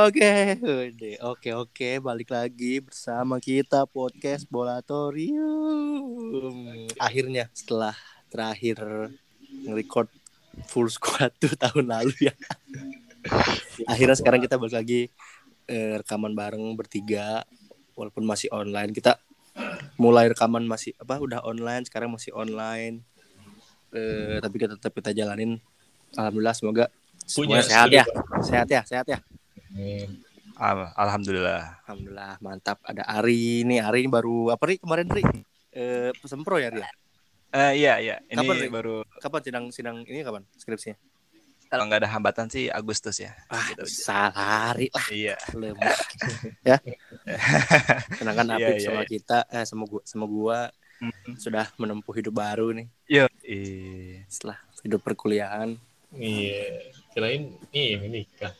Oke, 0.00 0.56
udah. 0.56 1.28
oke 1.28 1.50
oke 1.52 2.00
balik 2.00 2.32
lagi 2.32 2.80
bersama 2.80 3.36
kita 3.36 3.84
podcast 3.84 4.48
Bolatorium. 4.48 5.36
Akhirnya 6.96 7.52
setelah 7.52 7.92
terakhir 8.32 8.80
nge-record 9.68 10.08
full 10.72 10.88
squad 10.88 11.36
tuh 11.36 11.52
tahun 11.52 11.92
lalu 11.92 12.32
ya. 12.32 12.34
Akhirnya 13.84 14.16
sekarang 14.16 14.40
kita 14.40 14.56
balik 14.56 14.80
lagi 14.80 15.12
eh, 15.68 16.00
rekaman 16.00 16.32
bareng 16.32 16.64
bertiga 16.80 17.44
walaupun 17.92 18.24
masih 18.24 18.48
online. 18.56 18.96
Kita 18.96 19.20
mulai 20.00 20.32
rekaman 20.32 20.64
masih 20.64 20.96
apa 20.96 21.20
udah 21.20 21.44
online, 21.44 21.84
sekarang 21.84 22.08
masih 22.08 22.32
online. 22.32 23.04
Eh, 23.92 24.40
tapi 24.40 24.56
kita 24.64 24.80
tetap 24.80 24.96
kita 24.96 25.12
jalanin. 25.12 25.60
Alhamdulillah 26.16 26.56
semoga 26.56 26.88
Punya 27.30 27.60
sehat 27.60 27.92
ya. 27.92 28.08
Sehat 28.40 28.66
ya, 28.72 28.80
sehat 28.88 29.04
ya. 29.04 29.20
Amin. 29.70 30.08
Al- 30.60 30.92
Alhamdulillah. 30.92 31.80
Alhamdulillah 31.88 32.36
mantap 32.38 32.78
ada 32.84 33.00
Ari 33.06 33.64
ini 33.64 33.80
Ari 33.80 34.04
ini 34.04 34.10
baru 34.10 34.50
apa 34.50 34.60
Ri 34.66 34.76
kemarin 34.76 35.08
Ri 35.08 35.24
eh 35.70 36.10
sempro 36.26 36.58
ya 36.58 36.68
Ri 36.68 36.82
ya? 36.82 36.90
Eh 37.50 37.72
iya 37.80 37.94
iya, 37.98 38.16
ini 38.26 38.38
Kapan, 38.38 38.56
Ri? 38.60 38.68
baru 38.68 38.94
kapan 39.18 39.40
sidang 39.42 39.64
sidang 39.70 39.96
ini 40.04 40.20
kapan 40.20 40.42
skripsinya 40.54 40.98
kalau 41.70 41.86
nggak 41.86 42.02
ada 42.02 42.10
hambatan 42.10 42.50
sih 42.50 42.66
Agustus 42.66 43.22
ya. 43.22 43.30
ah 43.46 43.62
Gitu. 43.62 43.86
salah 43.86 44.74
lah 44.74 45.06
Iya. 45.08 45.38
lemah 45.54 45.94
ya 46.74 46.76
sedangkan 48.18 48.46
Iya, 48.50 48.56
Apip 48.58 48.74
iya, 48.76 48.84
sama 48.84 49.02
iya. 49.02 49.08
kita 49.08 49.38
eh 49.48 49.64
sama 49.64 49.84
gua 49.86 50.02
sama 50.04 50.26
gua 50.26 50.58
Mm. 51.00 51.40
sudah 51.40 51.64
menempuh 51.80 52.12
hidup 52.12 52.36
baru 52.36 52.76
nih 52.76 52.84
Yo. 53.08 53.24
Iya. 53.40 54.28
setelah 54.28 54.60
hidup 54.84 55.00
perkuliahan 55.00 55.80
Iya, 56.12 56.90
kirain 57.14 57.56
ini 57.72 58.06
nikah. 58.20 58.52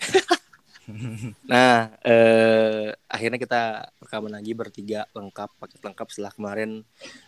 nah 1.52 1.92
eh 2.04 2.92
akhirnya 3.08 3.38
kita 3.40 3.62
rekaman 4.02 4.32
lagi 4.32 4.52
bertiga 4.52 5.08
lengkap 5.12 5.50
paket 5.58 5.80
lengkap 5.82 6.06
setelah 6.12 6.32
kemarin 6.32 6.86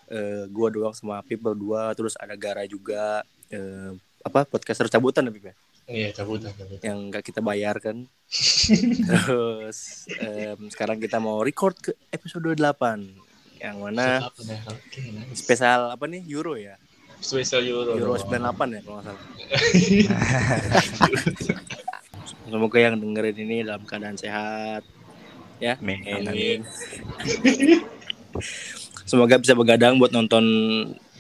eh 0.09 0.45
gua 0.53 0.69
doang 0.71 0.95
sama 0.97 1.21
Apip 1.21 1.41
berdua 1.41 1.93
terus 1.99 2.15
ada 2.21 2.37
Gara 2.37 2.65
juga 2.69 3.25
eh 3.49 3.93
apa 4.25 4.49
podcaster 4.49 4.89
cabutan 4.89 5.29
Apip 5.29 5.53
ya 5.53 5.57
Iya, 5.85 6.17
cabutan, 6.17 6.49
cabutan. 6.57 6.81
yang 6.81 7.13
nggak 7.13 7.25
kita 7.29 7.45
bayar 7.45 7.77
kan. 7.77 8.09
Terus 9.13 10.09
em, 10.17 10.73
sekarang 10.73 10.97
kita 10.97 11.21
mau 11.21 11.45
record 11.45 11.77
ke 11.77 11.93
episode 12.09 12.57
8 12.57 13.61
yang 13.61 13.81
mana 13.81 14.33
nice. 14.45 15.37
spesial 15.37 15.93
apa 15.93 16.09
nih 16.09 16.25
Euro 16.25 16.57
ya. 16.57 16.81
Spesial 17.21 17.69
Euro. 17.69 18.01
Euro 18.01 18.17
dong. 18.17 18.33
98 18.33 18.77
ya 18.77 18.81
kalau 18.81 18.97
nggak 18.97 19.07
salah. 19.13 19.23
Semoga 22.45 22.79
yang 22.79 23.01
dengerin 23.01 23.39
ini 23.41 23.57
dalam 23.65 23.83
keadaan 23.89 24.21
sehat 24.21 24.85
ya. 25.59 25.81
Amin. 25.81 26.01
Amin. 26.05 26.61
Semoga 29.09 29.41
bisa 29.41 29.57
begadang 29.57 29.97
buat 29.97 30.13
nonton 30.13 30.45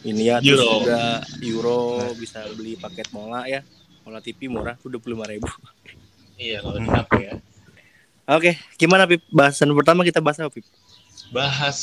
ini 0.04 0.28
ya 0.28 0.36
terus 0.44 0.60
Euro. 0.60 0.84
juga 0.84 1.00
Euro 1.40 1.80
bisa 2.20 2.44
beli 2.52 2.76
paket 2.76 3.08
Mola 3.12 3.48
ya. 3.48 3.64
Mola 4.04 4.20
TV 4.20 4.52
murah 4.52 4.76
tuh 4.76 4.92
25.000 4.92 5.32
ribu. 5.32 5.48
Iya, 6.36 6.60
kalau 6.60 6.76
di 6.76 6.88
HP 6.92 7.12
ya. 7.24 7.34
Oke, 8.24 8.52
gimana 8.76 9.08
Pip? 9.08 9.24
Bahasan 9.32 9.72
pertama 9.72 10.04
kita 10.04 10.20
bahas 10.20 10.36
apa 10.44 10.52
Pip? 10.52 10.66
Bahas, 11.32 11.78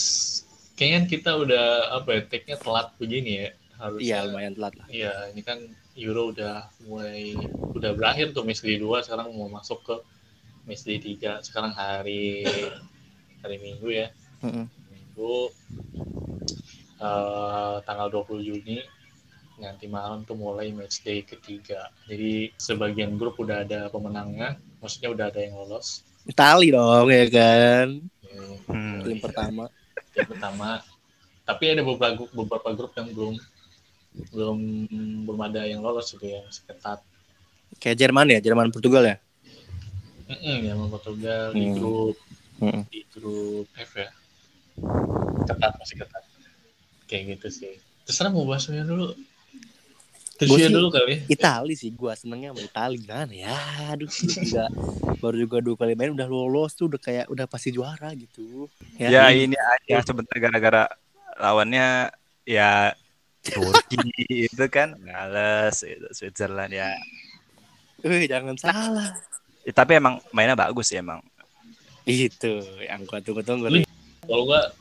kayaknya 0.77 1.09
kita 1.09 1.31
udah 1.33 1.97
apa 1.97 2.13
ya, 2.13 2.21
take-nya 2.29 2.57
telat 2.61 2.93
begini 3.01 3.31
ya. 3.41 3.49
Harusnya. 3.81 4.05
Iya, 4.05 4.17
lumayan 4.29 4.53
telat 4.53 4.73
lah. 4.77 4.85
Iya, 4.85 5.13
ini 5.33 5.41
kan 5.41 5.57
Euro 5.99 6.31
udah 6.31 6.71
mulai 6.87 7.35
udah 7.75 7.91
berakhir 7.91 8.31
tuh 8.31 8.47
match 8.47 8.63
day 8.63 8.79
2 8.79 9.05
sekarang 9.05 9.27
mau 9.35 9.51
masuk 9.51 9.79
ke 9.83 9.95
match 10.65 10.83
day 10.87 10.99
3. 10.99 11.43
Sekarang 11.43 11.73
hari 11.75 12.45
hari 13.41 13.57
Minggu 13.59 13.89
ya. 13.91 14.07
Mm-mm. 14.45 14.65
Minggu 14.91 15.35
eh, 17.01 17.75
tanggal 17.83 18.07
20 18.07 18.47
Juni 18.47 18.79
nanti 19.61 19.85
malam 19.85 20.25
tuh 20.25 20.33
mulai 20.33 20.73
match 20.73 21.05
day 21.05 21.21
ketiga. 21.21 21.93
Jadi 22.09 22.49
sebagian 22.57 23.13
grup 23.19 23.37
udah 23.37 23.61
ada 23.61 23.93
pemenangnya, 23.93 24.57
maksudnya 24.81 25.13
udah 25.13 25.25
ada 25.29 25.39
yang 25.43 25.53
lolos. 25.53 26.01
Itali 26.25 26.73
dong 26.73 27.09
ya 27.09 27.25
kan. 27.29 27.87
Hmm. 28.69 29.05
Tim 29.05 29.19
pertama. 29.21 29.69
yang 30.17 30.27
pertama. 30.27 30.69
Tapi 31.45 31.63
ada 31.73 31.81
beberapa 31.85 32.25
beberapa 32.33 32.69
grup 32.73 32.93
yang 32.97 33.09
belum 33.13 33.35
belum 34.31 34.57
belum 35.27 35.41
ada 35.41 35.63
yang 35.67 35.79
lolos 35.79 36.11
gitu 36.11 36.25
ya, 36.27 36.39
masih 36.43 36.63
ketat. 36.67 36.99
Kayak 37.79 37.97
Jerman 37.97 38.27
ya, 38.31 38.39
Jerman 38.43 38.69
Portugal 38.69 39.03
ya. 39.07 39.17
Mm-mm, 40.31 40.57
ya 40.63 40.71
sama 40.75 40.87
Portugal 40.87 41.43
di 41.51 41.65
Hmm. 41.67 41.75
grup 41.75 42.15
Mm-mm. 42.63 42.83
di 42.87 42.99
grup 43.11 43.67
F 43.75 43.91
ya. 43.99 44.09
Ketat 45.47 45.73
masih 45.79 45.95
ketat. 45.99 46.23
Kayak 47.11 47.23
gitu 47.35 47.47
sih. 47.51 47.73
Terserah 48.07 48.31
mau 48.31 48.47
bahasnya 48.47 48.87
dulu. 48.87 49.11
Terus 50.39 50.57
sih- 50.57 50.73
dulu 50.73 50.87
kali. 50.89 51.21
ya. 51.27 51.35
Itali 51.35 51.73
sih 51.77 51.91
gua 51.93 52.15
senengnya 52.15 52.55
sama 52.55 52.63
Itali 52.63 52.95
gimana 53.03 53.33
ya. 53.35 53.55
Aduh, 53.93 54.09
juga 54.09 54.65
baru 55.21 55.37
juga 55.37 55.57
dua 55.61 55.75
kali 55.77 55.93
main 55.93 56.15
udah 56.15 56.25
lolos 56.25 56.73
tuh 56.73 56.89
udah 56.89 56.97
kayak 57.01 57.25
udah 57.29 57.45
pasti 57.45 57.69
juara 57.69 58.09
gitu. 58.15 58.71
Ya 58.97 59.29
ini 59.29 59.53
aja 59.53 60.01
sebentar 60.01 60.33
gara-gara 60.39 60.89
lawannya 61.37 62.09
ya 62.47 62.95
Turki 63.41 63.97
itu 64.49 64.65
kan 64.69 64.93
males 65.01 65.81
itu 65.81 66.07
Switzerland 66.13 66.73
ya. 66.73 66.93
Wih, 68.05 68.25
jangan 68.29 68.57
salah. 68.57 69.13
Ya, 69.61 69.73
tapi 69.73 69.97
emang 69.97 70.21
mainnya 70.33 70.57
bagus 70.57 70.89
ya 70.89 71.01
emang. 71.01 71.21
Itu 72.05 72.65
yang 72.81 73.05
gua 73.05 73.21
tunggu-tunggu. 73.21 73.85
Kalau 74.25 74.43
gua 74.45 74.73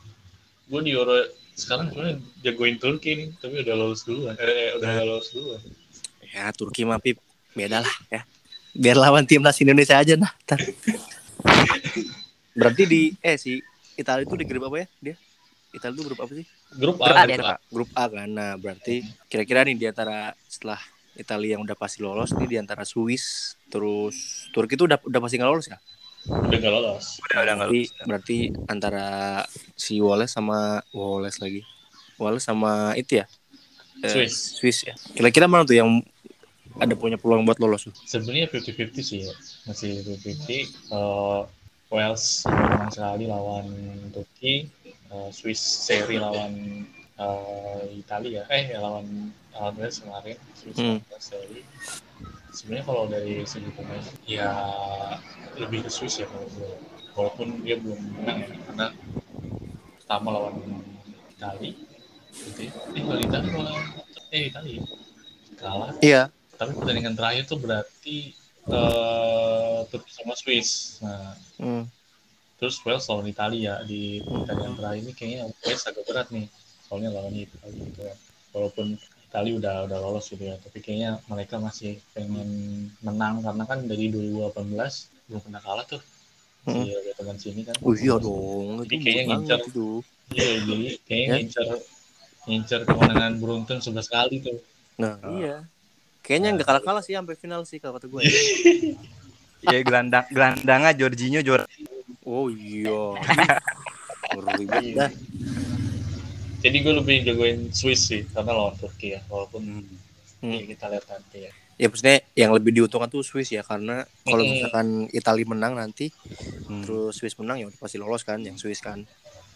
gua 0.69 0.81
di 0.81 0.93
Euro 0.93 1.29
sekarang 1.53 1.93
sebenarnya 1.93 2.15
jagoin 2.41 2.77
Turki 2.81 3.11
nih, 3.13 3.27
tapi 3.37 3.61
udah 3.61 3.75
lolos 3.77 4.01
duluan. 4.07 4.33
Eh, 4.41 4.73
udah 4.77 4.89
Nah. 4.89 5.03
lolos 5.05 5.29
duluan. 5.29 5.61
Ya, 6.31 6.49
Turki 6.55 6.81
mah 6.87 6.97
Pip 6.97 7.21
beda 7.53 7.83
lah 7.83 7.95
ya. 8.09 8.25
Biar 8.71 8.95
lawan 8.95 9.27
timnas 9.27 9.59
Indonesia 9.59 9.99
aja 9.99 10.15
nah. 10.15 10.31
ntar. 10.47 10.57
Berarti 12.57 12.83
di 12.87 13.01
eh 13.19 13.35
si 13.35 13.59
Italia 13.99 14.23
itu 14.23 14.35
di 14.39 14.45
grup 14.47 14.71
apa 14.71 14.85
ya 14.85 14.87
dia? 15.03 15.15
Italia 15.71 15.95
itu 15.95 16.03
grup 16.07 16.19
apa 16.19 16.33
sih? 16.35 16.45
Grup 16.75 16.95
Grup 16.99 17.07
A, 17.07 17.23
A, 17.23 17.23
grup 17.27 17.39
A. 17.39 17.47
Pak. 17.55 17.59
grup 17.71 17.89
A 17.95 18.03
kan. 18.11 18.29
Nah, 18.29 18.51
berarti 18.59 19.03
kira-kira 19.31 19.63
nih 19.63 19.75
di 19.79 19.85
antara 19.87 20.35
setelah 20.47 20.79
Italia 21.15 21.55
yang 21.55 21.63
udah 21.63 21.75
pasti 21.75 21.99
lolos 22.03 22.31
nih 22.35 22.47
di 22.47 22.57
antara 22.59 22.87
Swiss 22.87 23.55
terus 23.67 24.47
Turki 24.55 24.79
itu 24.79 24.87
udah 24.87 24.99
udah 25.03 25.19
pasti 25.19 25.35
nggak 25.39 25.51
lolos 25.51 25.67
ya? 25.67 25.79
Udah 26.29 26.57
gak 26.61 26.73
lolos. 26.73 27.05
Udah 27.25 27.37
udah 27.41 27.53
nggak 27.57 27.69
Berarti, 28.05 28.37
antara 28.69 29.41
si 29.73 29.97
Wallace 29.97 30.37
sama 30.37 30.77
Wallace 30.93 31.41
lagi. 31.41 31.65
Wallace 32.21 32.45
sama 32.45 32.93
itu 32.93 33.23
ya? 33.23 33.25
Eh, 34.05 34.09
Swiss. 34.09 34.35
Swiss 34.61 34.79
ya. 34.85 34.93
Kira-kira 35.17 35.49
mana 35.49 35.65
tuh 35.65 35.81
yang 35.81 35.89
ada 36.77 36.93
punya 36.93 37.17
peluang 37.17 37.41
buat 37.43 37.57
lolos 37.57 37.89
tuh? 37.89 37.95
Sebenarnya 38.05 38.47
50-50 38.53 39.01
sih 39.01 39.19
ya. 39.25 39.33
Masih 39.65 40.05
50-50. 40.05 40.69
Eh, 40.93 41.41
Wales 41.91 42.47
menang 42.47 42.87
sekali 42.87 43.25
lawan 43.27 43.67
Turki. 44.15 44.63
Eh, 45.11 45.29
Swiss 45.29 45.59
seri 45.59 46.15
lawan 46.15 46.53
eh, 47.19 47.83
Italia. 47.93 48.47
Eh, 48.47 48.71
ya, 48.71 48.79
lawan 48.79 49.29
Wales 49.51 49.99
kemarin. 49.99 50.37
Swiss 50.55 50.77
Hmm. 50.79 50.99
seri. 51.19 51.61
Sebenarnya 52.51 52.83
kalau 52.83 53.03
dari 53.07 53.43
segi 53.43 53.71
pemain, 53.71 54.03
ya 54.27 54.51
lebih 55.55 55.83
ke 55.83 55.91
Swiss 55.91 56.19
ya 56.19 56.27
kalau 56.27 56.47
gue. 56.51 56.71
Walaupun 57.11 57.47
dia 57.63 57.75
belum 57.75 57.99
menang 58.23 58.39
ya, 58.39 58.55
karena 58.65 58.87
pertama 59.99 60.27
lawan 60.31 60.55
Itali. 61.35 61.75
Gitu 62.31 62.59
ya. 62.67 62.71
Eh, 62.95 63.03
lawan 63.03 63.21
Itali 63.21 63.47
lawan 63.51 63.85
eh 64.31 64.47
Itali 64.47 64.71
ya. 64.79 64.83
kalah 65.59 65.93
Iya. 66.01 66.23
tapi 66.57 66.73
pertandingan 66.73 67.13
terakhir 67.13 67.45
tuh 67.45 67.59
berarti 67.59 68.33
eh 68.65 69.77
Turki 69.91 70.09
sama 70.09 70.33
Swiss. 70.33 70.97
Nah, 71.03 71.35
Hmm. 71.59 71.83
Terus 72.61 72.77
Wales 72.85 73.09
lawan 73.09 73.25
Italia 73.25 73.81
di 73.81 74.21
pertandingan 74.21 74.77
terakhir 74.77 75.01
ini 75.01 75.11
kayaknya 75.17 75.41
Wales 75.65 75.81
agak 75.81 76.05
berat 76.05 76.27
nih, 76.29 76.45
soalnya 76.85 77.09
lawan 77.09 77.33
Italia 77.33 77.81
gitu 77.89 78.01
kan. 78.05 78.17
Walaupun 78.53 78.87
Italia 79.01 79.53
udah 79.57 79.75
udah 79.89 79.97
lolos 79.97 80.29
gitu 80.29 80.43
ya, 80.45 80.55
tapi 80.61 80.77
kayaknya 80.77 81.17
mereka 81.25 81.57
masih 81.57 81.97
pengen 82.13 82.45
menang 83.01 83.41
karena 83.41 83.65
kan 83.65 83.81
dari 83.89 84.13
2018 84.13 84.53
belum 85.25 85.41
pernah 85.41 85.61
kalah 85.65 85.85
tuh. 85.89 86.01
Hmm. 86.69 86.85
Si 86.85 86.93
Roberto 86.93 87.21
Mancini 87.25 87.61
kan. 87.65 87.75
Oh 87.81 87.97
iya 87.97 88.15
dong, 88.21 88.85
Jadi 88.85 88.93
itu 88.93 89.05
kayaknya 89.09 89.35
itu. 89.57 89.87
Iya, 90.29 90.51
jadi 90.61 90.87
kayaknya 91.09 91.25
Ya. 91.33 91.37
ngincer 91.41 91.67
ngincer 92.45 92.81
kemenangan 92.85 93.33
beruntun 93.41 93.81
11 93.81 94.05
kali 94.05 94.37
tuh. 94.37 94.61
Nah, 95.01 95.17
Oh. 95.25 95.41
iya. 95.41 95.65
Kayaknya 96.21 96.61
nggak 96.61 96.67
kalah-kalah 96.69 97.01
sih 97.01 97.17
sampai 97.17 97.33
final 97.33 97.65
sih 97.65 97.81
kalau 97.81 97.97
kata 97.97 98.05
gue. 98.05 98.21
Ya 99.61 99.77
gelandang 99.85 100.25
gelandangnya 100.33 100.89
Jorginho 100.97 101.37
juara. 101.45 101.69
Oh 102.31 102.47
iya. 102.47 103.11
Banget 104.31 104.95
dah. 104.95 105.11
Jadi 106.61 106.77
gue 106.79 106.93
lebih 106.93 107.15
jagoin 107.25 107.59
Swiss 107.69 108.07
sih 108.07 108.21
karena 108.29 108.53
lawan 108.53 108.77
Turki 108.77 109.17
ya, 109.17 109.21
walaupun 109.27 109.61
Hmm. 109.61 109.85
Hmm. 110.41 110.57
ya 110.57 110.63
kita 110.67 110.85
lihat 110.89 111.05
nanti 111.05 111.37
ya. 111.45 111.51
ya 111.77 111.85
maksudnya 111.85 112.17
yang 112.33 112.49
lebih 112.49 112.73
diuntungkan 112.73 113.09
tuh 113.09 113.21
Swiss 113.21 113.49
ya 113.49 113.61
karena 113.61 114.05
kalau 114.21 114.41
Mm-mm. 114.41 114.53
misalkan 114.57 114.87
Italia 115.11 115.45
menang 115.45 115.73
nanti 115.73 116.09
Hmm. 116.65 116.81
terus 116.81 117.13
Swiss 117.13 117.37
menang 117.37 117.61
ya 117.61 117.69
pasti 117.75 118.01
lolos 118.01 118.21
kan 118.21 118.41
yang 118.41 118.57
Swiss 118.57 118.81
kan 118.81 119.05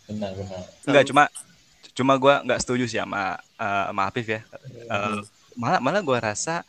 benar 0.05 0.33
benar 0.33 0.61
Enggak 0.85 1.03
cuma 1.09 1.23
cuma 1.93 2.13
gua 2.17 2.41
nggak 2.41 2.61
setuju 2.61 2.85
sih 2.85 3.01
sama 3.01 3.33
eh, 3.37 3.83
sama 3.89 4.01
Afif 4.05 4.25
ya. 4.25 4.41
Eh, 4.85 5.19
malah 5.57 5.81
malah 5.81 6.01
gua 6.01 6.17
rasa 6.21 6.61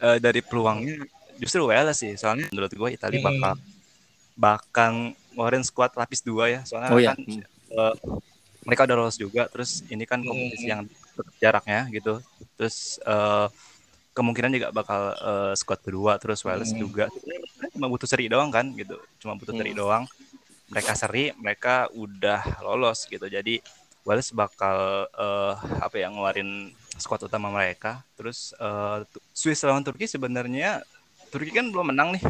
eh, 0.00 0.20
dari 0.20 0.40
peluangnya 0.40 1.00
justru 1.36 1.64
Wales 1.64 1.96
sih. 1.96 2.12
Soalnya 2.16 2.52
menurut 2.52 2.72
gua 2.76 2.88
Italia 2.92 3.20
bakal 3.20 3.56
bakal 4.36 4.92
ngeluarin 5.36 5.60
squad 5.62 5.92
lapis 5.92 6.24
dua 6.24 6.44
ya. 6.48 6.60
Soalnya 6.64 6.90
Oh, 6.90 7.00
iya. 7.00 7.12
kan 7.12 7.18
eh, 7.76 7.94
mereka 8.66 8.88
udah 8.88 8.96
lolos 8.96 9.16
juga. 9.20 9.46
Terus 9.52 9.84
ini 9.92 10.08
kan 10.08 10.24
kompetisi 10.24 10.66
Mm-mm. 10.66 10.72
yang 10.72 10.82
jaraknya 11.38 11.80
gitu. 11.92 12.18
Terus 12.56 12.96
eh, 13.04 13.46
kemungkinan 14.16 14.50
juga 14.56 14.68
bakal 14.72 15.00
eh, 15.12 15.52
squad 15.60 15.80
kedua 15.84 16.16
terus 16.16 16.40
Wales 16.42 16.72
Mm. 16.72 16.80
juga. 16.80 17.04
Cuma 17.76 17.86
butuh 17.92 18.08
seri 18.08 18.26
doang 18.32 18.48
kan 18.48 18.72
gitu. 18.74 18.96
Cuma 19.20 19.36
butuh 19.36 19.52
seri 19.54 19.76
Mm. 19.76 19.78
doang. 19.78 20.04
Mereka 20.72 20.92
seri, 20.98 21.30
mereka 21.38 21.86
udah 21.94 22.42
lolos 22.64 23.04
gitu. 23.06 23.28
Jadi 23.28 23.60
Wales 24.08 24.32
bakal 24.32 25.06
eh, 25.14 25.54
apa 25.84 25.96
ya 26.00 26.08
ngeluarin 26.10 26.72
squad 26.96 27.28
utama 27.28 27.52
mereka. 27.52 28.00
Terus 28.16 28.56
tu- 29.12 29.22
Swiss 29.36 29.60
lawan 29.62 29.84
Turki 29.84 30.08
sebenarnya 30.08 30.80
Turki 31.28 31.52
kan 31.52 31.68
belum 31.68 31.92
menang 31.92 32.16
nih. 32.16 32.24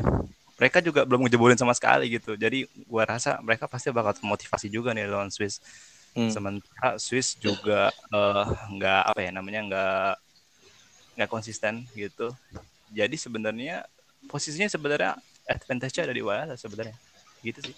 Mereka 0.57 0.81
juga 0.81 1.05
belum 1.05 1.29
ngejebolin 1.29 1.61
sama 1.61 1.77
sekali 1.77 2.09
gitu. 2.17 2.33
Jadi 2.33 2.65
gua 2.89 3.05
rasa 3.05 3.37
mereka 3.45 3.69
pasti 3.69 3.93
bakal 3.93 4.17
termotivasi 4.17 4.73
juga 4.73 4.97
nih 4.97 5.05
lawan 5.09 5.29
Swiss. 5.29 5.61
Hmm. 6.17 6.33
Sementara 6.33 6.97
Swiss 6.97 7.37
juga 7.37 7.93
eh, 7.93 8.45
nggak 8.73 9.03
apa 9.13 9.21
ya 9.21 9.31
namanya 9.37 9.61
nggak 9.69 10.13
nggak 11.21 11.31
konsisten 11.33 11.85
gitu. 11.93 12.33
Jadi 12.93 13.17
sebenarnya 13.21 13.85
posisinya 14.29 14.69
sebenarnya 14.69 15.17
advantage-nya 15.45 16.09
ada 16.09 16.15
di 16.17 16.25
Wales 16.25 16.57
sebenarnya. 16.57 16.97
Gitu 17.45 17.61
sih. 17.61 17.77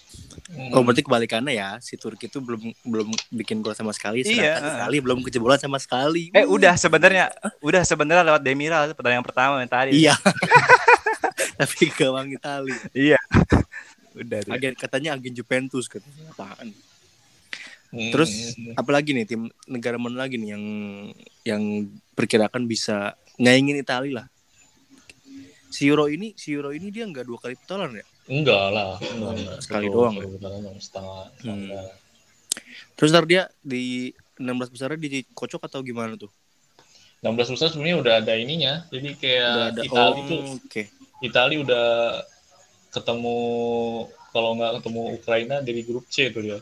Oh 0.73 0.81
berarti 0.87 1.03
kebalikannya 1.03 1.53
ya 1.53 1.77
si 1.83 1.99
Turki 1.99 2.31
itu 2.31 2.39
belum 2.39 2.73
belum 2.87 3.09
bikin 3.35 3.61
gol 3.61 3.75
sama 3.75 3.91
sekali 3.93 4.23
Iya. 4.23 4.55
Italia 4.87 5.01
belum 5.03 5.21
kejebolan 5.27 5.59
sama 5.59 5.77
sekali. 5.83 6.31
Eh 6.31 6.47
udah 6.47 6.79
sebenarnya 6.79 7.29
udah 7.59 7.83
sebenarnya 7.83 8.23
lewat 8.23 8.43
Demiral 8.47 8.95
pertandingan 8.95 9.27
pertama 9.27 9.59
yang 9.59 9.69
tadi. 9.69 9.99
Iya. 9.99 10.15
Tapi 11.59 11.91
gawang 11.93 12.31
Italia. 12.31 12.79
Iya. 12.95 13.19
Udah 14.21 14.39
tuh. 14.43 14.53
Agen 14.55 14.75
katanya 14.75 15.15
agen 15.15 15.35
Juventus 15.35 15.87
katanya 15.87 16.31
apaan. 16.31 16.71
Mm, 17.89 18.13
Terus 18.13 18.31
apalagi 18.77 19.17
nih 19.17 19.25
tim 19.25 19.43
negara 19.65 19.97
mana 19.97 20.21
lagi 20.21 20.37
nih 20.37 20.53
yang 20.53 20.65
yang 21.43 21.63
perkirakan 22.13 22.69
bisa 22.69 23.17
nyaingin 23.37 23.81
Italia 23.81 24.23
lah. 24.23 24.27
Si 25.69 25.85
Euro 25.85 26.09
ini, 26.09 26.33
si 26.37 26.53
Euro 26.53 26.73
ini 26.73 26.89
dia 26.89 27.05
nggak 27.05 27.25
dua 27.25 27.39
kali 27.39 27.57
putaran 27.57 27.93
ya? 27.93 28.07
enggak 28.29 28.65
lah 28.77 29.01
enggak, 29.01 29.33
enggak. 29.41 29.59
Sekali 29.65 29.87
Satu- 29.89 29.95
doang 29.97 30.15
putaran 30.21 30.61
dong, 30.61 30.79
setengah 30.79 31.23
Hmm. 31.25 31.65
setengah. 31.65 31.87
Terus 32.93 33.09
ntar 33.09 33.25
dia 33.25 33.43
di 33.65 34.13
16 34.37 34.69
besarnya 34.69 34.99
dikocok 35.01 35.63
atau 35.65 35.81
gimana 35.81 36.13
tuh? 36.15 36.29
16 37.25 37.57
besar 37.57 37.73
sebenarnya 37.73 37.97
udah 37.99 38.15
ada 38.21 38.35
ininya 38.37 38.85
jadi 38.93 39.09
kayak 39.17 39.49
Udah 39.49 39.67
ada 39.73 39.81
Italia 39.83 40.21
oh, 40.21 40.27
tuh 40.29 40.41
oke. 40.61 40.83
Italia 41.21 41.59
udah 41.59 41.87
ketemu 42.91 43.39
kalau 44.29 44.55
nggak 44.55 44.79
ketemu 44.79 45.01
Ukraina 45.15 45.57
dari 45.61 45.81
grup 45.83 46.07
C 46.07 46.29
tuh 46.29 46.43
dia 46.43 46.59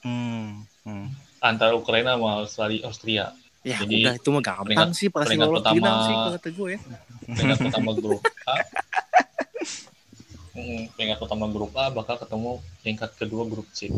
Hmm. 0.00 0.62
hmm. 0.82 1.08
antara 1.40 1.72
Ukraina 1.72 2.14
sama 2.14 2.40
Australia 2.40 2.80
Austria 2.84 3.26
Ya 3.62 3.80
Jadi, 3.80 4.04
udah 4.04 4.14
itu 4.14 4.28
mah 4.28 4.42
gampang 4.42 4.68
peringkat- 4.68 4.92
sih 4.92 5.08
pasti 5.08 5.34
lolos 5.34 5.56
pertama- 5.58 5.76
final 5.78 5.96
sih 5.98 6.14
kalau 6.14 6.32
kata 6.34 6.48
gue 6.50 6.68
ya. 6.68 6.78
peringkat 7.26 7.58
pertama 7.64 7.90
grup 7.94 8.22
A 8.44 8.56
Hmm, 10.54 10.82
peringkat 10.90 11.18
pertama 11.18 11.46
grup 11.48 11.72
A 11.74 11.84
bakal 11.90 12.14
ketemu 12.16 12.50
peringkat 12.78 13.10
kedua 13.16 13.42
grup 13.44 13.66
C 13.70 13.88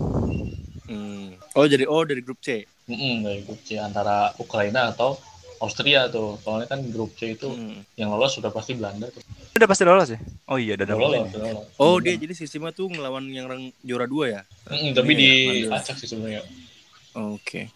Hmm. 0.87 1.34
Oh 1.52 1.66
jadi 1.66 1.82
oh 1.84 2.00
dari 2.00 2.22
grup 2.22 2.38
C. 2.38 2.62
Mm-mm, 2.87 3.20
dari 3.20 3.42
grup 3.42 3.58
C 3.60 3.75
antara 3.76 4.31
Ukraina 4.37 4.87
atau 4.88 5.19
Austria 5.58 6.06
tuh 6.06 6.37
soalnya 6.38 6.69
kan 6.69 6.81
grup 6.85 7.14
C 7.14 7.32
itu 7.32 7.49
Hmm. 7.49 7.81
yang 7.94 8.08
lolos 8.08 8.35
sudah 8.35 8.49
pasti 8.49 8.73
Belanda 8.73 9.08
tuh 9.08 9.25
Udah 9.53 9.64
pasti 9.64 9.82
lolos 9.82 10.08
ya? 10.08 10.20
Oh 10.47 10.56
iya, 10.56 10.76
udah 10.76 10.87
lolos. 10.91 11.32
lolos. 11.32 11.64
Oh 11.76 11.97
dia 11.97 12.12
jadi 12.12 12.32
sistemnya 12.32 12.70
tuh 12.70 12.87
ngelawan 12.87 13.25
yang 13.26 13.47
rang- 13.47 13.73
juara 13.81 14.05
dua 14.05 14.25
ya? 14.26 14.41
Mm-mm, 14.67 14.93
tapi 14.93 15.11
Iya, 15.11 15.19
di 15.19 15.31
acak 15.67 15.97
sih 15.97 16.06
sebenarnya 16.06 16.44
Oke. 17.14 17.73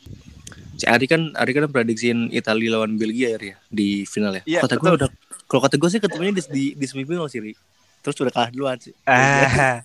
Si 0.76 0.84
Ari 0.84 1.04
kan 1.04 1.32
Ari 1.32 1.52
kan 1.52 1.64
prediksiin 1.66 2.28
Italia 2.30 2.74
lawan 2.74 2.94
Belgia 2.94 3.32
ya 3.32 3.56
di 3.66 4.04
final 4.04 4.36
ya. 4.36 4.42
Iya, 4.46 4.60
kata 4.60 4.76
gue 4.76 4.90
udah 4.94 5.08
kalau 5.46 5.60
kata 5.60 5.76
gue 5.76 5.88
sih 5.88 5.98
ketemunya 5.98 6.32
di, 6.32 6.42
di, 6.46 6.64
di 6.74 6.86
semifinal 6.86 7.24
sih. 7.26 7.40
Ri. 7.40 7.52
Terus 8.00 8.16
udah 8.18 8.28
kalah 8.30 8.50
duluan 8.50 8.76
sih. 8.76 8.92
Ah. 9.04 9.80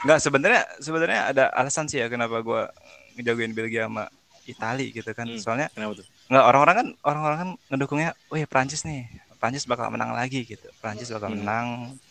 Enggak 0.00 0.20
sebenarnya 0.20 0.62
sebenarnya 0.78 1.20
ada 1.28 1.44
alasan 1.50 1.84
sih 1.84 1.96
ya 1.96 2.08
kenapa 2.08 2.40
gua 2.40 2.68
ngejagoin 3.14 3.52
Belgia 3.52 3.84
sama 3.84 4.08
Itali 4.44 4.88
gitu 4.90 5.08
kan. 5.10 5.24
Hmm. 5.26 5.36
Soalnya 5.36 5.68
Kenapa 5.70 6.00
tuh? 6.00 6.06
Nggak 6.34 6.46
orang-orang 6.50 6.74
kan 6.74 6.88
orang-orang 7.06 7.38
kan 7.38 7.50
ngedukungnya, 7.70 8.10
"Oh 8.26 8.36
ya 8.36 8.50
Prancis 8.50 8.82
nih. 8.82 9.06
Prancis 9.38 9.68
bakal 9.68 9.92
menang 9.92 10.16
lagi 10.16 10.40
gitu. 10.42 10.66
Prancis 10.80 11.12
bakal 11.12 11.28
Hmm. 11.30 11.44
menang 11.44 11.66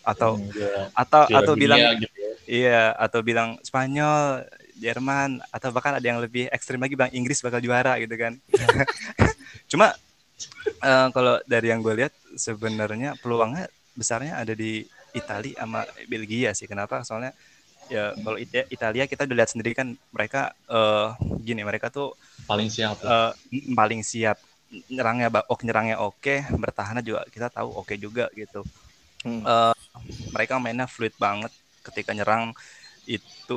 atau 0.05 0.37
juara- 0.53 0.93
atau 0.93 1.21
juara 1.25 1.39
atau 1.41 1.53
dunia 1.57 1.61
bilang 1.65 1.79
gitu 1.97 2.17
ya. 2.21 2.31
iya 2.45 2.83
atau 2.93 3.19
bilang 3.25 3.57
Spanyol, 3.65 4.45
Jerman 4.77 5.41
atau 5.49 5.73
bahkan 5.73 5.97
ada 5.97 6.05
yang 6.05 6.21
lebih 6.21 6.45
ekstrim 6.53 6.77
lagi 6.77 6.93
bilang 6.93 7.09
Inggris 7.09 7.41
bakal 7.41 7.57
juara 7.57 7.97
gitu 7.97 8.13
kan. 8.13 8.37
Cuma 9.71 9.97
eh, 10.79 11.07
kalau 11.09 11.41
dari 11.49 11.73
yang 11.73 11.81
gue 11.81 12.05
lihat 12.05 12.13
sebenarnya 12.37 13.17
peluangnya 13.17 13.65
besarnya 13.97 14.37
ada 14.37 14.53
di 14.53 14.85
Italia 15.13 15.57
sama 15.57 15.85
Belgia 16.05 16.53
sih. 16.53 16.69
Kenapa? 16.69 17.01
Soalnya 17.01 17.33
ya 17.89 18.15
kalau 18.24 18.38
Ita- 18.39 18.68
Italia 18.71 19.03
kita 19.12 19.21
udah 19.27 19.38
lihat 19.39 19.51
sendiri 19.53 19.71
kan 19.80 19.88
mereka 20.15 20.56
eh 20.71 21.07
gini 21.47 21.62
mereka 21.68 21.88
tuh 21.94 22.15
paling 22.47 22.69
siap 22.71 22.97
ya. 23.03 23.12
eh, 23.12 23.31
paling 23.80 24.01
siap 24.06 24.38
nyerangnya 24.89 25.27
ba- 25.33 25.47
oke 25.51 25.63
nyerangnya 25.68 25.97
oke 26.01 26.33
bertahannya 26.63 27.03
juga 27.06 27.21
kita 27.33 27.47
tahu 27.53 27.69
oke 27.81 27.94
juga 28.01 28.25
gitu 28.39 28.65
Hmm. 29.25 29.47
Eh, 29.47 29.74
mereka 30.35 30.56
mainnya 30.63 30.88
fluid 30.89 31.15
banget 31.25 31.51
ketika 31.85 32.12
nyerang 32.18 32.51
itu 33.09 33.56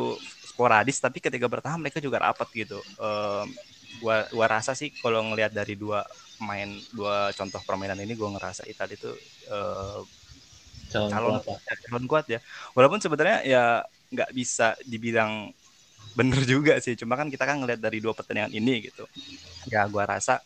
sporadis 0.50 0.99
tapi 1.05 1.19
ketika 1.25 1.46
bertahan 1.52 1.81
mereka 1.82 1.99
juga 2.06 2.19
rapat 2.26 2.49
gitu 2.61 2.84
Eh, 3.00 3.44
gua 4.03 4.17
gua 4.36 4.46
rasa 4.55 4.72
sih 4.81 4.91
kalau 5.03 5.20
ngelihat 5.29 5.53
dari 5.56 5.74
dua 5.79 6.05
main 6.43 6.84
dua 6.93 7.32
contoh 7.39 7.60
permainan 7.69 8.00
ini 8.05 8.15
gua 8.20 8.31
ngerasa 8.36 8.62
Italia 8.72 8.96
itu 9.00 9.10
eh, 9.50 10.00
calon, 10.91 11.12
calon 11.12 11.36
kuat 11.36 11.44
lah. 11.46 11.60
calon 11.84 12.05
kuat 12.10 12.24
ya 12.34 12.39
walaupun 12.77 13.00
sebenarnya 13.05 13.36
ya 13.46 13.58
nggak 14.13 14.31
bisa 14.39 14.75
dibilang 14.86 15.51
bener 16.19 16.41
juga 16.48 16.72
sih 16.84 16.94
cuma 17.01 17.15
kan 17.20 17.29
kita 17.32 17.44
kan 17.48 17.56
ngelihat 17.60 17.81
dari 17.82 17.98
dua 18.05 18.13
pertandingan 18.17 18.53
ini 18.56 18.89
gitu 18.91 19.05
ya 19.72 19.86
gua 19.93 20.05
rasa 20.08 20.41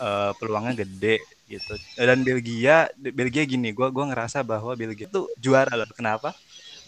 eh, 0.00 0.32
peluangnya 0.38 0.74
gede 0.86 1.22
gitu 1.50 1.72
dan 1.98 2.20
Belgia 2.26 2.90
Belgia 2.98 3.44
gini 3.48 3.70
gua 3.76 3.88
gua 3.94 4.04
ngerasa 4.12 4.42
bahwa 4.46 4.72
Belgia 4.78 5.06
itu 5.10 5.20
juara 5.40 5.72
loh 5.78 5.88
kenapa 5.96 6.34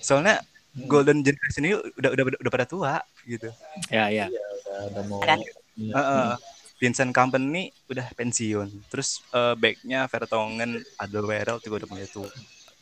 soalnya 0.02 0.42
Hmm, 0.74 0.86
golden 0.92 1.20
generation 1.26 1.62
ini 1.66 1.74
udah 1.98 2.10
udah 2.14 2.24
udah, 2.28 2.38
udah 2.44 2.52
pada 2.54 2.66
tua 2.68 2.94
gitu 3.26 3.50
Ya 3.92 4.08
ya. 4.10 4.26
udah, 4.56 4.78
udah 4.92 5.04
mau 5.10 5.26
Kan? 5.26 5.38
iya. 5.78 5.96
Heeh. 5.96 6.30
Vincent 6.78 7.10
Company 7.10 7.74
udah 7.90 8.06
pensiun 8.14 8.86
terus 8.86 9.18
eh, 9.34 9.54
backnya 9.58 10.06
Vertonghen 10.06 10.78
Alderweireld 11.02 11.58
juga 11.66 11.82
udah 11.82 11.90
mulai 11.90 12.06
tua 12.06 12.30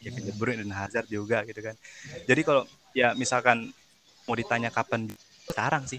Kevin 0.07 0.23
De 0.23 0.33
Bruyne 0.39 0.63
dan 0.63 0.71
Hazard 0.71 1.11
juga 1.11 1.43
gitu 1.43 1.59
kan. 1.59 1.75
Jadi 2.31 2.41
kalau 2.47 2.63
ya 2.95 3.11
misalkan 3.19 3.75
mau 4.31 4.39
ditanya 4.39 4.71
kapan 4.71 5.11
sekarang 5.51 5.91
sih. 5.91 5.99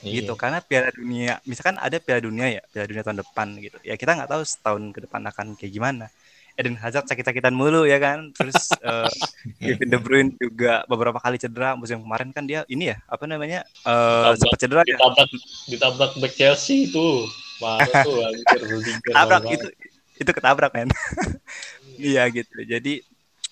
Iya. 0.00 0.24
gitu 0.24 0.32
karena 0.32 0.64
Piala 0.64 0.88
Dunia 0.96 1.44
misalkan 1.44 1.76
ada 1.76 2.00
Piala 2.00 2.24
Dunia 2.24 2.48
ya 2.48 2.64
Piala 2.72 2.88
Dunia 2.88 3.04
tahun 3.04 3.20
depan 3.20 3.48
gitu. 3.60 3.76
Ya 3.84 4.00
kita 4.00 4.16
nggak 4.16 4.32
tahu 4.32 4.42
setahun 4.48 4.82
ke 4.96 5.04
depan 5.04 5.20
akan 5.28 5.46
kayak 5.60 5.72
gimana. 5.76 6.08
Eden 6.56 6.76
Hazard 6.80 7.04
sakit-sakitan 7.04 7.52
mulu 7.52 7.84
ya 7.84 8.00
kan. 8.00 8.32
Terus 8.32 8.56
eh, 8.88 9.12
Kevin 9.60 9.88
De 9.92 9.98
Bruyne 10.00 10.32
juga 10.40 10.88
beberapa 10.88 11.20
kali 11.20 11.36
cedera 11.36 11.76
musim 11.76 12.00
kemarin 12.00 12.32
kan 12.32 12.48
dia 12.48 12.64
ini 12.72 12.92
ya 12.92 12.96
apa 13.04 13.28
namanya 13.28 13.60
eh 13.84 14.32
Tabrak. 14.32 14.40
sempat 14.40 14.58
cedera 14.64 14.80
ya. 14.84 14.96
ditabrak 14.96 15.28
ditabrak 15.68 16.12
back 16.16 16.32
Chelsea 16.32 16.88
itu. 16.88 17.28
Parah 17.60 17.92
tuh 18.00 18.24
anjir 18.24 18.40
itu 19.60 19.68
itu 20.20 20.30
ketabrak 20.32 20.72
men. 20.72 20.88
Iya 22.00 22.24
gitu. 22.32 22.64
Jadi 22.64 23.04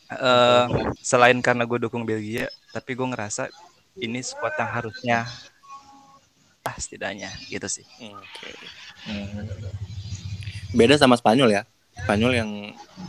eh 0.09 0.65
selain 1.01 1.39
karena 1.45 1.69
gue 1.69 1.79
dukung 1.85 2.09
Belgia 2.09 2.49
tapi 2.73 2.97
gue 2.97 3.05
ngerasa 3.05 3.53
ini 3.99 4.25
squad 4.25 4.57
yang 4.57 4.71
harusnya 4.73 5.19
ah 6.65 6.77
setidaknya 6.77 7.33
gitu 7.49 7.65
sih 7.69 7.85
Oke. 8.01 8.51
Hmm. 9.09 9.49
Beda 10.77 11.01
sama 11.01 11.17
Spanyol 11.17 11.49
ya. 11.49 11.63
Spanyol 11.99 12.33
yang 12.37 12.51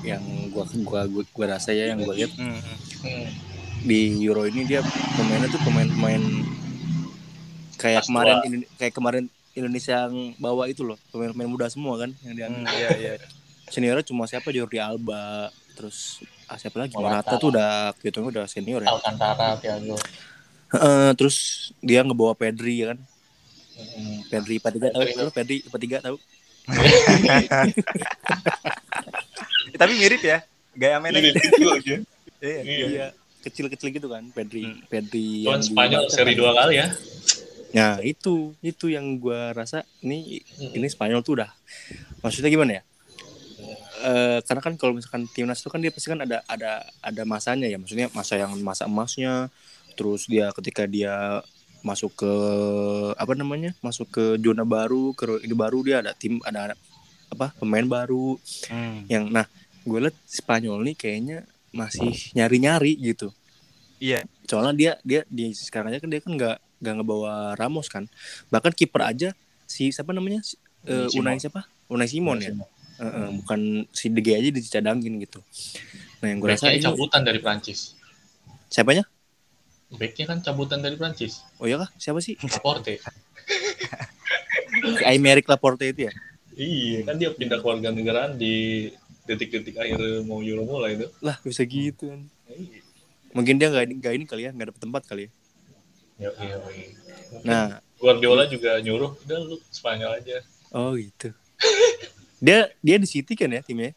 yang 0.01 0.24
gua 0.50 0.63
gua 0.82 1.01
gua, 1.12 1.24
gua 1.36 1.46
rasa 1.60 1.75
ya 1.75 1.91
yang 1.91 2.00
gua 2.01 2.15
lihat 2.15 2.32
Hmm. 2.39 3.27
Di 3.84 4.15
Euro 4.24 4.48
ini 4.48 4.63
dia 4.63 4.79
pemainnya 5.15 5.51
tuh 5.51 5.60
pemain-pemain 5.63 6.24
kayak 7.79 8.03
kemarin 8.08 8.38
kayak 8.75 8.94
kemarin 8.96 9.24
Indonesia 9.56 10.08
yang 10.08 10.36
bawa 10.36 10.68
itu 10.68 10.84
loh 10.84 11.00
pemain-pemain 11.12 11.51
muda 11.51 11.68
semua 11.72 11.96
kan 12.00 12.12
yang 12.27 12.36
diambil 12.36 12.63
Hmm, 12.63 12.75
iya 12.79 12.89
iya 12.96 13.13
seniornya 13.68 14.03
cuma 14.08 14.24
siapa 14.27 14.51
Jordi 14.51 14.79
Alba 14.79 15.51
terus 15.75 16.24
ah, 16.50 16.58
siapa 16.58 16.77
lagi 16.79 16.94
Morata. 16.94 17.22
Morata 17.22 17.34
tuh 17.38 17.50
udah 17.50 17.72
gitu 17.96 18.20
udah 18.24 18.46
senior 18.46 18.82
ya 18.82 18.89
Alcantara, 18.89 19.53
Thiago. 19.56 19.96
Heeh, 20.70 21.10
terus 21.13 21.38
dia 21.79 22.01
ngebawa 22.01 22.34
Pedri 22.34 22.82
ya 22.82 22.91
kan 22.91 23.00
Mm, 23.79 24.27
Pedri 24.27 24.60
43 24.60 24.91
tahu 24.91 25.00
Pedri. 25.00 25.15
lu 25.15 25.32
Pedri 25.32 25.58
43 25.63 26.03
tahu 26.03 26.18
Tapi 29.75 29.94
mirip 29.96 30.22
ya. 30.22 30.44
Gaya 30.74 30.98
mainnya. 30.98 31.32
Itu 31.32 31.65
aja. 31.70 31.96
Iya. 32.39 32.60
Iya. 32.62 32.86
Iya, 32.86 33.08
kecil-kecil 33.41 33.89
gitu 33.89 34.08
kan 34.08 34.24
Pedri 34.29 34.63
Hmm. 34.63 34.84
Pedri 34.86 35.44
yang 35.44 35.60
di 35.60 35.65
Spanyol 35.65 36.03
Barca 36.03 36.12
seri 36.12 36.32
kan. 36.32 36.38
dua 36.38 36.51
kali 36.53 36.74
ya. 36.75 36.88
Nah, 37.70 37.94
itu 38.01 38.34
itu 38.60 38.86
yang 38.88 39.15
gua 39.15 39.51
rasa 39.53 39.84
ini 40.00 40.39
Hmm. 40.53 40.72
ini 40.74 40.88
Spanyol 40.88 41.20
tuh 41.22 41.39
udah 41.39 41.50
maksudnya 42.20 42.48
gimana 42.48 42.72
ya? 42.74 42.84
Eh, 44.00 44.39
karena 44.48 44.62
kan 44.63 44.74
kalau 44.79 44.96
misalkan 44.96 45.27
timnas 45.27 45.60
itu 45.60 45.68
kan 45.68 45.84
dia 45.84 45.91
pasti 45.91 46.08
kan 46.08 46.24
ada 46.24 46.39
ada 46.48 46.88
ada 47.03 47.22
masanya 47.27 47.68
ya, 47.68 47.75
maksudnya 47.75 48.08
masa 48.15 48.39
yang 48.39 48.56
masa 48.63 48.88
emasnya, 48.88 49.51
terus 50.00 50.24
dia 50.24 50.48
ketika 50.56 50.88
dia 50.88 51.44
masuk 51.84 52.15
ke 52.15 52.32
apa 53.20 53.36
namanya, 53.36 53.75
masuk 53.84 54.08
ke 54.08 54.24
zona 54.39 54.63
baru, 54.63 55.12
ke 55.15 55.44
ini 55.44 55.51
baru 55.51 55.84
dia 55.84 56.00
ada 56.00 56.15
tim 56.15 56.39
ada 56.48 56.79
apa 57.27 57.51
pemain 57.60 57.84
baru 57.84 58.39
Hmm. 58.72 59.03
yang 59.12 59.27
nah 59.27 59.46
gue 59.84 60.00
liat 60.00 60.15
Spanyol 60.24 60.79
nih 60.88 60.96
kayaknya 60.96 61.38
masih 61.75 62.15
nyari-nyari 62.34 62.96
gitu. 63.03 63.36
Iya. 64.00 64.24
Soalnya 64.48 64.74
dia 64.74 64.91
dia 65.03 65.22
di 65.27 65.51
sekarang 65.51 65.91
aja 65.91 66.00
kan 66.00 66.08
dia 66.08 66.24
kan 66.24 66.32
nggak 66.39 66.58
nggak 66.79 66.94
ngebawa 67.03 67.60
Ramos 67.60 67.91
kan, 67.91 68.08
bahkan 68.48 68.72
kiper 68.72 69.03
aja 69.03 69.36
si 69.68 69.91
siapa 69.91 70.15
namanya 70.15 70.39
Si- 70.39 70.56
eh, 70.88 71.12
Simon. 71.12 71.36
Unai 71.36 71.38
siapa? 71.44 71.62
Unai 71.91 72.08
Simon 72.08 72.39
ya. 72.39 72.56
Eh, 73.00 73.29
bukan 73.39 73.88
si 73.96 74.12
De 74.12 74.20
Gea 74.20 74.44
aja 74.44 74.51
dicadangin 74.51 75.24
gitu. 75.24 75.39
Nah 76.20 76.27
yang 76.36 76.39
gue 76.44 76.51
ini 76.51 76.84
cabutan 76.84 77.24
dari 77.24 77.39
Prancis. 77.39 77.96
siapanya? 78.68 79.08
Backnya 79.89 80.25
kan 80.29 80.38
cabutan 80.44 80.84
dari 80.84 81.00
Prancis. 81.00 81.41
Oh 81.58 81.65
iya 81.65 81.79
kah? 81.79 81.89
Siapa 81.96 82.20
sih? 82.20 82.36
Laporte. 82.44 83.00
Si 85.00 85.03
Aymeric 85.08 85.48
Laporte 85.48 85.88
itu 85.88 86.12
ya? 86.12 86.13
iya, 86.60 87.08
kan 87.08 87.15
dia 87.15 87.32
pindah 87.32 87.63
keluarga 87.63 87.88
negaraan 87.88 88.36
di 88.36 88.91
detik-detik 89.24 89.79
akhir 89.79 90.27
mau 90.27 90.44
Euro 90.44 90.68
mulai 90.68 91.00
itu. 91.00 91.08
Lah 91.24 91.39
bisa 91.39 91.63
gitu 91.63 92.12
kan. 92.12 92.22
Iya. 92.51 92.84
Mungkin 93.32 93.56
dia 93.62 93.72
nggak 93.72 93.86
nggak 94.03 94.13
ini 94.20 94.25
kali 94.27 94.41
ya, 94.44 94.51
nggak 94.51 94.75
dapet 94.75 94.82
tempat 94.84 95.01
kali 95.08 95.22
ya. 95.24 95.32
Ya, 96.20 96.29
iya, 96.44 96.58
iya. 96.75 96.88
Mungkin 97.32 97.48
Nah, 97.48 97.79
Guardiola 97.96 98.44
juga 98.50 98.75
nyuruh, 98.82 99.15
udah 99.24 99.38
lu 99.39 99.56
Spanyol 99.72 100.20
aja. 100.20 100.44
oh 100.75 100.98
gitu. 101.00 101.32
Dia 102.39 102.72
dia 102.79 102.96
di 102.98 103.08
City 103.08 103.36
kan 103.36 103.51
ya 103.51 103.62
timnya? 103.62 103.93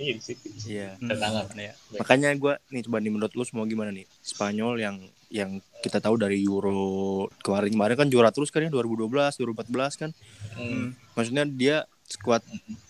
Iya, 0.00 0.12
di 0.16 0.22
situ. 0.24 0.48
Iya. 0.64 0.96
Tendangan. 0.96 1.52
Ya. 1.52 1.76
Makanya 2.00 2.32
gue 2.32 2.56
nih 2.72 2.82
coba 2.88 3.04
nih 3.04 3.12
menurut 3.12 3.32
lu 3.36 3.44
semua 3.44 3.68
gimana 3.68 3.92
nih 3.92 4.08
Spanyol 4.24 4.80
yang 4.80 4.96
yang 5.28 5.60
kita 5.84 6.00
tahu 6.00 6.16
dari 6.16 6.40
Euro 6.40 7.28
kemarin 7.44 7.68
kemarin 7.76 7.96
kan 8.00 8.08
juara 8.08 8.32
terus 8.32 8.48
kan 8.48 8.64
ya 8.64 8.72
2012 8.72 9.12
2014 9.12 10.00
kan 10.00 10.10
Hmm. 10.58 10.90
maksudnya 11.14 11.44
dia 11.46 11.76
skuad 12.02 12.40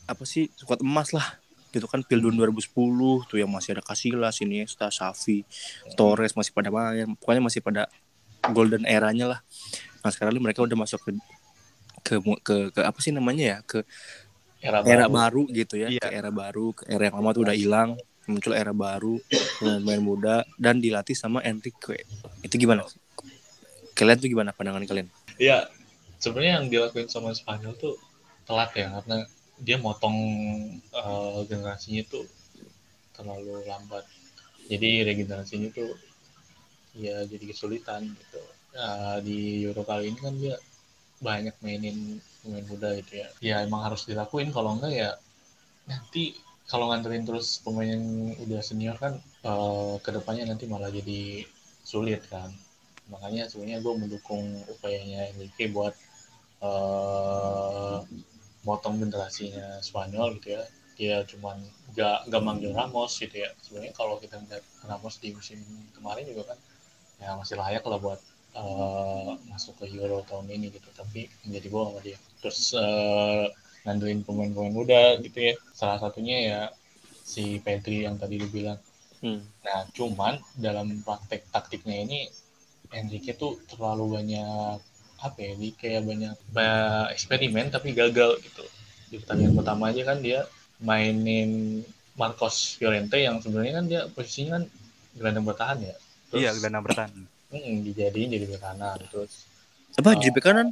apa 0.07 0.25
sih 0.25 0.49
skuad 0.57 0.81
emas 0.81 1.11
lah 1.12 1.37
gitu 1.69 1.85
kan 1.85 2.00
Piala 2.00 2.31
Dunia 2.31 2.47
2010 2.49 3.28
tuh 3.28 3.37
yang 3.37 3.50
masih 3.52 3.76
ada 3.76 3.85
Casillas 3.85 4.40
Iniesta 4.40 4.88
Xavi 4.88 5.45
Torres 5.99 6.33
masih 6.33 6.55
pada 6.55 6.73
main 6.73 7.12
pokoknya 7.19 7.43
masih 7.45 7.61
pada 7.61 7.93
golden 8.55 8.88
eranya 8.88 9.37
lah 9.37 9.40
nah 10.00 10.09
sekarang 10.09 10.33
ini 10.33 10.40
mereka 10.40 10.64
udah 10.64 10.78
masuk 10.78 11.02
ke 11.02 11.11
ke 12.07 12.14
ke, 12.40 12.57
ke 12.73 12.81
apa 12.81 12.99
sih 13.05 13.12
namanya 13.12 13.45
ya 13.45 13.59
ke 13.67 13.85
Era, 14.59 14.83
era 14.83 15.07
baru. 15.07 15.15
baru 15.15 15.43
gitu 15.55 15.75
ya 15.79 15.88
Iya. 15.88 16.03
ke 16.03 16.09
era 16.11 16.31
baru 16.35 16.67
ke 16.75 16.83
era 16.91 17.03
yang 17.07 17.17
lama 17.23 17.31
tuh 17.31 17.43
udah 17.47 17.57
hilang 17.57 17.91
muncul 18.27 18.53
era 18.53 18.75
baru 18.75 19.15
pemain 19.57 20.03
muda 20.03 20.37
dan 20.59 20.83
dilatih 20.83 21.15
sama 21.15 21.41
Enrique 21.47 22.03
itu 22.43 22.55
gimana 22.59 22.83
kalian 23.95 24.19
tuh 24.19 24.29
gimana 24.29 24.50
pandangan 24.53 24.85
kalian 24.85 25.09
Iya, 25.38 25.71
sebenarnya 26.19 26.53
yang 26.59 26.67
dilakuin 26.67 27.07
sama 27.07 27.31
Spanyol 27.31 27.79
tuh 27.79 27.95
telat 28.43 28.75
ya 28.75 28.91
karena 28.91 29.23
dia 29.59 29.79
motong 29.79 30.19
eh, 30.91 31.38
generasinya 31.47 32.03
tuh 32.11 32.27
terlalu 33.15 33.62
lambat. 33.67 34.03
Jadi 34.67 35.07
regenerasinya 35.07 35.71
tuh 35.71 35.95
ya 36.99 37.23
jadi 37.23 37.45
kesulitan 37.55 38.03
gitu. 38.03 38.43
Nah, 38.75 39.23
di 39.23 39.62
Euro 39.62 39.87
kali 39.87 40.11
ini 40.11 40.19
kan 40.19 40.35
dia 40.35 40.59
banyak 41.19 41.55
mainin 41.62 42.19
pemain 42.49 42.64
muda 42.64 42.88
gitu 42.97 43.12
ya. 43.21 43.28
Ya 43.45 43.57
emang 43.61 43.85
harus 43.85 44.09
dilakuin. 44.09 44.49
Kalau 44.57 44.81
enggak 44.81 44.93
ya 44.97 45.11
nanti 45.85 46.37
kalau 46.69 46.93
nganterin 46.93 47.25
terus 47.28 47.61
pemain 47.64 47.88
yang 47.88 48.05
udah 48.45 48.61
senior 48.64 48.97
kan 48.97 49.21
eh, 49.45 49.95
ke 50.05 50.11
depannya 50.17 50.45
nanti 50.49 50.64
malah 50.64 50.88
jadi 50.88 51.45
sulit 51.85 52.25
kan. 52.33 52.49
Makanya 53.12 53.49
sebenarnya 53.49 53.81
gue 53.85 53.95
mendukung 53.97 54.45
upayanya 54.69 55.33
Enrique 55.33 55.69
buat 55.73 55.95
eh 56.64 57.99
motong 58.67 58.97
generasinya 59.02 59.81
Spanyol 59.81 60.28
gitu 60.40 60.49
ya. 60.59 60.64
Dia 60.99 61.17
cuman 61.31 61.57
gak 61.95 62.26
gak 62.33 62.43
manggil 62.43 62.73
Ramos 62.75 63.12
gitu 63.23 63.37
ya. 63.45 63.50
Sebenarnya 63.64 63.95
kalau 63.95 64.19
kita 64.23 64.37
lihat 64.45 64.64
Ramos 64.88 65.17
di 65.23 65.31
musim 65.37 65.59
kemarin 65.97 66.25
juga 66.28 66.55
kan 66.55 66.59
ya 67.23 67.35
masih 67.40 67.57
layak 67.59 67.85
lah 67.90 67.99
buat 68.02 68.21
eh, 68.61 69.31
masuk 69.50 69.75
ke 69.81 69.85
Euro 69.97 70.21
tahun 70.28 70.47
ini 70.52 70.67
gitu. 70.75 70.88
Tapi 70.93 71.31
menjadi 71.47 71.69
bola 71.73 71.95
sama 71.95 72.00
dia 72.05 72.19
terus 72.38 72.73
eh, 72.75 73.45
ngandelin 73.85 74.21
pemain-pemain 74.23 74.75
muda 74.75 75.02
gitu 75.21 75.38
ya 75.38 75.54
salah 75.73 75.99
satunya 75.99 76.37
ya 76.45 76.61
si 77.25 77.59
Pedri 77.59 78.04
yang 78.04 78.16
tadi 78.16 78.37
lu 78.37 78.49
bilang 78.49 78.78
hmm. 79.21 79.40
Nah, 79.61 79.85
cuman 79.92 80.35
dalam 80.57 81.02
praktek 81.02 81.45
taktiknya 81.49 82.04
ini 82.04 82.18
Enrique 82.88 83.37
tuh 83.37 83.61
terlalu 83.68 84.16
banyak 84.16 84.80
apa 85.18 85.37
ya, 85.37 85.52
dia 85.54 85.73
kayak 85.75 86.02
banyak, 86.07 86.35
banyak 86.49 87.04
eksperimen 87.12 87.68
tapi 87.68 87.92
gagal 87.92 88.38
gitu. 88.40 88.64
Di 89.11 89.18
pertandingan 89.18 89.54
pertama 89.57 89.90
aja 89.90 90.02
kan 90.07 90.23
dia 90.23 90.47
mainin 90.80 91.83
Marcos 92.14 92.78
Llorente 92.78 93.18
yang 93.18 93.42
sebenarnya 93.42 93.73
kan 93.76 93.87
dia 93.87 94.00
posisinya 94.09 94.57
kan 94.57 94.62
gelandang 95.14 95.45
bertahan 95.45 95.78
ya. 95.85 95.95
Terus 96.30 96.40
Iya, 96.40 96.50
gelandang 96.57 96.85
bertahan. 96.87 97.11
mm, 97.50 97.76
dijadiin 97.85 98.28
jadi 98.30 98.45
bek 98.47 98.61
kanan 98.61 98.99
terus 99.09 99.45
apa 99.97 100.09
Oh. 100.09 100.16
jadi 100.16 100.30
bek 100.30 100.45
kanan 100.45 100.68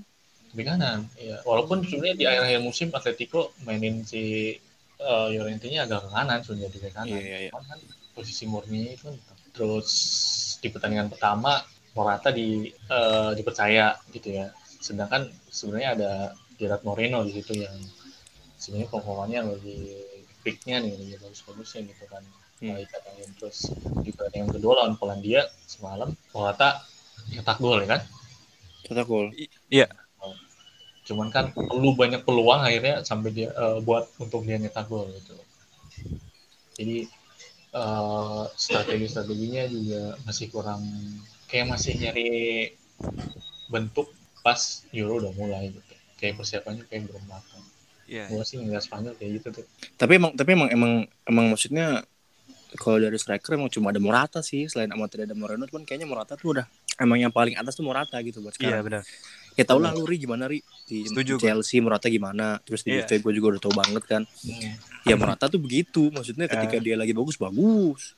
bek 0.56 0.66
kanan. 0.66 0.98
Iya, 1.20 1.44
walaupun 1.44 1.84
sebenarnya 1.84 2.16
di 2.16 2.24
akhir-akhir 2.24 2.60
musim 2.64 2.88
Atletico 2.96 3.52
mainin 3.68 4.02
si 4.02 4.56
uh, 4.98 5.28
Llorente-nya 5.28 5.84
agak 5.84 6.08
ke 6.08 6.10
kanan 6.10 6.38
sebenarnya 6.40 6.70
di 6.72 6.78
bek 6.80 6.92
kanan. 6.96 7.12
Iya, 7.12 7.20
iya, 7.20 7.38
iya. 7.46 7.50
Kan 7.52 7.80
posisi 8.16 8.48
murni 8.48 8.96
itu 8.96 9.12
kan 9.12 9.36
terus 9.52 9.90
di 10.60 10.68
pertandingan 10.72 11.12
pertama 11.12 11.60
Morata 11.96 12.28
di 12.28 12.68
eh, 12.68 13.30
dipercaya 13.32 13.96
gitu 14.12 14.28
ya 14.36 14.52
sedangkan 14.84 15.32
sebenarnya 15.48 15.90
ada 15.96 16.12
Gerard 16.60 16.84
Moreno 16.84 17.24
di 17.24 17.32
situ 17.32 17.56
yang 17.56 17.76
sebenarnya 18.60 18.88
performanya 18.92 19.40
lagi 19.48 19.96
peaknya 20.44 20.84
nih 20.84 20.92
lagi 20.92 21.14
bagus-bagusnya 21.20 21.88
gitu 21.88 22.04
kan 22.08 22.24
Hmm. 22.56 22.72
Nah, 22.72 22.80
terus 23.36 23.68
di 24.00 24.16
pertandingan 24.16 24.56
kedua 24.56 24.80
lawan 24.80 24.96
Polandia 24.96 25.44
semalam 25.68 26.08
Morata 26.32 26.80
nyetak 27.28 27.60
gol 27.60 27.84
ya 27.84 28.00
kan 28.00 28.02
cetak 28.88 29.04
gol 29.04 29.28
cuman 31.06 31.30
kan 31.30 31.54
perlu 31.54 31.94
banyak 31.94 32.26
peluang 32.26 32.66
akhirnya 32.66 33.06
sampai 33.06 33.30
dia 33.30 33.48
eh, 33.54 33.78
buat 33.80 34.10
untuk 34.18 34.42
dia 34.42 34.58
nyetak 34.58 34.90
gol 34.90 35.06
gitu. 35.14 35.38
Jadi 36.76 37.06
eh, 37.72 38.42
strategi-strateginya 38.58 39.64
juga 39.70 40.02
masih 40.26 40.46
kurang 40.50 40.82
kayak 41.46 41.70
masih 41.70 41.94
nyari 41.96 42.74
bentuk 43.70 44.10
pas 44.42 44.82
Euro 44.90 45.22
udah 45.22 45.32
mulai 45.38 45.70
gitu. 45.70 45.94
Kayak 46.18 46.42
persiapannya 46.42 46.82
kayak 46.90 47.06
belum 47.10 47.24
matang. 47.30 47.62
Iya. 48.06 48.30
gua 48.30 48.46
sih 48.46 48.62
nggak 48.62 48.86
Spanyol 48.86 49.18
kayak 49.18 49.42
gitu 49.42 49.48
tuh. 49.62 49.66
Tapi 49.98 50.12
emang 50.18 50.30
tapi 50.38 50.54
emang 50.54 50.70
emang 50.70 50.92
emang 51.26 51.46
maksudnya 51.50 52.06
kalau 52.78 53.02
dari 53.02 53.18
striker 53.18 53.58
emang 53.58 53.70
cuma 53.70 53.90
ada 53.90 53.98
Morata 53.98 54.40
sih 54.46 54.66
selain 54.70 54.90
tidak 55.10 55.30
ada 55.30 55.36
Moreno 55.38 55.66
cuman 55.66 55.82
kayaknya 55.82 56.06
Morata 56.06 56.38
tuh 56.38 56.58
udah 56.58 56.66
emang 57.02 57.18
yang 57.18 57.32
paling 57.34 57.54
atas 57.58 57.74
tuh 57.74 57.82
Morata 57.82 58.14
gitu 58.22 58.42
buat 58.42 58.54
Iya, 58.58 58.78
sekarang. 58.78 58.84
benar. 58.86 59.02
Ya 59.56 59.64
tau 59.64 59.80
lah 59.80 59.90
lu 59.90 60.04
Ri 60.04 60.16
gimana 60.18 60.44
Ri? 60.44 60.60
Di 60.84 61.08
Setuju, 61.08 61.40
Chelsea 61.40 61.80
Morata 61.80 62.06
gimana? 62.06 62.60
Terus 62.60 62.80
di 62.80 62.92
Iya. 62.92 63.02
Juve 63.02 63.18
gue 63.18 63.32
juga 63.34 63.46
udah 63.56 63.62
tau 63.62 63.74
banget 63.74 64.02
kan. 64.04 64.22
Hmm. 64.22 64.72
ya 65.02 65.14
Morata 65.14 65.48
tuh 65.48 65.56
begitu. 65.56 66.08
Maksudnya 66.10 66.46
ketika 66.46 66.76
Eh. 66.76 66.82
dia 66.82 66.94
lagi 66.94 67.10
bagus 67.10 67.34
bagus. 67.34 68.12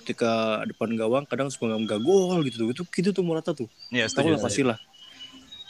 Ketika 0.00 0.64
depan 0.64 0.90
gawang 0.92 1.24
kadang 1.24 1.46
suka 1.46 1.70
nggak 1.70 2.00
gol 2.00 2.42
gitu. 2.42 2.56
Tuh 2.60 2.68
itu 2.70 2.82
gitu 2.84 3.10
tuh 3.12 3.22
Morata 3.22 3.52
tuh. 3.52 3.70
Iya, 3.88 4.06
tahu 4.06 4.26
setuju. 4.26 4.30
lah 4.30 4.40
pasti 4.40 4.62
lah. 4.62 4.78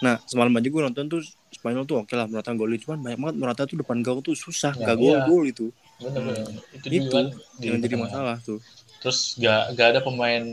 Nah 0.01 0.17
semalam 0.25 0.49
aja 0.51 0.65
gue 0.67 0.83
nonton 0.83 1.05
tuh 1.07 1.21
Spanyol 1.51 1.85
tuh 1.85 2.01
oke 2.01 2.15
lah 2.17 2.25
Morata 2.25 2.51
golin. 2.53 2.79
Cuman 2.79 2.99
banyak 2.99 3.19
banget 3.21 3.37
Morata 3.37 3.63
tuh 3.65 3.77
depan 3.77 4.01
gawang 4.01 4.23
tuh 4.23 4.33
susah 4.33 4.73
Ya, 4.73 4.81
nggak 4.83 4.97
gol 4.97 5.13
iya. 5.13 5.25
gol 5.25 5.45
itu 5.45 5.67
bener-bener. 6.01 6.49
Itu, 6.73 6.87
itu 6.89 7.09
kan 7.11 7.27
di 7.61 7.65
yang 7.69 7.79
jadi 7.79 7.97
masalah 7.99 8.41
tuh. 8.41 8.57
Terus 9.01 9.37
gak, 9.37 9.77
gak 9.77 9.87
ada 9.93 10.01
pemain 10.01 10.45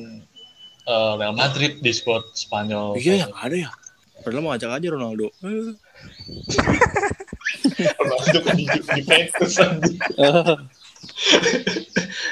eh, 0.84 1.14
Real 1.16 1.32
Madrid 1.32 1.80
di 1.80 1.92
squad 1.92 2.28
Spanyol. 2.32 2.96
Iya 2.96 3.24
yang 3.24 3.34
ada 3.34 3.56
ya 3.56 3.72
padahal 4.28 4.44
mau 4.44 4.52
ajak 4.52 4.68
aja 4.70 4.88
Ronaldo. 4.90 5.32
Ronaldo 7.96 8.40
kan 8.42 8.56
di 8.56 8.66
Juventus 8.68 9.54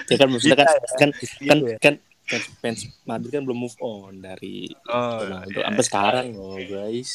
ya 0.05 0.15
kan 0.15 0.27
maksudnya 0.27 0.57
kan 0.57 0.67
Bisa 0.67 0.95
kan 0.97 1.09
kan 1.41 1.57
Gitu 1.57 1.65
ya. 1.65 1.77
kan 1.79 1.93
kan 2.25 2.41
fans 2.59 2.81
Madrid 3.03 3.31
kan 3.31 3.43
belum 3.43 3.59
move 3.59 3.77
on 3.79 4.19
dari 4.19 4.67
Oh, 4.85 5.21
Ronaldo 5.21 5.53
iya, 5.53 5.63
sampai 5.63 5.77
iya. 5.77 5.87
sekarang 5.87 6.25
loh 6.33 6.57
guys 6.59 7.11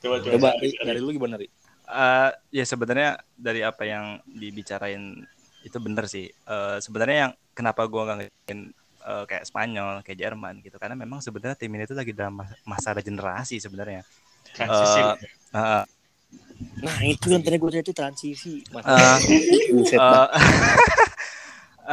Coba 0.00 0.16
coba. 0.20 0.50
dari 0.60 0.98
lu 0.98 1.10
gimana 1.10 1.36
Ri? 1.36 1.48
Eh, 1.84 2.30
ya 2.52 2.64
sebenarnya 2.64 3.10
dari 3.32 3.60
apa 3.60 3.82
yang 3.82 4.04
dibicarain 4.26 5.24
itu 5.60 5.78
bener 5.78 6.04
sih. 6.04 6.28
Eh, 6.28 6.76
sebenarnya 6.78 7.16
yang 7.18 7.32
kenapa 7.50 7.84
gua 7.84 8.04
nggak 8.04 8.16
ngeliatin 8.18 8.60
eh, 9.00 9.24
kayak 9.24 9.44
Spanyol, 9.44 10.00
kayak 10.00 10.18
Jerman 10.18 10.60
gitu, 10.60 10.76
karena 10.76 10.92
memang 10.94 11.20
sebenarnya 11.20 11.56
tim 11.56 11.68
ini 11.70 11.84
tuh 11.84 11.96
lagi 11.96 12.12
dalam 12.12 12.36
mas- 12.36 12.52
masa 12.64 12.92
regenerasi 12.92 13.56
sebenarnya. 13.56 14.04
Transisi. 14.54 15.02
Eh, 15.02 15.16
Eh, 15.54 15.84
nah 16.82 16.98
itu 17.06 17.30
yang 17.30 17.42
tadi 17.42 17.56
gue 17.56 17.70
cari 17.70 17.82
itu 17.86 17.94
transisi 17.94 18.54
dah. 18.74 18.82
eh, 18.82 19.18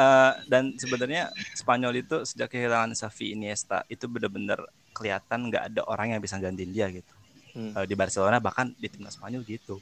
eh, 0.02 0.32
dan 0.50 0.74
sebenarnya 0.78 1.30
Spanyol 1.54 2.02
itu 2.02 2.26
sejak 2.26 2.50
kehilangan 2.50 2.98
Xavi 2.98 3.38
Iniesta 3.38 3.86
itu 3.86 4.10
benar-benar 4.10 4.66
kelihatan 4.98 5.54
nggak 5.54 5.64
ada 5.72 5.82
orang 5.86 6.18
yang 6.18 6.22
bisa 6.22 6.42
gantiin 6.42 6.74
dia 6.74 6.90
gitu. 6.90 7.14
Hmm. 7.54 7.78
Eh, 7.78 7.86
di 7.86 7.94
Barcelona 7.94 8.42
bahkan 8.42 8.74
di 8.74 8.90
timnas 8.90 9.14
Spanyol 9.14 9.46
gitu. 9.46 9.78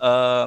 Eh 0.00 0.46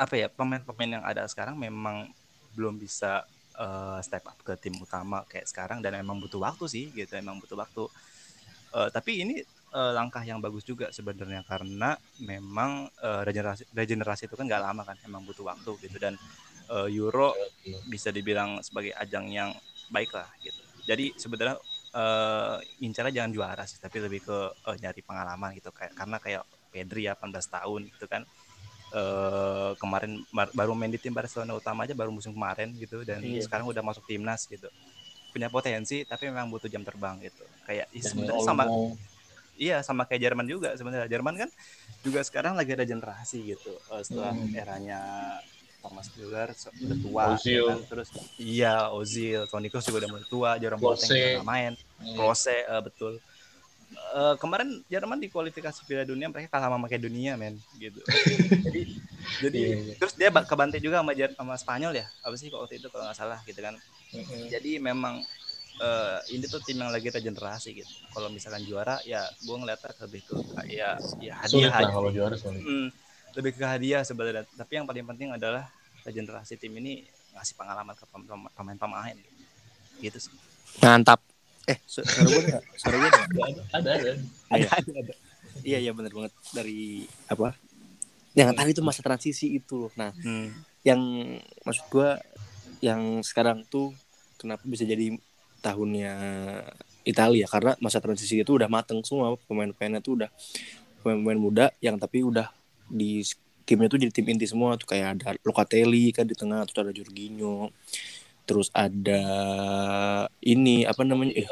apa 0.00 0.14
ya 0.16 0.32
pemain-pemain 0.32 0.96
yang 0.96 1.04
ada 1.04 1.28
sekarang 1.28 1.60
memang 1.60 2.08
belum 2.56 2.80
bisa 2.80 3.28
eh, 3.60 3.98
step 4.00 4.24
up 4.24 4.40
ke 4.40 4.56
tim 4.56 4.72
utama 4.80 5.28
kayak 5.28 5.44
sekarang 5.44 5.84
dan 5.84 6.00
emang 6.00 6.16
butuh 6.16 6.40
waktu 6.40 6.64
sih 6.64 6.84
gitu 6.96 7.12
emang 7.20 7.36
butuh 7.36 7.60
waktu. 7.60 7.84
Eh, 8.72 8.88
tapi 8.88 9.20
ini 9.20 9.44
eh, 9.74 9.92
langkah 9.96 10.22
yang 10.26 10.38
bagus 10.42 10.62
juga 10.66 10.90
sebenarnya 10.94 11.42
karena 11.46 11.96
memang 12.18 12.90
eh, 13.00 13.22
regenerasi 13.26 13.64
regenerasi 13.72 14.26
itu 14.30 14.34
kan 14.38 14.46
nggak 14.48 14.62
lama 14.62 14.82
kan 14.88 14.96
emang 15.06 15.22
butuh 15.28 15.46
waktu 15.50 15.70
gitu 15.88 15.96
dan 16.02 16.14
eh, 16.70 16.88
Euro 16.94 17.34
bisa 17.86 18.10
dibilang 18.14 18.60
sebagai 18.62 18.92
ajang 18.96 19.30
yang 19.32 19.50
baik 19.90 20.12
lah 20.14 20.30
gitu. 20.44 20.62
Jadi 20.86 21.14
sebenarnya 21.18 21.56
eh 21.90 22.56
incarnya 22.86 23.10
jangan 23.22 23.32
juara 23.34 23.64
sih, 23.66 23.78
tapi 23.82 23.98
lebih 23.98 24.20
ke 24.22 24.36
eh, 24.70 24.76
nyari 24.78 25.00
pengalaman 25.02 25.50
gitu 25.58 25.70
kayak 25.74 25.92
karena 25.98 26.16
kayak 26.22 26.42
Pedri 26.70 27.10
ya 27.10 27.18
18 27.18 27.46
tahun 27.50 27.90
gitu 27.90 28.06
kan. 28.06 28.22
eh 28.90 29.70
kemarin 29.78 30.26
mar- 30.34 30.50
baru 30.50 30.74
main 30.74 30.90
di 30.90 30.98
tim 30.98 31.14
Barcelona 31.14 31.54
utama 31.54 31.86
aja 31.86 31.94
baru 31.94 32.10
musim 32.10 32.34
kemarin 32.34 32.74
gitu 32.74 33.06
dan 33.06 33.22
Iya. 33.22 33.46
sekarang 33.46 33.66
udah 33.70 33.82
masuk 33.86 34.02
timnas 34.06 34.46
gitu. 34.50 34.66
Punya 35.30 35.46
potensi 35.46 36.02
tapi 36.06 36.26
memang 36.30 36.50
butuh 36.50 36.66
jam 36.66 36.82
terbang 36.82 37.22
gitu. 37.22 37.46
Kayak 37.62 37.86
ya 37.94 38.02
sebenarnya 38.02 38.42
sama. 38.42 38.64
Iya 39.60 39.84
sama 39.84 40.08
kayak 40.08 40.24
Jerman 40.24 40.48
juga 40.48 40.72
sebenarnya. 40.72 41.04
Jerman 41.06 41.36
kan 41.36 41.50
juga 42.00 42.24
sekarang 42.24 42.56
lagi 42.56 42.72
ada 42.72 42.88
generasi 42.88 43.44
gitu. 43.44 43.76
Eh, 43.92 44.00
setelah 44.00 44.32
Hmm. 44.32 44.56
eranya 44.56 45.00
Thomas 45.80 46.08
Müller 46.12 46.48
udah 46.52 46.98
tua, 47.00 47.24
Ozil. 47.36 47.64
ya 47.64 47.72
kan? 47.72 47.80
terus 47.88 48.08
iya 48.36 48.88
Ozil, 48.88 49.44
Toni 49.48 49.68
Kroos 49.68 49.84
juga 49.84 50.04
udah 50.04 50.10
mulai 50.12 50.26
tua, 50.28 50.50
Jerome 50.56 50.80
Boateng 50.80 51.08
udah 51.08 51.28
nggak 51.40 51.48
main, 51.48 51.72
Klose 52.16 52.52
eh, 52.64 52.80
betul. 52.84 53.16
Eh, 53.90 54.34
kemarin 54.36 54.80
Jerman 54.86 55.18
di 55.18 55.28
kualifikasi 55.28 55.82
Piala 55.84 56.04
Dunia 56.04 56.28
mereka 56.28 56.52
kalah 56.52 56.68
sama 56.68 56.78
Makedonia 56.78 57.34
men 57.34 57.56
gitu. 57.76 58.00
jadi 58.68 58.80
jadi 59.40 59.56
Iya, 59.56 59.76
iya. 59.82 59.94
terus 59.96 60.12
dia 60.14 60.28
kebantai 60.30 60.80
juga 60.80 61.00
sama 61.00 61.12
sama 61.16 61.54
Spanyol 61.56 61.92
ya. 61.96 62.06
Apa 62.20 62.34
sih 62.36 62.52
kok 62.52 62.60
waktu 62.60 62.76
itu 62.76 62.86
kalau 62.92 63.08
nggak 63.08 63.16
salah 63.16 63.40
gitu 63.44 63.60
kan. 63.60 63.74
Mm-mm. 64.12 64.46
Jadi 64.48 64.76
memang 64.78 65.24
eh, 65.80 66.18
ini 66.30 66.44
tuh 66.44 66.60
tim 66.60 66.76
yang 66.76 66.88
lagi 66.88 67.08
regenerasi 67.08 67.72
gitu. 67.74 67.88
Kalau 68.08 68.28
misalkan 68.28 68.62
juara 68.62 69.00
ya 69.02 69.24
gue 69.38 69.56
ngeliatnya 69.56 69.90
lebih 69.98 70.20
ke 70.22 70.34
ya 70.68 70.94
ya 71.18 71.34
Sulit 71.42 71.66
hadiah 71.66 71.70
lah 71.70 71.80
aja. 71.80 71.90
kalau 71.90 72.10
juara 72.10 72.36
sulit. 72.36 72.60
Hmm, 72.60 72.88
lebih 73.32 73.52
ke 73.52 73.64
hadiah 73.64 74.02
sebenarnya. 74.02 74.44
Tapi 74.50 74.72
yang 74.74 74.84
paling 74.84 75.04
penting 75.06 75.28
adalah 75.30 75.66
regenerasi 76.02 76.54
tim 76.54 76.72
ini 76.74 77.04
ngasih 77.30 77.54
pengalaman 77.54 77.92
ke 77.92 78.04
pem- 78.04 78.24
pem- 78.24 78.52
pemain-pemain 78.52 79.16
gitu. 79.16 79.32
Gitu 80.00 80.18
sih. 80.20 80.34
mantap 80.78 81.18
eh 81.66 81.76
su- 81.84 82.00
suara 82.00 82.24
gue 82.26 82.42
nggak 82.46 82.62
suara 82.74 82.96
gue 82.96 83.10
Ada, 83.10 83.62
ada, 83.70 83.90
ada. 83.90 84.10
Iya. 84.50 84.68
Ada, 84.70 84.90
ada. 84.96 85.14
iya 85.60 85.78
iya 85.78 85.90
benar 85.90 86.10
banget 86.10 86.32
dari 86.50 87.04
apa 87.26 87.52
yang 88.32 88.50
tadi 88.50 88.70
itu 88.70 88.80
masa 88.80 89.00
transisi 89.00 89.50
itu 89.52 89.74
loh 89.76 89.92
nah 89.92 90.14
Hmm. 90.16 90.54
yang 90.80 91.00
maksud 91.60 91.84
gua 91.88 92.16
yang 92.78 93.20
sekarang 93.20 93.66
tuh 93.66 93.90
kenapa 94.36 94.62
bisa 94.64 94.82
jadi 94.82 95.12
tahunnya 95.60 96.12
Italia 97.04 97.46
karena 97.48 97.72
masa 97.80 98.00
transisi 98.00 98.40
itu 98.40 98.56
udah 98.56 98.68
mateng 98.68 99.00
semua 99.04 99.36
pemain-pemainnya 99.48 100.00
tuh 100.04 100.20
udah 100.20 100.30
pemain-pemain 101.00 101.40
muda 101.40 101.66
yang 101.80 101.96
tapi 101.96 102.20
udah 102.20 102.52
di 102.90 103.24
timnya 103.64 103.86
tuh 103.86 104.02
jadi 104.02 104.12
tim 104.12 104.26
inti 104.28 104.44
semua 104.50 104.74
tuh 104.74 104.88
kayak 104.90 105.06
ada 105.20 105.38
Locatelli 105.46 106.10
kan 106.10 106.26
di 106.26 106.34
tengah 106.34 106.66
terus 106.66 106.80
ada 106.82 106.92
Jorginho 106.92 107.70
terus 108.44 108.68
ada 108.74 109.22
ini 110.42 110.82
apa 110.82 111.06
namanya 111.06 111.38
eh, 111.38 111.48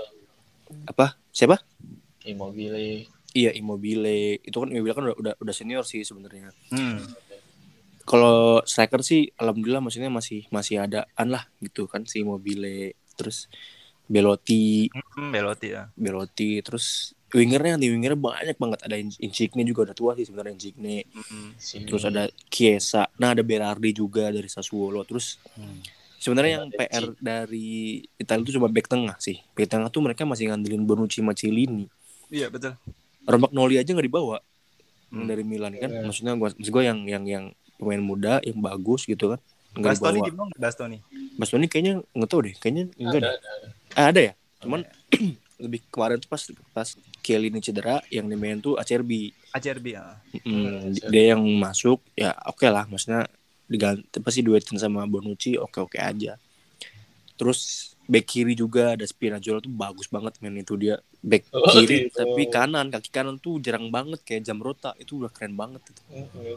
apa 0.85 1.15
siapa 1.31 1.63
Immobile. 2.27 3.07
iya 3.33 3.55
Immobile 3.55 4.43
itu 4.43 4.57
kan 4.59 4.69
Immobile 4.69 4.97
kan 4.99 5.05
udah 5.07 5.17
udah, 5.17 5.35
udah 5.39 5.55
senior 5.55 5.87
sih 5.87 6.03
sebenarnya 6.03 6.51
Hmm. 6.75 7.01
kalau 8.03 8.61
striker 8.67 9.01
sih 9.01 9.31
alhamdulillah 9.39 9.81
maksudnya 9.81 10.11
masih 10.11 10.45
masih 10.51 10.83
adaan 10.83 11.29
lah 11.29 11.47
gitu 11.63 11.87
kan 11.87 12.03
si 12.05 12.21
Immobile 12.21 12.99
terus 13.15 13.47
Belotti 14.09 14.89
Hmm, 15.15 15.31
Belotti 15.31 15.69
ya. 15.69 15.87
Belotti 15.93 16.59
terus 16.59 16.87
wingernya 17.29 17.77
nih 17.77 17.93
wingernya 17.93 18.17
banyak 18.17 18.57
banget 18.57 18.81
ada 18.83 18.97
In- 18.97 19.21
Insigne 19.21 19.63
juga 19.63 19.85
udah 19.85 19.95
tua 19.95 20.13
sih 20.15 20.25
sebenarnya 20.25 20.55
Insigne 20.55 21.05
Hmm. 21.13 21.53
Terus 21.85 22.03
ada 22.03 22.25
Chiesa 22.49 23.05
nah 23.15 23.31
ada 23.31 23.43
Berardi 23.43 23.93
juga 23.93 24.29
dari 24.29 24.49
Sassuolo 24.49 25.05
terus 25.05 25.37
Hmm. 25.53 25.85
sebenarnya 26.17 26.53
yang 26.59 26.73
PR 26.73 27.05
dari 27.15 27.69
Italia 28.13 28.43
itu 28.43 28.53
cuma 28.53 28.67
back 28.67 28.87
tengah 28.87 29.17
sih 29.19 29.45
back 29.53 29.69
tengah 29.69 29.87
tuh 29.87 30.01
mereka 30.01 30.25
masih 30.25 30.49
ngandelin 30.49 30.83
Bonucci 30.83 31.21
sama 31.21 31.33
Chiellini 31.33 31.85
Iya 32.27 32.49
betul. 32.49 32.77
Romagnoli 33.23 33.77
aja 33.77 33.89
nggak 33.89 34.05
dibawa 34.05 34.41
Hmm. 35.09 35.25
dari 35.25 35.41
Milan 35.41 35.73
kan 35.75 35.89
Iya. 35.91 36.03
maksudnya 36.03 36.33
gua 36.35 36.49
maksud 36.51 36.69
gua 36.69 36.83
yang 36.83 37.05
yang 37.05 37.25
yang 37.25 37.45
pemain 37.77 38.01
muda 38.01 38.41
yang 38.41 38.57
bagus 38.59 39.05
gitu 39.05 39.33
kan 39.33 39.41
nggak 39.71 39.95
Bastoni 39.95 40.21
dibawa 40.23 40.49
di 40.49 40.59
Bastoni? 40.59 40.99
Bastoni 41.35 41.65
kayaknya 41.65 41.93
nggak 42.11 42.27
tahu 42.27 42.41
deh 42.43 42.55
kayaknya 42.55 42.85
enggak 42.95 43.21
Ada, 43.21 43.25
deh 43.25 43.33
ada, 43.35 43.49
ada. 43.55 43.69
Ah, 43.99 44.09
ada 44.09 44.23
ya 44.23 44.33
cuman 44.59 44.87
lebih 45.59 45.83
kemarin 45.89 46.17
tuh 46.17 46.31
pas 46.31 46.39
pas 46.73 46.89
Chiellini 47.19 47.59
cedera 47.59 47.99
yang 48.09 48.25
dimain 48.25 48.57
tuh 48.57 48.75
Acerbi 48.75 49.29
ACRB 49.51 49.87
ya. 49.91 50.15
Mm, 50.39 50.95
Acerbi. 50.95 51.11
dia 51.11 51.25
yang 51.33 51.43
masuk 51.59 51.99
ya 52.15 52.31
oke 52.47 52.63
lah 52.65 52.87
maksudnya 52.87 53.27
diganti 53.65 54.17
pasti 54.19 54.41
duetin 54.41 54.79
sama 54.79 55.03
Bonucci 55.05 55.59
oke 55.59 55.83
oke 55.83 55.99
aja 55.99 56.39
terus 57.35 57.61
back 58.05 58.25
kiri 58.25 58.55
juga 58.55 58.95
ada 58.95 59.03
Spinazzola 59.03 59.59
tuh 59.59 59.69
bagus 59.69 60.07
banget 60.07 60.39
main 60.39 60.57
itu 60.57 60.75
dia 60.75 60.97
back 61.21 61.51
Oh, 61.51 61.69
kiri 61.69 62.07
gitu. 62.07 62.17
tapi 62.17 62.43
kanan 62.47 62.89
kaki 62.89 63.11
kanan 63.11 63.37
tuh 63.37 63.59
jarang 63.59 63.87
banget 63.89 64.23
kayak 64.23 64.43
jam 64.43 64.59
rota 64.59 64.95
itu 64.97 65.19
udah 65.19 65.29
keren 65.29 65.53
banget 65.53 65.83
itu. 65.85 66.03
Mm-mm. 66.09 66.57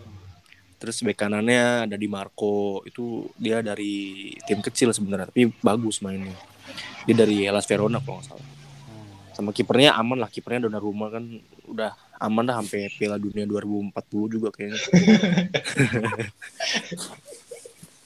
terus 0.77 1.01
back 1.01 1.17
kanannya 1.19 1.85
ada 1.85 1.93
di 1.93 2.05
Marco 2.05 2.81
itu 2.83 3.29
dia 3.35 3.61
dari 3.61 3.93
tim 4.41 4.57
kecil 4.59 4.89
sebenarnya 4.89 5.27
tapi 5.27 5.51
bagus 5.55 5.99
mainnya 5.99 6.33
dia 7.07 7.15
dari 7.15 7.47
Hellas 7.47 7.65
Verona 7.65 7.97
kalau 8.01 8.19
nggak 8.19 8.27
salah. 8.29 8.47
Sama 9.31 9.55
kipernya 9.55 9.95
aman 9.95 10.19
lah 10.19 10.29
kipernya 10.29 10.67
Donnarumma 10.67 11.07
kan 11.09 11.23
udah 11.65 11.95
aman 12.21 12.43
lah 12.45 12.59
sampai 12.61 12.91
Piala 12.93 13.17
Dunia 13.17 13.47
2040 13.47 13.93
juga 14.33 14.49
kayaknya. 14.53 14.79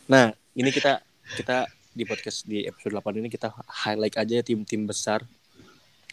Nah 0.06 0.30
ini 0.54 0.70
kita 0.70 1.02
kita 1.34 1.66
di 1.96 2.04
podcast 2.06 2.46
di 2.46 2.68
episode 2.68 2.94
8 3.02 3.22
ini 3.24 3.30
kita 3.32 3.50
highlight 3.66 4.16
aja 4.20 4.46
tim-tim 4.46 4.86
besar 4.86 5.26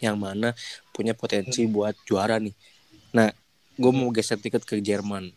yang 0.01 0.17
mana 0.17 0.57
punya 0.91 1.13
potensi 1.13 1.69
buat 1.69 1.95
juara 2.09 2.41
nih. 2.41 2.55
Nah 3.13 3.29
gue 3.77 3.93
mau 3.93 4.09
geser 4.11 4.41
tiket 4.41 4.65
ke 4.65 4.81
Jerman. 4.81 5.29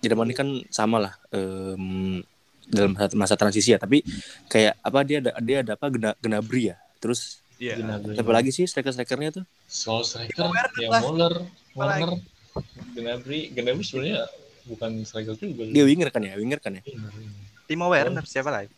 Jerman 0.00 0.26
ini 0.30 0.36
kan 0.36 0.48
sama 0.72 0.96
lah 1.02 1.14
em, 1.34 2.22
dalam 2.70 2.94
masa, 3.14 3.34
transisi 3.34 3.70
ya 3.70 3.78
tapi 3.78 4.06
kayak 4.46 4.78
apa 4.78 4.98
dia 5.02 5.18
ada 5.18 5.30
dia 5.38 5.58
ada 5.60 5.74
apa 5.74 5.86
Gena, 5.88 6.10
Gnabry 6.16 6.70
ya 6.70 6.76
terus 6.96 7.42
Iya. 7.56 7.76
Gnabry. 7.76 8.16
siapa 8.16 8.32
lagi 8.32 8.50
sih 8.50 8.64
striker 8.64 8.88
strikernya 8.88 9.30
tuh 9.32 9.44
Soal 9.66 10.00
striker, 10.00 10.48
Werner 10.48 10.72
ya. 10.74 10.88
Muller, 10.98 11.34
Apa 11.70 11.76
Werner, 11.76 12.10
Gnabry, 12.94 13.40
Gnabry 13.50 13.84
sebenarnya 13.84 14.24
bukan 14.64 14.90
striker 15.02 15.34
juga. 15.34 15.68
dia 15.68 15.84
winger 15.84 16.08
kan 16.08 16.22
ya 16.22 16.34
winger 16.34 16.56
kan 16.56 16.72
ya 16.72 16.82
Timo 17.66 17.86
Werner 17.86 18.24
siapa 18.24 18.48
lagi? 18.48 18.72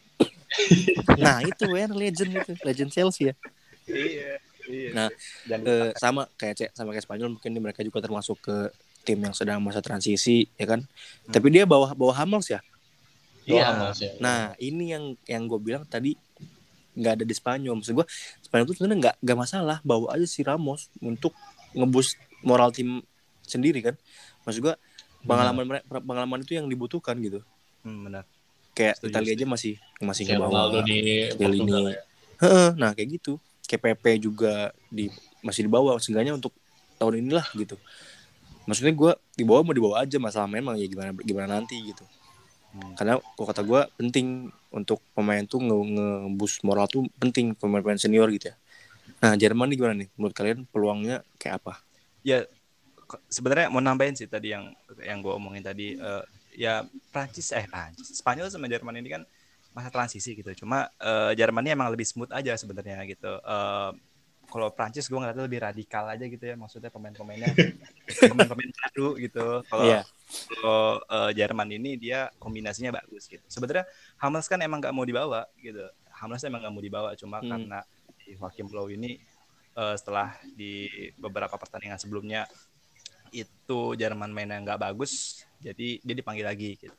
nah 1.16 1.40
itu 1.40 1.64
Werner 1.64 1.94
legend 1.94 2.31
itu 2.35 2.52
legend 2.61 2.90
Chelsea 2.90 3.31
ya 3.31 3.35
Iya. 3.83 4.38
Iya. 4.62 4.90
Nah, 4.92 5.09
dan 5.44 5.59
Eh, 5.61 5.90
sama 5.96 6.26
kayak 6.33 6.55
Cek 6.57 6.70
sama 6.72 6.90
kayak 6.90 7.02
Spanyol 7.02 7.35
mungkin 7.35 7.50
mereka 7.57 7.83
juga 7.83 7.98
termasuk 7.98 8.38
ke 8.40 8.57
tim 9.02 9.18
yang 9.18 9.35
sedang 9.35 9.59
masa 9.59 9.78
transisi 9.78 10.46
ya 10.55 10.66
kan 10.68 10.87
tapi 11.26 11.50
dia 11.50 11.66
bawa 11.66 11.90
bawa 11.92 12.14
Hamels 12.14 12.46
ya 12.46 12.62
Iya. 13.42 13.90
Iya. 13.90 14.09
nah 14.22 14.40
ini 14.57 14.94
yang 14.94 15.05
yang 15.26 15.50
gue 15.50 15.59
bilang 15.59 15.83
tadi 15.85 16.14
nggak 16.92 17.12
ada 17.18 17.24
di 17.24 17.35
Spanyol 17.35 17.74
maksud 17.81 17.96
gue 17.96 18.07
Spanyol 18.44 18.66
tuh 18.68 18.74
sebenarnya 18.76 18.98
nggak 19.00 19.16
nggak 19.24 19.38
masalah 19.38 19.78
bawa 19.83 20.14
aja 20.14 20.26
si 20.28 20.44
Ramos 20.44 20.92
untuk 21.00 21.33
ngebus 21.72 22.14
moral 22.44 22.70
tim 22.70 23.00
sendiri 23.42 23.81
kan 23.81 23.94
maksud 24.44 24.61
gue 24.61 24.74
pengalaman 25.22 25.64
mereka 25.64 25.87
pengalaman 25.88 26.42
itu 26.42 26.55
yang 26.55 26.66
dibutuhkan 26.66 27.18
gitu 27.18 27.42
Hmm, 27.83 28.07
benar. 28.07 28.22
kayak 28.78 28.94
Setuju, 28.94 29.11
Italia 29.11 29.33
aja 29.35 29.46
masih 29.50 29.74
masih 29.98 30.22
ngebawa 30.31 30.70
Ronaldo 30.70 30.78
di. 30.87 30.98
Portugal 31.35 31.83
ya. 31.90 31.98
Nah 32.78 32.90
kayak 32.94 33.09
gitu 33.18 33.42
kayak 33.66 33.83
PP 33.98 34.05
juga 34.22 34.70
di 34.87 35.11
masih 35.42 35.66
dibawa 35.66 35.98
seenggaknya 35.98 36.38
untuk 36.38 36.55
tahun 36.94 37.18
inilah 37.26 37.42
gitu 37.59 37.74
maksudnya 38.62 38.94
gue 38.94 39.12
dibawa 39.35 39.66
mau 39.66 39.74
dibawa 39.74 40.07
aja 40.07 40.22
masalah 40.22 40.46
memang 40.46 40.78
ya 40.78 40.87
gimana 40.87 41.11
gimana 41.18 41.59
nanti 41.59 41.74
gitu 41.83 42.07
Hmm. 42.72 42.96
karena 42.96 43.20
kok 43.20 43.44
kata 43.44 43.62
gue 43.68 43.80
penting 44.00 44.48
untuk 44.72 45.04
pemain 45.12 45.44
tuh 45.44 45.61
nge, 45.61 45.76
nge-boost 45.92 46.64
moral 46.64 46.88
tuh 46.88 47.04
penting 47.20 47.52
pemain-pemain 47.52 48.00
senior 48.00 48.32
gitu 48.32 48.48
ya. 48.48 48.56
Nah 49.20 49.37
Jerman 49.37 49.68
nih 49.68 49.76
gimana 49.76 49.94
nih? 50.00 50.08
Menurut 50.16 50.32
kalian 50.32 50.64
peluangnya 50.72 51.20
kayak 51.37 51.61
apa? 51.61 51.85
Ya 52.24 52.48
sebenarnya 53.28 53.68
mau 53.68 53.85
nambahin 53.85 54.16
sih 54.16 54.24
tadi 54.24 54.56
yang 54.56 54.72
yang 55.04 55.20
gue 55.20 55.32
omongin 55.37 55.61
tadi 55.61 56.00
eh, 56.00 56.24
ya 56.56 56.88
Prancis 57.12 57.52
eh 57.52 57.68
Prancis 57.68 58.08
Spanyol 58.16 58.48
sama 58.48 58.72
Jerman 58.72 58.96
ini 58.96 59.20
kan 59.20 59.22
masa 59.76 59.92
transisi 59.92 60.32
gitu. 60.32 60.64
Cuma 60.64 60.88
eh, 60.96 61.37
Jerman 61.37 61.68
ini 61.68 61.76
emang 61.76 61.92
lebih 61.92 62.08
smooth 62.08 62.32
aja 62.32 62.56
sebenarnya 62.56 63.04
gitu. 63.04 63.37
Eh, 63.37 63.90
kalau 64.52 64.68
Prancis 64.68 65.08
gue 65.08 65.16
ngeliatnya 65.16 65.48
lebih 65.48 65.64
radikal 65.64 66.04
aja 66.04 66.20
gitu 66.22 66.44
ya 66.44 66.52
maksudnya 66.54 66.92
pemain-pemainnya 66.92 67.48
pemain-pemain 68.28 68.68
baru 68.68 69.08
gitu 69.16 69.46
kalau 69.64 69.84
Iya. 69.88 70.00
kalau 70.46 70.84
eh, 71.02 71.30
Jerman 71.34 71.68
ini 71.72 71.96
dia 71.96 72.28
kombinasinya 72.36 72.92
bagus 72.94 73.24
gitu 73.26 73.40
sebenarnya 73.48 73.88
Hummels 74.20 74.44
kan 74.46 74.60
emang 74.60 74.78
nggak 74.78 74.92
mau 74.92 75.02
dibawa 75.02 75.48
gitu 75.56 75.80
Hummels 76.12 76.44
emang 76.44 76.60
nggak 76.60 76.70
mau 76.70 76.84
dibawa 76.84 77.10
cuma 77.16 77.40
Hmm. 77.40 77.48
karena 77.48 77.80
di 78.20 78.36
Joachim 78.36 78.68
Low 78.68 78.86
ini 78.86 79.16
eh, 79.72 79.94
setelah 79.96 80.36
di 80.52 80.84
beberapa 81.16 81.56
pertandingan 81.56 81.96
sebelumnya 81.96 82.44
itu 83.32 83.96
Jerman 83.96 84.28
mainnya 84.28 84.60
nggak 84.60 84.80
bagus 84.82 85.42
jadi 85.58 85.96
dia 85.98 86.14
dipanggil 86.14 86.44
lagi 86.44 86.76
gitu 86.76 86.92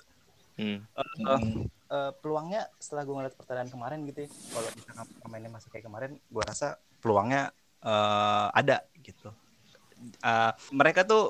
Hmm. 0.54 0.86
Eh, 0.86 1.42
eh, 1.90 2.12
peluangnya 2.22 2.70
setelah 2.78 3.02
gue 3.02 3.16
ngeliat 3.18 3.34
pertandingan 3.34 3.74
kemarin 3.74 4.06
gitu 4.06 4.22
ya, 4.22 4.30
kalau 4.54 4.70
misalkan 4.70 5.08
pemainnya 5.18 5.50
masih 5.50 5.70
kayak 5.74 5.86
kemarin 5.90 6.12
gue 6.22 6.44
rasa 6.46 6.78
peluangnya 7.04 7.42
eh, 7.88 8.48
ada 8.60 8.76
gitu. 9.08 9.30
Eh, 10.26 10.52
mereka 10.80 11.02
tuh 11.10 11.22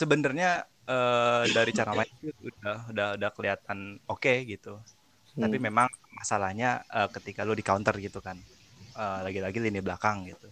sebenarnya 0.00 0.46
eh, 0.90 1.42
dari 1.56 1.70
cara 1.78 1.92
main 1.98 2.10
udah 2.48 2.76
udah 2.92 3.06
udah 3.18 3.30
kelihatan 3.36 3.78
oke 4.10 4.32
gitu. 4.52 4.70
Tapi 5.42 5.56
Hmm. 5.56 5.66
memang 5.66 5.88
masalahnya 6.18 6.66
eh, 6.96 7.08
ketika 7.16 7.40
lu 7.48 7.54
di 7.60 7.64
counter 7.66 7.96
gitu 8.06 8.20
kan 8.28 8.38
Eh, 8.96 9.20
lagi-lagi 9.26 9.58
lini 9.64 9.80
belakang 9.86 10.28
gitu. 10.30 10.48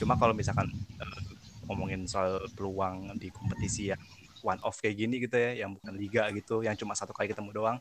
Cuma 0.00 0.14
kalau 0.20 0.34
misalkan 0.36 0.68
eh, 1.02 1.22
ngomongin 1.68 2.02
soal 2.10 2.32
peluang 2.56 3.14
di 3.22 3.28
kompetisi 3.34 3.90
yang 3.92 4.02
one 4.44 4.60
off 4.66 4.78
kayak 4.82 4.96
gini 5.00 5.16
gitu 5.24 5.36
ya 5.38 5.52
yang 5.66 5.72
bukan 5.76 5.94
liga 5.98 6.28
gitu 6.36 6.64
yang 6.66 6.76
cuma 6.80 6.94
satu 6.98 7.12
kali 7.16 7.28
ketemu 7.32 7.50
doang 7.56 7.78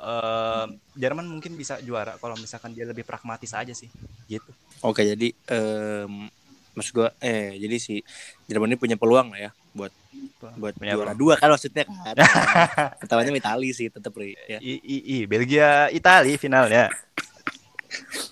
eh 0.00 0.66
Jerman 0.96 1.26
mungkin 1.28 1.54
bisa 1.60 1.78
juara 1.82 2.16
kalau 2.22 2.36
misalkan 2.38 2.72
dia 2.76 2.86
lebih 2.88 3.04
pragmatis 3.06 3.52
aja 3.54 3.74
sih 3.74 3.90
gitu 4.30 4.50
Oke 4.80 5.04
jadi 5.04 5.28
em, 5.50 6.28
maksud 6.72 6.92
gue 6.94 7.08
eh 7.20 7.58
jadi 7.58 7.76
si 7.76 8.00
Jerman 8.46 8.72
ini 8.72 8.78
punya 8.80 8.96
peluang 8.96 9.34
lah 9.34 9.40
ya 9.48 9.50
buat 9.70 9.92
buat 10.56 10.72
Punya 10.74 10.96
juara 10.96 11.12
dua 11.12 11.36
kan 11.36 11.52
maksudnya. 11.52 11.84
Kan 11.84 12.16
ketawanya 13.04 13.30
Itali 13.36 13.70
sih 13.70 13.92
tetep 13.92 14.12
Ri, 14.12 14.32
ya. 14.48 14.56
I, 14.58 14.80
i, 14.80 14.96
i 15.04 15.16
Belgia 15.28 15.92
Italia 15.92 16.36
finalnya. 16.36 16.88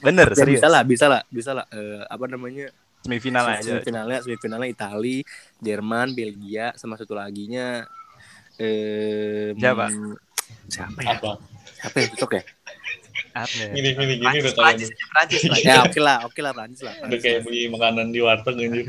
Bener 0.00 0.32
Ya, 0.32 0.38
serius. 0.38 0.60
bisa 0.62 0.68
lah 0.70 0.82
bisa 0.86 1.06
lah 1.10 1.22
bisa 1.28 1.50
lah 1.52 1.66
Eh, 1.68 2.02
apa 2.08 2.24
namanya? 2.26 2.70
Semifinal 3.04 3.44
aja. 3.46 3.62
semifinalnya 3.62 4.18
semifinalnya 4.20 4.68
Itali 4.68 5.22
Jerman 5.60 6.12
Belgia 6.12 6.74
sama 6.74 6.98
satu 6.98 7.14
laginya 7.14 7.86
eh 8.58 9.54
Siapa? 9.54 9.86
siapa 10.66 10.98
ya? 11.00 11.14
Apa? 11.14 11.32
siapa 11.78 11.96
yang 12.02 12.10
cocok 12.16 12.30
ya 12.34 12.42
ya? 13.46 13.68
Gini 13.70 13.88
gini 13.90 14.14
gini 14.14 14.24
Prancis, 14.24 14.44
udah 14.44 14.56
Prancis, 14.58 14.88
kayak 14.88 15.08
Prancis, 15.08 15.40
Prancis. 15.42 15.64
ya 15.64 15.76
oke 15.82 15.98
lah 15.98 16.16
oke 16.22 16.40
lah 16.40 16.52
Prancis 16.52 16.82
lah 16.82 16.94
udah 16.94 17.00
Prancis 17.04 17.22
kayak 17.22 17.36
lah. 17.36 17.44
beli 17.44 17.60
makanan 17.68 18.06
di 18.08 18.18
warteg 18.18 18.54
anjir. 18.56 18.86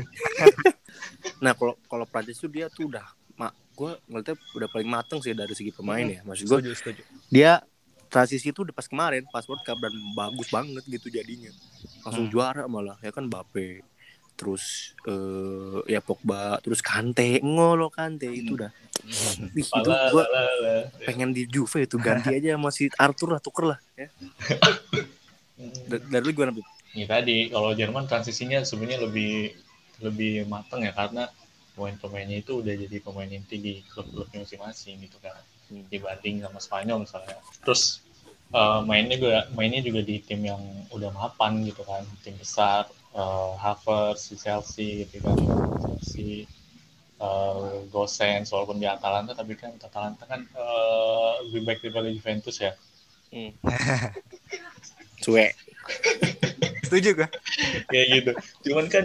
nah 1.44 1.52
kalau 1.52 1.74
kalau 1.84 2.04
Prancis 2.04 2.36
tuh 2.36 2.48
dia 2.48 2.66
tuh 2.68 2.88
udah 2.88 3.06
mak 3.34 3.52
gue 3.72 3.90
ngeliatnya 4.04 4.36
udah 4.52 4.68
paling 4.68 4.88
mateng 4.88 5.18
sih 5.18 5.32
dari 5.32 5.52
segi 5.52 5.70
pemain 5.70 6.04
ya 6.04 6.20
maksud 6.22 6.44
gue 6.44 6.58
setuju 6.58 6.72
setuju 6.74 7.02
dia 7.28 7.60
transisi 8.06 8.48
itu 8.48 8.60
udah 8.60 8.72
pas 8.72 8.84
kemarin 8.84 9.22
pas 9.24 9.44
World 9.44 9.62
Cup 9.62 9.78
dan 9.78 9.92
bagus 10.12 10.48
banget 10.48 10.82
gitu 10.84 11.08
jadinya 11.08 11.52
langsung 12.02 12.26
Hmm. 12.26 12.32
juara 12.32 12.64
malah 12.66 12.98
ya 12.98 13.08
kan 13.08 13.24
Bape 13.24 13.84
terus 14.40 14.96
eh 15.04 15.78
ya 15.92 16.00
Pogba 16.00 16.56
terus 16.64 16.80
Kante 16.80 17.44
ngolo 17.44 17.92
Kante 17.92 18.24
itu 18.32 18.56
udah 18.56 18.72
Ih, 19.52 19.64
itu 19.64 19.68
Pala, 19.68 20.08
gue 20.12 20.24
lala, 20.24 20.42
lala. 20.64 20.74
pengen 21.04 21.36
di 21.36 21.44
Juve 21.44 21.84
itu 21.84 22.00
ganti 22.00 22.32
aja 22.32 22.56
masih 22.56 22.88
Arthur 22.96 23.36
lah 23.36 23.40
tuker 23.44 23.76
lah 23.76 23.78
ya 24.00 24.08
Da- 25.90 26.00
dari 26.08 26.24
lu 26.24 26.32
gimana 26.32 26.56
Bib? 26.56 26.64
Ya 26.96 27.04
tadi 27.06 27.52
kalau 27.52 27.76
Jerman 27.76 28.08
transisinya 28.08 28.64
sebenarnya 28.64 29.04
lebih 29.04 29.52
lebih 30.00 30.48
matang 30.48 30.80
ya 30.80 30.96
karena 30.96 31.28
pemain-pemainnya 31.76 32.40
itu 32.40 32.64
udah 32.64 32.74
jadi 32.74 32.96
pemain 33.04 33.28
inti 33.28 33.60
di 33.60 33.72
klub-klubnya 33.92 34.42
masing-masing 34.42 35.04
gitu 35.04 35.20
kan 35.20 35.36
Hmm. 35.70 35.86
dibanding 35.86 36.42
sama 36.42 36.58
Spanyol 36.58 37.06
misalnya. 37.06 37.38
Terus 37.62 38.02
eh, 38.50 38.80
mainnya 38.82 39.14
juga 39.14 39.46
mainnya 39.54 39.78
juga 39.86 40.02
di 40.02 40.18
tim 40.18 40.42
yang 40.42 40.58
udah 40.90 41.14
mapan 41.14 41.62
gitu 41.62 41.86
kan, 41.86 42.02
tim 42.26 42.34
besar, 42.34 42.90
eh, 43.14 43.52
Havertz 43.58 44.30
di 44.30 44.36
Chelsea 44.38 44.88
gitu 45.06 45.22
kan, 45.24 45.36
Chelsea 45.82 46.46
eh, 47.20 47.74
Gosens 47.90 48.48
walaupun 48.50 48.78
di 48.80 48.86
Atalanta 48.86 49.36
tapi 49.36 49.54
kan 49.54 49.74
Atalanta 49.76 50.24
kan 50.26 50.46
eh, 50.46 51.32
lebih 51.50 51.62
baik 51.66 51.80
daripada 51.84 52.08
Juventus 52.10 52.56
ya. 52.58 52.72
Cuek. 55.22 55.52
Setuju 56.86 57.10
gue 57.14 57.28
kayak 57.86 58.06
gitu. 58.18 58.32
Cuman 58.70 58.86
kan 58.90 59.04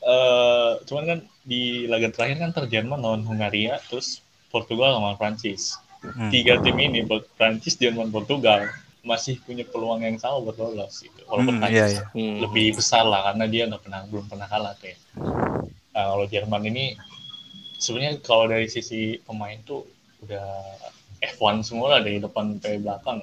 eh 0.00 0.72
cuman 0.88 1.04
kan 1.04 1.18
di 1.44 1.84
laga 1.84 2.08
terakhir 2.08 2.40
kan 2.40 2.50
ter 2.56 2.64
Jerman 2.72 3.04
lawan 3.04 3.22
Hungaria 3.28 3.76
terus 3.86 4.24
Portugal 4.48 4.96
lawan 4.96 5.20
Prancis. 5.20 5.76
Hmm. 6.00 6.32
tiga 6.32 6.56
tim 6.64 6.80
ini 6.80 7.04
Prancis 7.36 7.76
Jerman 7.76 8.08
Portugal 8.08 8.72
masih 9.00 9.40
punya 9.40 9.64
peluang 9.64 10.04
yang 10.04 10.20
sama 10.20 10.44
buat 10.44 10.60
lolos 10.60 11.00
gitu 11.00 11.20
walaupun 11.24 11.56
Hmm, 11.56 11.62
Prancis 11.64 11.76
iya, 11.76 11.86
iya. 11.88 12.04
Hmm. 12.12 12.36
lebih 12.44 12.66
besar 12.76 13.04
lah 13.08 13.32
karena 13.32 13.44
dia 13.48 13.62
nggak 13.64 13.82
pernah 13.82 14.00
belum 14.08 14.24
pernah 14.28 14.46
kalah 14.46 14.72
tuh 14.76 14.92
ya 14.92 14.96
nah, 15.96 16.04
kalau 16.12 16.26
Jerman 16.28 16.62
ini 16.68 16.84
sebenarnya 17.80 18.20
kalau 18.20 18.44
dari 18.44 18.68
sisi 18.68 19.16
pemain 19.24 19.56
tuh 19.64 19.88
udah 20.20 20.44
F1 21.20 21.64
semua 21.64 21.96
lah 21.96 22.00
dari 22.04 22.20
depan 22.20 22.60
sampai 22.60 22.76
belakang 22.80 23.18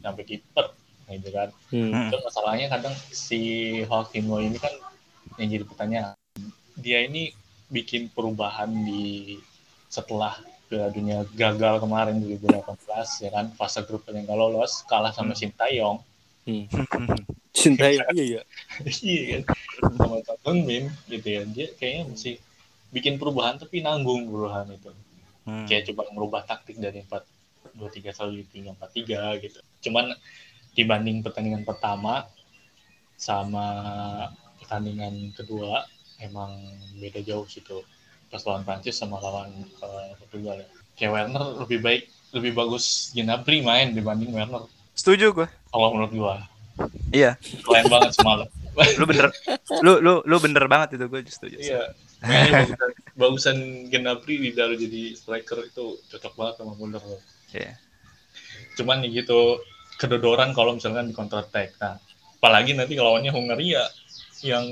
sampai 0.00 0.24
kiper 0.24 0.66
gitu 1.10 1.28
kan 1.32 1.48
Hmm. 1.72 1.90
Hmm. 1.90 2.08
itu 2.10 2.16
masalahnya 2.20 2.66
kadang 2.68 2.94
si 3.10 3.40
Joaquim 3.88 4.26
Low 4.28 4.42
ini 4.42 4.58
kan 4.58 4.70
yang 5.40 5.48
jadi 5.48 5.64
pertanyaan 5.64 6.12
dia 6.76 7.02
ini 7.02 7.32
bikin 7.70 8.10
perubahan 8.10 8.68
di 8.84 9.38
setelah 9.86 10.34
ke 10.70 10.78
dunia 10.94 11.26
gagal 11.34 11.82
kemarin 11.82 12.22
2018 12.22 13.26
ya 13.26 13.30
kan? 13.34 13.50
Fase 13.58 13.82
grup 13.82 14.06
yang 14.06 14.22
gak 14.22 14.38
lolos 14.38 14.86
kalah 14.86 15.10
sama 15.10 15.34
Sintayong. 15.34 15.98
Cinta 17.60 17.90
ya 17.90 18.06
iya 18.14 18.24
ya 18.38 18.42
iya 19.04 19.42
kan? 19.42 19.58
Sama 19.98 20.22
Tottenham 20.22 20.58
Min 20.62 20.84
gitu 21.10 21.26
ya. 21.26 21.42
Dia 21.50 21.66
kayaknya 21.74 22.14
mesti 22.14 22.32
bikin 22.94 23.18
perubahan 23.18 23.58
tapi 23.58 23.82
nanggung 23.82 24.30
perubahan 24.30 24.70
itu. 24.70 24.94
Hmm. 25.40 25.64
kayak 25.64 25.88
coba 25.88 26.04
merubah 26.12 26.44
taktik 26.44 26.76
dari 26.76 27.00
4 27.00 27.16
2 27.72 27.80
3 27.80 28.12
selalu 28.12 28.44
3 28.54 28.76
4 28.76 29.40
3 29.40 29.42
gitu. 29.42 29.58
Cuman 29.88 30.12
dibanding 30.76 31.24
pertandingan 31.24 31.64
pertama 31.64 32.28
sama 33.16 33.66
pertandingan 34.60 35.32
kedua 35.32 35.84
emang 36.20 36.54
beda 37.00 37.24
jauh 37.24 37.48
situ. 37.48 37.80
Pas 38.30 38.42
lawan 38.46 38.62
Prancis 38.62 38.94
sama 38.94 39.18
lawan 39.18 39.50
eh, 39.66 40.10
Portugal 40.16 40.62
ya. 40.62 40.68
Kayak 40.94 41.10
Werner 41.12 41.44
lebih 41.66 41.78
baik 41.82 42.02
lebih 42.30 42.52
bagus 42.54 43.10
Gnabry 43.10 43.58
main 43.60 43.90
dibanding 43.90 44.30
Werner 44.30 44.64
setuju 44.94 45.32
gue 45.32 45.48
kalau 45.70 45.90
menurut 45.90 46.12
gua. 46.12 46.34
iya 47.10 47.34
Keren 47.40 47.90
banget 47.90 48.14
semalam. 48.14 48.46
lu 49.00 49.04
bener 49.04 49.26
lu 49.82 49.98
lu 49.98 50.14
lu 50.22 50.36
bener 50.38 50.64
banget 50.64 50.94
itu 50.96 51.04
gue 51.04 51.20
setuju 51.26 51.56
Iya. 51.58 51.82
Bagusan, 52.20 52.90
bagusan 53.16 53.56
Gnabry 53.88 54.38
ditaruh 54.44 54.76
jadi 54.76 55.16
striker 55.16 55.64
itu 55.64 55.98
cocok 56.06 56.32
banget 56.36 56.54
sama 56.60 56.72
Muller. 56.76 57.02
Iya. 57.50 57.74
cuman 58.78 59.02
ya 59.02 59.10
gitu 59.20 59.58
kedodoran 59.98 60.54
kalau 60.54 60.78
misalkan 60.78 61.10
di 61.10 61.14
counter 61.16 61.42
attack 61.42 61.74
nah 61.82 61.98
apalagi 62.38 62.72
nanti 62.72 62.94
lawannya 62.96 63.34
Hungaria 63.34 63.84
yang 64.40 64.64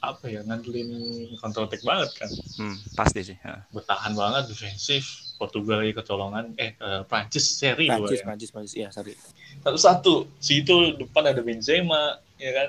apa 0.00 0.32
ya 0.32 0.40
ngandelin 0.48 0.88
counter 1.36 1.68
attack 1.68 1.84
banget 1.84 2.10
kan. 2.16 2.30
Hmm, 2.56 2.76
pasti 2.96 3.20
sih 3.20 3.36
ha. 3.44 3.68
bertahan 3.68 4.16
banget 4.16 4.48
defensif 4.48 5.36
Portugal 5.36 5.84
lagi 5.84 5.92
kecolongan 5.92 6.56
eh 6.56 6.72
eh, 6.72 7.02
Prancis 7.04 7.44
seri 7.44 7.84
dua 7.84 8.08
Prancis 8.08 8.20
ya. 8.20 8.24
Prancis 8.24 8.50
Prancis 8.50 8.76
ya 8.76 8.88
sorry 8.88 9.12
satu-satu 9.60 10.40
si 10.40 10.64
itu 10.64 10.96
depan 10.96 11.28
ada 11.28 11.44
Benzema 11.44 12.16
ya 12.40 12.52
kan. 12.56 12.68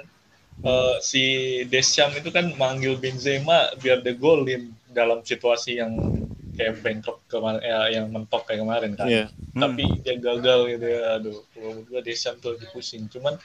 Eh, 0.62 0.96
si 1.02 1.24
Deschamps 1.72 2.22
itu 2.22 2.30
kan 2.30 2.54
manggil 2.60 2.94
Benzema 3.00 3.72
biar 3.82 4.04
dia 4.04 4.14
golin 4.14 4.76
dalam 4.92 5.24
situasi 5.24 5.80
yang 5.80 5.96
kayak 6.54 6.84
Bangkok 6.84 7.24
kemarin 7.32 7.64
ya, 7.64 7.80
yang 7.96 8.12
mentok 8.12 8.44
kayak 8.46 8.62
kemarin 8.62 8.92
kan. 8.94 9.08
Iya. 9.08 9.26
Hmm. 9.52 9.68
tapi 9.68 9.84
dia 10.04 10.16
gagal 10.16 10.60
gitu 10.78 10.86
ya 10.86 11.02
aduh. 11.18 11.40
Menurut 11.56 11.86
gue 11.88 12.02
Deschamps 12.04 12.44
tuh 12.44 12.56
lagi 12.56 12.68
pusing. 12.76 13.08
Cuman 13.08 13.40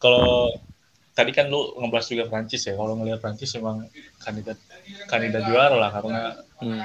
kalau 0.00 0.56
tadi 1.16 1.32
kan 1.32 1.48
lu 1.48 1.72
ngebahas 1.80 2.06
juga 2.12 2.24
Prancis 2.28 2.68
ya 2.68 2.76
kalau 2.76 2.92
ngelihat 3.00 3.24
Prancis 3.24 3.56
emang 3.56 3.88
kandidat 4.20 4.60
kandidat 5.08 5.48
juara 5.48 5.74
lah 5.74 5.90
karena 5.90 6.22
Hmm. 6.56 6.80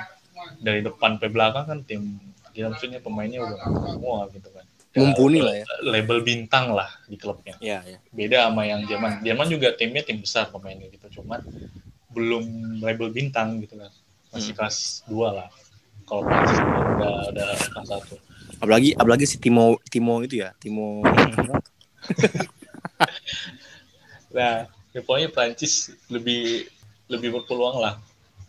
dari 0.59 0.83
depan 0.83 1.15
ke 1.15 1.31
belakang 1.31 1.63
kan 1.63 1.79
tim 1.87 2.19
ya 2.51 2.67
maksudnya 2.67 2.99
pemainnya 2.99 3.39
udah 3.39 3.55
semua 3.87 4.27
gitu 4.35 4.51
kan. 4.51 4.67
Mumpuni 4.91 5.39
lah 5.39 5.55
ya. 5.55 5.63
label 5.87 6.19
bintang 6.19 6.75
lah 6.75 6.91
di 7.07 7.15
klubnya. 7.15 7.55
Iya, 7.63 7.79
iya. 7.87 7.99
beda 8.11 8.51
sama 8.51 8.67
yang 8.67 8.83
Jerman. 8.83 9.23
Jerman 9.23 9.47
juga 9.47 9.71
timnya 9.79 10.03
tim 10.03 10.19
besar 10.19 10.51
pemainnya 10.51 10.91
gitu 10.91 11.23
cuman 11.23 11.39
belum 12.11 12.43
label 12.83 13.15
bintang 13.15 13.63
gitu 13.63 13.79
kan 13.79 13.95
masih 14.35 14.51
kelas 14.51 15.07
2 15.07 15.15
lah. 15.31 15.47
Kalau 16.03 16.27
Prancis 16.27 16.59
udah 16.59 17.31
udah 17.31 17.47
kelas 17.71 17.87
satu. 17.87 18.19
Apalagi 18.59 18.91
apalagi 18.99 19.23
si 19.23 19.39
Timo 19.39 19.79
Timo 19.87 20.19
itu 20.19 20.43
ya, 20.43 20.51
Timo 20.59 20.99
Nah, 24.31 24.67
ya 24.95 24.99
pokoknya 25.03 25.29
Prancis 25.31 25.91
lebih 26.07 26.67
lebih 27.11 27.29
berpeluang 27.39 27.79
lah. 27.79 27.99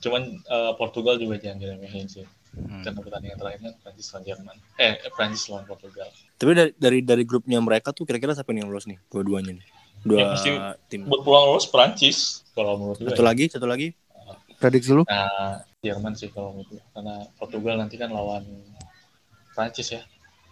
Cuman 0.03 0.23
eh, 0.39 0.73
Portugal 0.79 1.19
juga 1.19 1.39
jangan 1.39 1.59
diremehin 1.63 2.07
sih. 2.11 2.27
Hmm. 2.53 2.85
Karena 2.85 3.01
pertandingan 3.01 3.39
terakhir 3.41 3.61
kan 3.65 3.75
Prancis 3.81 4.07
lawan 4.13 4.25
Jerman. 4.29 4.57
Eh, 4.77 4.95
Prancis 5.17 5.45
lawan 5.49 5.65
Portugal. 5.65 6.09
Tapi 6.37 6.51
dari 6.53 6.71
dari 6.77 6.99
dari 7.01 7.25
grupnya 7.25 7.59
mereka 7.65 7.97
tuh 7.97 8.05
kira-kira 8.05 8.37
siapa 8.37 8.53
nih 8.53 8.67
yang 8.67 8.71
lolos 8.71 8.85
nih? 8.85 8.99
Dua-duanya 9.09 9.57
nih. 9.57 9.67
Dua 10.03 10.19
Ya, 10.19 10.27
pasti 10.35 10.51
tim. 10.91 11.07
Berpeluang 11.07 11.55
lolos 11.55 11.67
Prancis 11.71 12.43
kalau 12.53 12.77
menurut 12.77 12.99
gue. 12.99 13.11
Satu 13.15 13.25
ya. 13.25 13.29
lagi, 13.31 13.45
satu 13.49 13.67
lagi. 13.67 13.89
Prediksi 14.59 14.95
lu? 14.95 15.03
Nah, 15.11 15.59
Jerman 15.83 16.15
sih 16.15 16.31
kalau 16.31 16.55
menurut 16.55 16.79
gue. 16.79 16.83
Karena 16.95 17.15
Portugal 17.35 17.75
nanti 17.83 17.97
kan 17.99 18.11
lawan 18.15 18.45
Prancis 19.55 19.89
ya. 19.95 20.03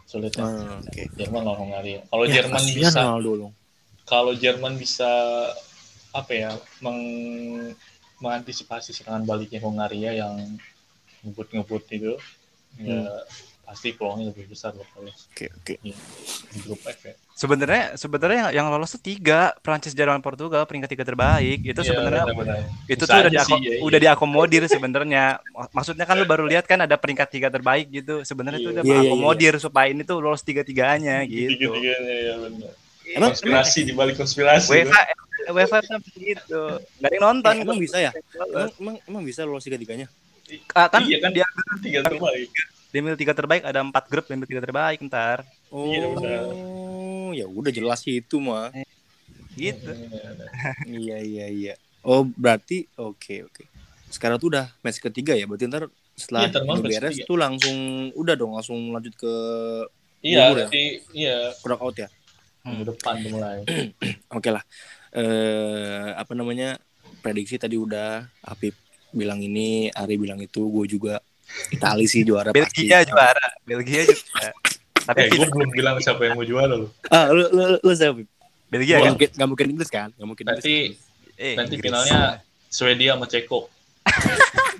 Sulit 0.08 0.34
ya. 0.34 0.42
Ah, 0.42 0.80
Oke. 0.82 1.06
Jerman 1.14 1.46
lawan 1.46 1.68
Hungaria. 1.68 2.02
Kalau 2.08 2.24
Ya, 2.26 2.42
Jerman 2.42 2.62
bisa 2.64 2.98
Ronaldo 2.98 3.30
dong. 3.46 3.52
Kalau 4.10 4.34
Jerman 4.34 4.74
bisa 4.74 5.06
apa 6.10 6.32
ya 6.34 6.50
meng- 6.80 7.70
mengantisipasi 8.18 8.90
serangan 8.90 9.22
baliknya 9.22 9.62
Hungaria 9.62 10.12
yang 10.12 10.34
ngebut-ngebut 11.22 11.82
itu 11.88 12.18
ya 12.76 13.06
pasti 13.62 13.94
peluangnya 13.94 14.34
lebih 14.34 14.50
besar 14.50 14.74
loh 14.74 14.82
kalau 14.84 15.06
Oke, 15.06 15.46
oke. 15.48 15.74
di 15.78 15.94
grup 16.58 16.82
F 16.82 17.00
ya. 17.00 17.14
Sebenarnya 17.32 17.94
sebenarnya 17.94 18.38
yang, 18.40 18.50
yang 18.52 18.66
lolos 18.68 18.90
tuh 18.90 19.00
tiga 19.00 19.54
Prancis, 19.56 19.94
Jerman, 19.94 20.18
Portugal 20.18 20.66
peringkat 20.66 20.90
tiga 20.90 21.06
terbaik 21.06 21.62
itu 21.62 21.70
Iya, 21.72 21.86
sebenarnya 21.86 22.22
itu 22.84 22.98
Bisa 22.98 23.06
tuh 23.06 23.16
udah 23.16 23.32
diako- 23.32 23.46
sih, 23.48 23.60
ya, 23.62 23.70
iya. 23.70 23.80
udah 23.80 23.98
diakomodir 24.02 24.62
sebenarnya. 24.74 25.24
Maksudnya 25.70 26.02
kan 26.02 26.18
lu 26.18 26.26
baru 26.26 26.44
lihat 26.44 26.66
kan 26.66 26.82
ada 26.82 26.98
peringkat 26.98 27.28
tiga 27.30 27.48
terbaik 27.48 27.86
gitu. 27.88 28.26
Sebenarnya 28.26 28.58
itu 28.58 28.68
Iya. 28.68 28.74
udah 28.74 28.82
Iya, 28.82 28.90
iya, 28.90 28.98
iya. 28.98 29.06
mengakomodir 29.06 29.54
supaya 29.56 29.86
ini 29.86 30.02
tuh 30.02 30.18
lolos 30.18 30.42
tiga-tiganya 30.42 31.22
gitu. 31.24 31.70
Tiga-tiganya 31.70 32.14
ya 32.18 32.34
benar. 32.42 32.74
Emang 33.16 33.30
konspirasi 33.34 33.80
di 33.86 33.92
balik 33.96 34.16
konspirasi. 34.18 34.86
Kan? 34.86 34.94
UEFA 35.50 35.78
kan 35.82 35.98
begitu. 36.04 36.60
Gak 37.00 37.10
yang 37.16 37.22
nonton. 37.22 37.52
Eh, 37.56 37.64
emang 37.64 37.78
bisa 37.80 37.98
ya? 37.98 38.12
Emang, 38.36 38.70
emang, 38.76 38.96
emang 39.08 39.22
bisa 39.24 39.42
lolos 39.42 39.64
tiga-tiganya? 39.64 40.06
Ah, 40.74 40.90
kan 40.90 41.06
iya 41.06 41.22
kan 41.22 41.30
dia 41.30 41.46
tiga 41.78 42.02
terbaik. 42.02 42.50
di 42.90 42.98
mil 42.98 43.14
tiga 43.14 43.30
terbaik 43.30 43.62
ada 43.62 43.86
empat 43.86 44.10
grup 44.10 44.26
di 44.26 44.34
mil 44.34 44.50
tiga 44.50 44.58
terbaik 44.66 44.98
ntar 45.06 45.46
Oh, 45.70 47.30
Iya, 47.30 47.38
ya 47.38 47.46
udah 47.46 47.70
jelas 47.70 48.02
sih 48.02 48.18
itu 48.18 48.42
mah. 48.42 48.74
gitu. 49.54 49.94
iya, 50.90 51.22
iya, 51.22 51.46
iya. 51.46 51.74
Oh, 52.02 52.26
berarti 52.26 52.90
oke, 52.98 53.46
oke. 53.46 53.62
Sekarang 54.10 54.42
tuh 54.42 54.50
udah 54.50 54.74
match 54.82 54.98
ketiga 54.98 55.38
ya. 55.38 55.46
Berarti 55.46 55.70
ntar 55.70 55.86
setelah 56.18 56.50
match 56.50 56.82
beres 56.82 57.16
tuh 57.22 57.38
langsung 57.38 58.10
udah 58.18 58.34
dong 58.34 58.58
langsung 58.58 58.90
lanjut 58.90 59.14
ke 59.14 59.32
Iya, 60.20 60.52
ya? 60.52 60.68
iya 61.16 61.36
knockout 61.64 61.96
ya. 61.96 62.08
Minggu 62.64 62.84
depan 62.94 63.14
tuh 63.24 63.30
mulai. 63.32 63.58
Oke 64.36 64.50
lah. 64.52 64.62
Eh 65.14 66.08
apa 66.14 66.32
namanya? 66.36 66.78
Prediksi 67.20 67.60
tadi 67.60 67.76
udah 67.76 68.24
Apip 68.46 68.72
bilang 69.12 69.42
ini, 69.44 69.92
Ari 69.92 70.16
bilang 70.16 70.40
itu, 70.40 70.70
gue 70.70 70.86
juga 70.88 71.20
Itali 71.74 72.06
sih 72.06 72.22
juara 72.22 72.54
pasti. 72.54 72.86
Belgia 72.86 73.02
juara 73.04 73.46
Belgia 73.66 74.02
juga 74.06 74.48
tapi 75.00 75.26
Eh, 75.26 75.28
gue 75.34 75.48
belum 75.50 75.70
bilang 75.74 75.96
siapa 75.98 76.22
yang 76.22 76.38
mau 76.38 76.46
juara 76.46 76.78
loh. 76.78 76.90
Ah, 77.10 77.34
lu 77.34 77.42
lu 77.50 77.64
lu 77.82 77.92
siapa? 77.92 78.22
Belgia 78.70 79.02
kan 79.02 79.18
mungkin, 79.18 79.30
gak 79.34 79.48
mungkin 79.50 79.66
Inggris 79.74 79.90
kan? 79.90 80.08
Gak 80.14 80.28
mungkin 80.28 80.44
Inggris. 80.46 80.62
Nanti 80.62 80.76
eh, 81.34 81.54
nanti 81.58 81.74
Inggris. 81.74 81.90
finalnya 81.90 82.20
Swedia 82.70 83.18
sama 83.18 83.26
Ceko. 83.26 83.66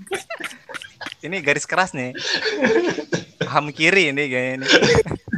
ini 1.27 1.37
garis 1.45 1.69
keras 1.69 1.93
nih 1.93 2.17
ham 3.45 3.69
kiri 3.73 4.13
ini 4.13 4.25
kayaknya 4.31 4.53
ini 4.57 4.67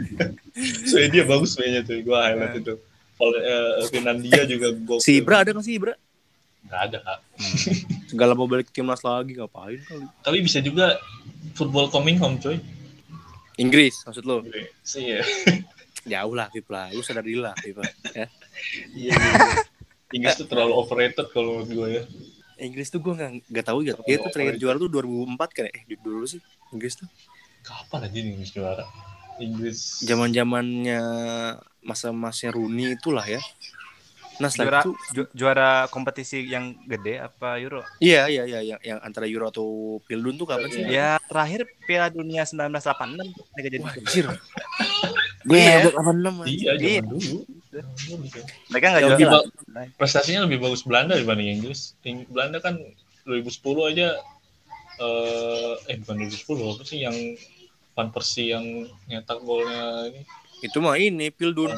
Swedia 0.92 1.24
bagus 1.24 1.56
mainnya 1.56 1.80
tuh, 1.80 1.96
gue 2.04 2.18
highlight 2.18 2.60
itu. 2.60 2.74
Kalau 3.16 3.38
eh, 3.38 3.86
Finlandia 3.88 4.42
juga 4.44 4.68
gokil. 4.74 5.04
Si 5.04 5.22
Ibra 5.22 5.46
ada 5.46 5.50
kan 5.54 5.64
si 5.64 5.78
Ibra? 5.78 5.94
Nggak 6.66 6.80
ada 6.90 6.98
kak. 7.02 7.18
Segala 8.10 8.32
mau 8.36 8.46
balik 8.50 8.70
ke 8.70 8.74
timnas 8.74 9.02
lagi 9.02 9.34
ngapain 9.34 9.80
kali? 9.82 10.06
Tapi 10.22 10.38
bisa 10.42 10.58
juga 10.62 10.98
football 11.54 11.90
coming 11.90 12.18
home 12.18 12.38
coy. 12.38 12.58
Inggris 13.60 13.94
maksud 14.06 14.24
lo? 14.24 14.42
Sih 14.82 15.18
ya. 15.18 15.22
Jauh 16.02 16.34
lah 16.34 16.50
Pip 16.50 16.66
lah. 16.72 16.90
Lu 16.90 17.04
sadar 17.04 17.22
diri 17.22 17.38
lah 17.38 17.54
Pip. 17.58 17.78
Ya. 17.78 17.86
Iya. 18.10 18.26
iya. 18.96 19.14
Inggris 20.12 20.36
tuh 20.36 20.46
terlalu 20.48 20.72
overrated 20.76 21.26
kalau 21.32 21.62
menurut 21.62 21.70
gue 21.70 21.88
ya. 22.00 22.02
Inggris 22.62 22.88
tuh 22.92 23.00
gue 23.02 23.14
gak, 23.16 23.32
gak 23.48 23.64
tau 23.66 23.80
ya. 23.82 23.94
Dia 24.06 24.16
tuh 24.22 24.30
terakhir 24.30 24.56
juara 24.60 24.76
tuh 24.78 24.90
2004 24.90 25.56
kan 25.56 25.62
ya? 25.68 25.72
Eh 25.72 25.98
dulu 25.98 26.24
sih 26.26 26.40
Inggris 26.70 26.94
tuh. 26.98 27.08
Kapan 27.62 28.10
aja 28.10 28.18
nih 28.18 28.30
Inggris 28.38 28.52
juara? 28.54 28.86
Inggris. 29.42 30.00
Zaman 30.00 30.30
zamannya 30.30 31.00
masa-masanya 31.80 32.52
Rooney 32.52 32.94
itulah 32.94 33.24
ya. 33.24 33.42
Nah 34.34 34.48
juara 34.48 34.80
setelah 34.80 34.82
itu 34.82 34.92
ju- 35.12 35.30
juara 35.32 35.70
kompetisi 35.86 36.40
yang 36.42 36.74
gede 36.82 37.20
apa 37.20 37.60
Euro 37.60 37.84
Iya 38.00 38.26
iya 38.26 38.42
iya 38.42 38.60
yang, 38.64 38.80
yang 38.80 38.98
antara 38.98 39.28
Euro 39.28 39.46
atau 39.46 39.66
Pildun 40.02 40.34
tuh 40.34 40.48
kapan 40.48 40.66
sih? 40.66 40.82
ya 40.82 41.20
terakhir 41.22 41.68
Piala 41.80 42.08
Dunia 42.08 42.42
1986 42.42 43.28
mereka 43.28 43.68
jadi 43.68 43.76
Wah 43.78 43.92
anjir. 43.92 44.26
Gue 45.44 45.58
Iya. 45.58 45.76
86 45.84 46.48
Iya, 46.48 46.70
zaman 46.72 46.80
Iya. 46.80 47.00
dulu. 47.04 47.36
mereka 48.68 48.86
nggak 48.88 49.02
juara 49.04 49.18
gila. 49.18 49.38
Prestasinya 49.94 50.40
lebih 50.44 50.58
bagus 50.60 50.82
Belanda 50.82 51.14
dibanding 51.14 51.48
Inggris. 51.52 51.92
Ing- 52.00 52.26
Belanda 52.26 52.58
kan 52.58 52.80
2010 53.24 53.44
aja 53.86 54.16
eh 54.94 55.74
eh 55.86 55.96
bukan 55.98 56.14
2010 56.20 56.40
apa 56.68 56.82
sih 56.82 56.98
yang 57.00 57.16
Van 57.92 58.08
Persie 58.08 58.50
yang 58.50 58.64
nyetak 59.04 59.38
golnya 59.40 60.08
ini 60.08 60.20
Itu 60.60 60.78
mah 60.78 60.94
ini 60.94 61.28
Pildun. 61.28 61.74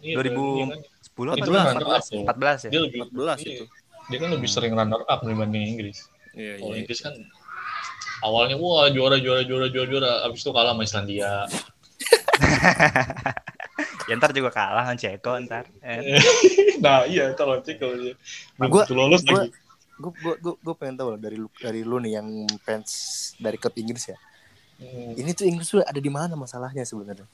Iya, 0.00 0.20
2000 0.20 0.20
dia 0.20 0.66
kan- 0.68 0.84
10 1.00 1.34
Itu 1.34 1.50
apa 1.50 1.58
kan 1.64 1.74
14 1.74 1.74
runner 1.74 1.86
up 1.88 2.04
loh. 2.04 2.22
14 2.22 2.58
ya 2.60 2.70
Dia 2.70 2.80
lebih 2.84 3.00
14 3.08 3.38
iya. 3.40 3.50
itu. 3.50 3.64
Dia 4.06 4.18
kan 4.18 4.30
lebih 4.30 4.48
sering 4.48 4.72
runner 4.72 5.02
up 5.02 5.20
dibanding 5.22 5.64
Inggris. 5.66 5.98
Iya 6.32 6.52
Kalau 6.58 6.72
iya. 6.72 6.80
Inggris 6.80 7.00
kan 7.00 7.14
awalnya 8.18 8.56
wah 8.56 8.86
juara 8.88 9.16
juara 9.16 9.42
juara 9.42 9.66
juara 9.66 9.86
juara 9.86 10.10
abis 10.24 10.42
itu 10.42 10.50
kalah 10.50 10.72
sama 10.72 10.82
Islandia. 10.82 11.32
ya 14.08 14.14
ntar 14.16 14.30
juga 14.32 14.50
kalah 14.50 14.84
sama 14.84 14.96
Ceko 14.96 15.32
ntar 15.44 15.64
eh. 15.82 16.16
nah 16.84 17.04
iya 17.04 17.34
kalau 17.34 17.60
cek 17.60 17.76
kalau 17.76 17.94
dia 17.94 18.14
belum 18.56 18.70
Gua- 18.70 18.84
tentu 18.86 18.94
lolos 18.94 19.22
gua- 19.24 19.44
lagi. 19.46 19.52
Gue 19.98 20.14
gue 20.14 20.34
gue 20.38 20.54
gue 20.54 20.74
pengen 20.78 20.94
tahu 20.94 21.18
dari 21.18 21.34
lu 21.34 21.50
dari 21.58 21.82
lu 21.82 21.98
nih 21.98 22.22
yang 22.22 22.28
fans 22.62 22.90
dari 23.34 23.58
klub 23.58 23.74
Inggris 23.74 24.06
ya. 24.06 24.18
Hmm. 24.78 25.12
Ini 25.18 25.30
tuh 25.34 25.44
Inggris 25.50 25.68
tuh 25.68 25.82
ada 25.82 25.98
di 25.98 26.10
mana 26.10 26.38
masalahnya 26.38 26.86
sebenarnya? 26.86 27.26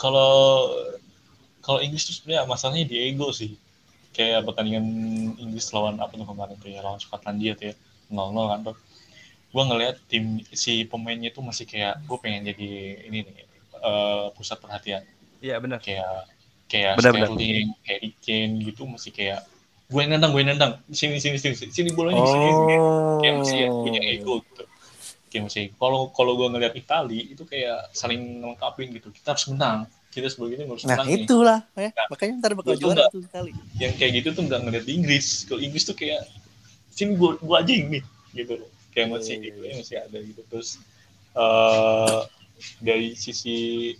Kalau 0.00 0.68
kalau 1.60 1.78
Inggris 1.80 2.08
tuh 2.08 2.14
sebenarnya 2.16 2.48
masalahnya 2.48 2.84
di 2.88 2.96
ego 2.98 3.28
sih. 3.30 3.56
Kayak 4.14 4.46
pertandingan 4.46 4.86
Inggris 5.38 5.68
lawan 5.74 5.98
apa 5.98 6.14
tuh 6.14 6.24
kemarin 6.24 6.56
tuh 6.56 6.70
ya 6.70 6.80
lawan 6.80 7.00
Skotlandia 7.02 7.52
tuh 7.58 7.70
ya 7.70 7.74
0-0 8.08 8.50
kan 8.50 8.60
tuh. 8.72 8.76
Gue 9.54 9.62
ngelihat 9.62 9.96
tim 10.10 10.42
si 10.50 10.82
pemainnya 10.86 11.30
tuh 11.30 11.42
masih 11.46 11.66
kayak 11.68 12.00
gue 12.06 12.18
pengen 12.18 12.42
jadi 12.48 12.70
ini 13.06 13.18
nih 13.22 13.44
eh, 13.84 14.26
pusat 14.34 14.58
perhatian 14.58 15.04
iya 15.44 15.60
benar 15.60 15.76
kayak 15.76 16.24
kayak 16.66 16.96
Benar, 16.96 17.12
benar. 17.12 17.28
Sterling, 17.36 17.68
Harry 17.84 18.10
Kane 18.24 18.54
gitu 18.64 18.88
masih 18.88 19.12
kayak 19.12 19.44
gue 19.92 20.00
yang 20.00 20.16
nendang 20.16 20.32
gue 20.32 20.40
yang 20.40 20.56
nendang 20.56 20.80
sini 20.88 21.20
sini 21.20 21.36
sini 21.36 21.52
sini, 21.52 21.70
sini 21.70 21.88
bolanya 21.92 22.24
di 22.24 22.30
sini 22.32 22.48
Oh. 22.80 23.20
kayak 23.20 23.34
masih 23.44 23.56
ya, 23.60 23.68
punya 23.68 24.00
ego 24.00 24.40
gitu 24.40 24.64
kayak 25.34 25.50
masih 25.50 25.64
kalau 25.74 26.14
kalau 26.14 26.38
gue 26.38 26.46
ngeliat 26.46 26.78
Itali 26.78 27.34
itu 27.34 27.42
kayak 27.42 27.90
saling 27.90 28.38
melengkapin 28.38 28.94
gitu. 28.94 29.10
Kita 29.10 29.34
harus 29.34 29.50
menang. 29.50 29.90
Kita 30.14 30.30
sebagai 30.30 30.62
ini 30.62 30.70
harus 30.70 30.86
Nah 30.86 30.94
menang 30.94 31.08
nih. 31.10 31.26
itulah 31.26 31.60
ya. 31.74 31.90
Nah, 31.90 32.06
Makanya 32.14 32.32
ntar 32.38 32.52
bakal 32.54 32.78
juara 32.78 33.10
tuh 33.10 33.26
sekali. 33.26 33.50
yang 33.82 33.90
kayak 33.98 34.22
gitu 34.22 34.28
tuh 34.30 34.46
nggak 34.46 34.60
ngeliat 34.62 34.84
di 34.86 34.92
Inggris. 34.94 35.42
Kalau 35.50 35.58
Inggris 35.58 35.82
tuh 35.82 35.98
kayak 35.98 36.22
sini 36.94 37.18
gue 37.18 37.30
gue 37.42 37.56
aja 37.58 37.72
ini 37.74 37.98
gitu. 38.30 38.54
Kayak 38.94 39.10
masih 39.10 39.34
Iya, 39.34 39.42
iya, 39.42 39.50
egonya 39.50 39.74
masih 39.82 39.96
ada 39.98 40.18
gitu. 40.22 40.40
Terus 40.46 40.68
eh 41.34 42.18
dari 42.78 43.18
sisi 43.18 43.90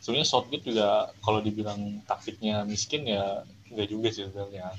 sebenarnya 0.00 0.24
Southgate 0.24 0.64
juga 0.64 1.12
kalau 1.20 1.44
dibilang 1.44 2.00
taktiknya 2.08 2.64
miskin 2.64 3.04
ya 3.04 3.44
enggak 3.68 3.92
juga 3.92 4.08
sih 4.08 4.24
sebenarnya. 4.24 4.72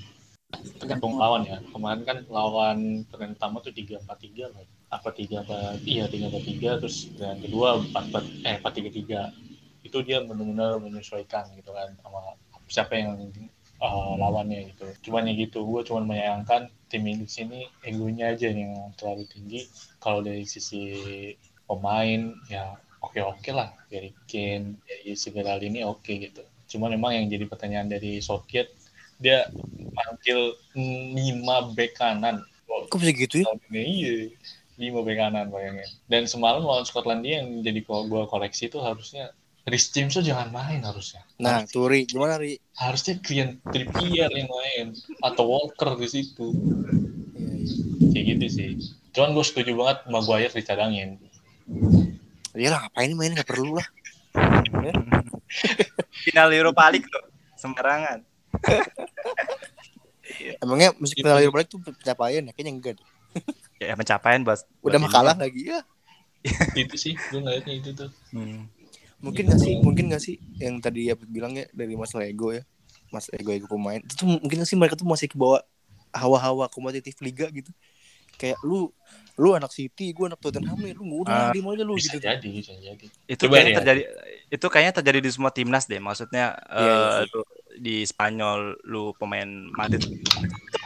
Tergantung 0.81 1.21
lawan 1.21 1.45
ya. 1.45 1.61
Kemarin 1.69 2.01
kan 2.01 2.17
lawan 2.33 3.05
pertandingan 3.05 3.37
pertama 3.37 3.57
tuh 3.61 3.73
tiga 3.77 4.01
empat 4.01 4.17
tiga 4.25 4.49
lah 4.49 4.65
apa 4.88 5.12
tiga 5.12 5.43
apa 5.43 5.76
iya 5.84 6.08
tiga 6.08 6.32
apa 6.32 6.39
tiga 6.39 6.80
terus 6.80 7.12
yang 7.19 7.43
kedua 7.43 7.84
empat 7.84 8.04
empat 8.08 8.23
eh 8.47 8.56
empat 8.60 8.73
tiga 8.76 8.89
tiga. 8.91 9.21
Itu 9.84 10.04
dia 10.04 10.23
benar-benar 10.23 10.80
menyesuaikan 10.80 11.52
gitu 11.56 11.71
kan 11.71 11.95
sama 12.04 12.36
siapa 12.67 12.95
yang 12.95 13.15
uh, 13.84 14.15
lawannya 14.19 14.71
gitu. 14.76 15.12
Cuman 15.12 15.28
ya 15.28 15.34
gitu 15.36 15.63
gue 15.63 15.82
cuman 15.88 16.04
menyayangkan 16.08 16.71
tim 16.88 17.04
Inggris 17.04 17.36
ini 17.39 17.67
egonya 17.84 18.36
aja 18.36 18.52
yang 18.52 18.91
terlalu 18.95 19.28
tinggi. 19.28 19.67
Kalau 20.00 20.23
dari 20.23 20.43
sisi 20.47 20.91
pemain 21.67 22.36
ya 22.47 22.76
oke 23.04 23.19
oke 23.19 23.52
lah. 23.52 23.71
Dari 23.91 24.12
Kane 24.28 24.80
dari 24.84 25.15
segala 25.15 25.60
ini 25.60 25.84
oke 25.84 26.12
gitu. 26.12 26.43
Cuman 26.67 26.95
memang 26.95 27.15
yang 27.15 27.26
jadi 27.32 27.47
pertanyaan 27.47 27.88
dari 27.88 28.19
Southgate 28.19 28.76
dia 29.17 29.50
manggil 29.97 30.54
lima 31.17 31.73
bek 31.73 31.97
kanan 31.97 32.45
Kok 32.67 33.00
bisa 33.02 33.13
gitu 33.17 33.36
ya? 33.41 33.47
iya 33.73 34.30
lima 34.77 35.01
bek 35.01 35.17
kanan 35.17 35.49
bayangin 35.49 35.89
dan 36.05 36.25
semalam 36.25 36.61
lawan 36.61 36.81
Skotlandia 36.81 37.41
yang 37.41 37.61
jadi 37.61 37.81
kalau 37.81 38.05
gue 38.05 38.23
koleksi 38.25 38.69
itu 38.69 38.77
harusnya 38.77 39.33
Rhys 39.65 39.89
James 39.89 40.13
tuh 40.13 40.21
jangan 40.21 40.47
main 40.47 40.79
harusnya 40.79 41.25
Nah, 41.37 41.61
Harus- 41.61 41.69
tuh 41.69 41.85
Ri, 41.85 42.05
gimana 42.05 42.37
Ri? 42.37 42.61
harusnya 42.73 43.17
Kian 43.17 43.57
Trippier 43.63 44.29
yang 44.29 44.47
main 44.47 44.85
atau 45.19 45.43
Walker 45.45 45.97
di 45.97 46.07
situ 46.07 46.53
Iya, 47.33 47.51
iya. 47.57 47.73
kayak 48.07 48.25
gitu 48.31 48.45
sih 48.47 48.69
cuman 49.11 49.33
gue 49.33 49.43
setuju 49.43 49.71
banget 49.73 49.97
Maguire 50.07 50.53
dicadangin 50.53 51.17
Iyalah 52.53 52.85
ngapain 52.85 53.13
main 53.13 53.33
nggak 53.33 53.45
perlu 53.45 53.77
lah. 53.77 53.85
Final 56.25 56.49
Europa 56.49 56.89
League 56.89 57.05
loh. 57.05 57.29
Sembarangan. 57.53 58.25
Emangnya 60.57 60.89
musik 60.97 61.17
final 61.17 61.37
Europa 61.37 61.57
League 61.59 61.69
tuh 61.69 61.77
pencapaian 61.79 62.43
ya? 62.43 62.51
Kayaknya 62.51 62.73
enggak 62.73 62.93
deh. 62.97 63.07
Ya 63.82 63.93
pencapaian 64.00 64.41
buat 64.47 64.60
Udah 64.86 64.97
buat 64.97 65.02
mah 65.02 65.12
ini. 65.12 65.13
kalah 65.13 65.38
lagi 65.38 65.69
ya. 65.69 65.80
itu 66.82 66.95
sih 67.04 67.13
gue 67.30 67.39
ngeliatnya 67.41 67.73
itu 67.80 67.89
tuh 67.97 68.10
Hmm. 68.32 68.67
Mungkin 69.23 69.50
gak 69.50 69.62
sih, 69.62 69.73
mungkin 69.82 70.13
gak 70.13 70.21
sih 70.21 70.38
yang 70.62 70.78
tadi 70.78 71.10
ya 71.10 71.15
bilang 71.17 71.58
ya 71.58 71.65
dari 71.73 71.97
masalah 71.97 72.30
ego 72.30 72.54
ya, 72.54 72.62
mas 73.10 73.28
ego 73.34 73.50
ego 73.56 73.65
pemain. 73.71 73.97
Itu 74.04 74.13
tuh 74.13 74.28
mungkin 74.30 74.62
gak 74.62 74.69
sih 74.69 74.78
mereka 74.78 74.95
tuh 75.00 75.08
masih 75.10 75.28
kebawa 75.32 75.60
hawa-hawa 76.13 76.69
kompetitif 76.69 77.17
liga 77.26 77.50
gitu. 77.50 77.71
Kayak 78.39 78.60
lu, 78.65 78.89
lu 79.41 79.50
anak 79.58 79.71
City, 79.73 80.13
gue 80.15 80.26
anak 80.30 80.39
Tottenham 80.43 80.78
nih, 80.86 80.93
lu 80.97 81.04
udah 81.26 81.50
Ah, 81.50 81.50
diem 81.50 81.65
aja 81.67 81.84
lu 81.86 81.95
bisa 81.97 82.13
gitu. 82.15 82.28
jadi 82.28 82.47
bisa 82.58 82.73
jadi 82.78 83.08
Itu 83.28 83.45
Coba 83.45 83.52
kayaknya 83.52 83.73
ya. 83.76 83.82
terjadi 83.84 84.02
itu 84.56 84.65
kayaknya 84.71 84.93
terjadi 85.00 85.19
di 85.26 85.32
semua 85.36 85.52
timnas 85.58 85.84
deh. 85.91 86.00
Maksudnya 86.00 86.43
Iya, 86.78 86.91
iya 87.02 87.10
eh, 87.12 87.28
lu 87.34 87.39
di 87.86 87.91
Spanyol 88.08 88.60
lu 88.91 89.12
pemain 89.19 89.50
Madrid 89.80 90.02
itu 90.08 90.28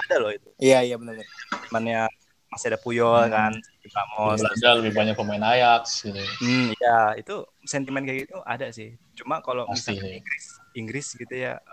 ada 0.07 0.15
loh 0.23 0.31
itu. 0.33 0.49
Iya 0.63 0.77
iya 0.85 0.95
benar. 1.01 1.15
Temannya 1.67 1.97
masih 2.51 2.67
ada 2.75 2.79
Puyol 2.83 3.31
kan, 3.31 3.55
Ramos. 3.95 4.43
Belanda 4.43 4.69
lebih 4.83 4.91
banyak 4.91 5.15
pemain 5.15 5.43
Ajax 5.55 6.03
gitu 6.03 6.19
Hmm, 6.43 6.75
ya 6.75 7.15
itu 7.15 7.47
sentimen 7.63 8.03
kayak 8.03 8.27
gitu 8.27 8.37
ada 8.43 8.67
sih. 8.75 8.99
Cuma 9.15 9.39
kalau 9.39 9.63
misalnya 9.71 10.03
ya. 10.03 10.19
Inggris, 10.19 10.45
Inggris 10.75 11.07
gitu 11.15 11.31
ya, 11.31 11.63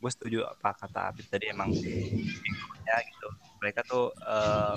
gue 0.00 0.10
setuju 0.10 0.48
apa 0.48 0.72
kata 0.72 1.12
Abid 1.12 1.28
tadi 1.28 1.52
emang 1.52 1.68
ya 2.86 2.96
gitu. 3.04 3.28
Mereka 3.60 3.82
tuh, 3.88 4.12
eh 4.24 4.76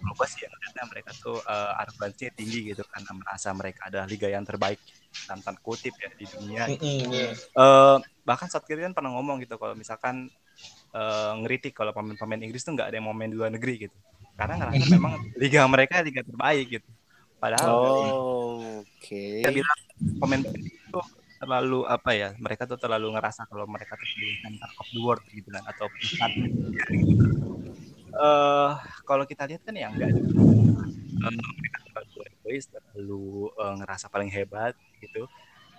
kalau 0.00 0.14
gue 0.16 0.26
sih 0.26 0.42
yang 0.42 0.52
ngeliatnya 0.54 0.84
mereka 0.90 1.10
tuh 1.18 1.38
eh, 1.38 1.80
arogansinya 1.82 2.32
tinggi 2.34 2.60
gitu 2.74 2.82
karena 2.88 3.10
merasa 3.14 3.48
mereka 3.54 3.80
adalah 3.86 4.06
liga 4.10 4.26
yang 4.26 4.42
terbaik 4.42 4.80
dalam 5.26 5.42
tanda 5.42 5.60
kutip 5.62 5.94
ya 5.98 6.10
di 6.18 6.26
dunia. 6.26 6.64
Mm-mm, 6.66 7.10
iya. 7.14 7.30
Eh, 7.36 7.96
bahkan 8.26 8.50
Southgate 8.50 8.90
kan 8.90 8.94
pernah 8.94 9.14
ngomong 9.14 9.42
gitu 9.44 9.54
kalau 9.54 9.74
misalkan 9.78 10.30
eh, 10.94 11.32
ngeritik 11.46 11.78
kalau 11.78 11.94
pemain-pemain 11.94 12.42
Inggris 12.42 12.66
tuh 12.66 12.74
nggak 12.74 12.90
ada 12.90 12.96
yang 12.98 13.06
mau 13.06 13.14
main 13.14 13.30
di 13.30 13.38
luar 13.38 13.54
negeri 13.54 13.86
gitu. 13.90 13.98
Karena 14.40 14.54
ngerasa 14.64 14.84
memang 14.96 15.12
liga 15.36 15.60
mereka 15.68 16.00
liga 16.00 16.24
terbaik 16.24 16.80
gitu. 16.80 16.90
Padahal 17.36 17.76
Oh, 17.76 18.80
oke. 18.80 19.24
dia 19.44 19.50
bilang 19.52 19.78
pemain 20.20 20.40
itu 20.44 21.00
terlalu 21.40 21.88
apa 21.88 22.10
ya 22.12 22.28
mereka 22.36 22.68
tuh 22.68 22.76
terlalu 22.76 23.16
ngerasa 23.16 23.48
kalau 23.48 23.64
mereka 23.64 23.96
tuh 23.96 24.08
di 24.16 24.36
center 24.44 24.68
of 24.76 24.86
the 24.92 25.00
world 25.00 25.24
gitu 25.32 25.48
kan 25.48 25.64
atau 25.64 25.88
pusat 25.88 26.30
gitu. 26.36 26.60
eh 28.20 28.70
kalau 29.08 29.24
kita 29.24 29.48
lihat 29.48 29.64
kan 29.64 29.72
ya 29.72 29.88
enggak 29.88 30.12
ada 30.12 30.20
Eh, 31.20 31.36
mereka 31.36 31.78
terlalu 31.84 32.18
egois 32.32 32.64
terlalu 32.68 33.24
eh, 33.52 33.74
ngerasa 33.80 34.06
paling 34.08 34.30
hebat 34.32 34.72
gitu 35.04 35.28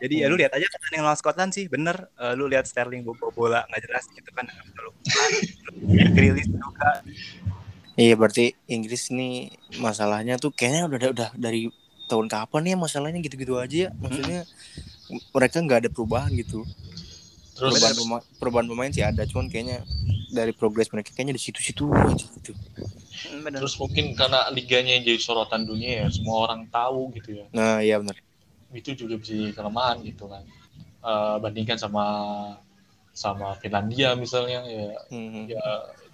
jadi 0.02 0.26
ya 0.26 0.26
lu 0.30 0.38
lihat 0.38 0.54
aja 0.54 0.66
kan 0.66 0.82
yang 0.98 1.06
lawan 1.06 1.18
Scotland 1.18 1.52
sih 1.54 1.66
bener 1.70 1.98
Eh, 2.18 2.34
lu 2.38 2.46
lihat 2.50 2.66
Sterling 2.70 3.02
bawa 3.06 3.30
bola 3.34 3.60
nggak 3.70 3.82
jelas 3.86 4.06
gitu 4.14 4.30
kan 4.38 4.46
terlalu 4.50 4.94
Grealish 6.18 6.50
juga 6.50 6.90
Iya 8.02 8.14
berarti 8.20 8.46
Inggris 8.66 9.04
nih 9.14 9.36
masalahnya 9.78 10.34
tuh 10.44 10.50
kayaknya 10.58 10.82
udah 10.90 11.10
udah 11.16 11.30
dari 11.38 11.62
tahun 12.10 12.28
kapan 12.28 12.64
ya 12.72 12.76
masalahnya 12.86 13.20
gitu-gitu 13.22 13.54
aja 13.64 13.78
ya. 13.86 13.90
Maksudnya 14.04 14.40
mereka 15.36 15.58
nggak 15.62 15.80
ada 15.86 15.90
perubahan 15.96 16.32
gitu. 16.34 16.66
terus 17.52 17.78
Perubahan, 17.78 17.96
pema- 18.00 18.26
perubahan 18.40 18.68
pemain 18.72 18.92
sih 18.96 19.04
ada, 19.06 19.22
cuman 19.30 19.46
kayaknya 19.52 19.78
dari 20.32 20.50
progres 20.56 20.90
mereka 20.90 21.12
kayaknya 21.14 21.36
di 21.38 21.44
situ-situ 21.46 21.86
aja 21.94 22.26
gitu. 22.42 22.52
Hmm, 23.22 23.40
bener. 23.46 23.60
terus 23.62 23.76
mungkin 23.78 24.18
karena 24.18 24.50
liganya 24.50 24.98
yang 24.98 25.04
jadi 25.06 25.20
sorotan 25.22 25.62
dunia 25.70 25.92
ya 26.04 26.08
semua 26.10 26.48
orang 26.50 26.66
tahu 26.74 27.12
gitu 27.14 27.38
ya 27.38 27.46
Nah 27.54 27.84
iya 27.86 28.02
benar. 28.02 28.18
itu 28.72 28.96
juga 28.96 29.20
bisa 29.20 29.36
jadi 29.36 29.54
kelemahan 29.54 30.02
gitu 30.02 30.26
kan 30.26 30.42
Eh, 31.02 31.36
bandingkan 31.44 31.78
sama 31.82 32.06
sama 33.12 33.54
Finlandia 33.60 34.14
misalnya 34.16 34.64
ya 34.66 34.86
Hmm. 35.12 35.46
ya 35.46 35.66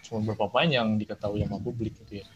cuma 0.08 0.24
beberapa 0.24 0.48
pemain 0.48 0.72
yang 0.74 0.96
diketahui 0.96 1.44
sama 1.44 1.60
publik 1.60 1.94
gitu 2.00 2.24
ya 2.24 2.28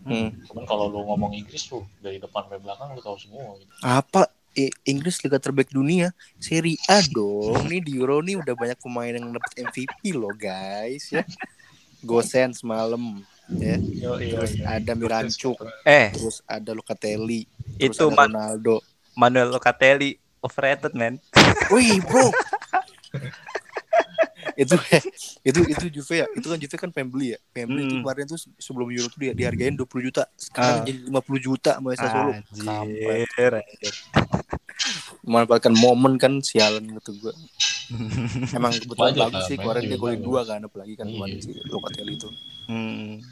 Hmm. 0.00 0.30
cuman 0.46 0.62
kalau 0.62 0.86
lu 0.86 1.02
ngomong 1.04 1.34
Inggris 1.34 1.66
tuh 1.66 1.82
dari 1.98 2.16
depan 2.16 2.46
sampai 2.46 2.58
belakang 2.58 2.94
lu 2.94 3.00
tahu 3.00 3.18
semua 3.18 3.54
gitu 3.54 3.68
Apa 3.80 4.30
I- 4.54 4.72
Inggris 4.84 5.20
liga 5.20 5.36
terbaik 5.36 5.68
dunia 5.68 6.10
Serie 6.36 6.78
A 6.86 6.98
dong. 7.04 7.66
Nih 7.66 7.78
di 7.78 7.94
Euro 7.94 8.18
nih 8.18 8.34
udah 8.34 8.54
banyak 8.54 8.78
pemain 8.78 9.10
yang 9.10 9.28
dapat 9.28 9.52
MVP 9.60 10.10
loh 10.12 10.32
guys 10.32 11.12
ya. 11.12 11.26
Gosen 12.00 12.50
semalam 12.52 13.20
ya. 13.52 13.76
Yo, 13.76 14.16
iya, 14.16 14.32
Terus 14.32 14.52
iya. 14.54 14.64
ada 14.72 14.92
Mirancuk, 14.94 15.58
eh 15.82 16.10
terus 16.10 16.42
ada 16.44 16.70
Locatelli, 16.72 17.44
terus 17.76 17.94
itu 17.94 18.04
ada 18.04 18.14
Man- 18.16 18.30
Ronaldo. 18.32 18.76
Manuel 19.12 19.50
Locatelli 19.50 20.14
overrated 20.38 20.94
man 20.94 21.18
Wih 21.68 21.98
bro 22.00 22.30
itu 24.58 24.74
itu 25.46 25.60
itu 25.64 25.86
Juve 25.88 26.14
ya 26.16 26.26
itu 26.28 26.42
kan 26.44 26.58
Juve 26.58 26.76
kan 26.76 26.90
Pembeli 26.90 27.32
ya 27.32 27.38
Pembeli 27.48 27.86
itu 27.86 27.94
Hmm. 27.94 28.02
kemarin 28.02 28.26
tuh 28.26 28.38
sebelum 28.58 28.90
Euro 28.90 29.06
tuh 29.06 29.20
dia 29.20 29.30
dihargain 29.30 29.72
20 29.72 30.02
juta 30.02 30.26
sekarang 30.34 30.82
Ah. 30.82 30.84
jadi 30.84 30.98
50 31.06 31.38
juta 31.38 31.72
sama. 31.78 31.94
Anjir, 31.94 33.52
anjir. 33.54 33.94
memanfaatkan 35.22 35.74
momen 35.74 36.16
kan 36.16 36.38
sialan 36.40 36.86
gitu 36.90 37.14
gua 37.18 37.32
emang 38.50 38.72
kebetulan 38.74 39.12
Wajar 39.12 39.22
bagus 39.28 39.42
sih 39.46 39.56
kemarin 39.56 39.82
dia 39.84 39.96
golin 39.96 40.20
dua 40.20 40.40
kan 40.42 40.60
apalagi 40.60 40.94
kan 40.94 41.06
Iya. 41.06 41.14
kemarin 41.14 41.36
si 41.38 41.50
Locatelli 41.64 42.14
itu 42.14 42.28
Hmm. 42.66 43.22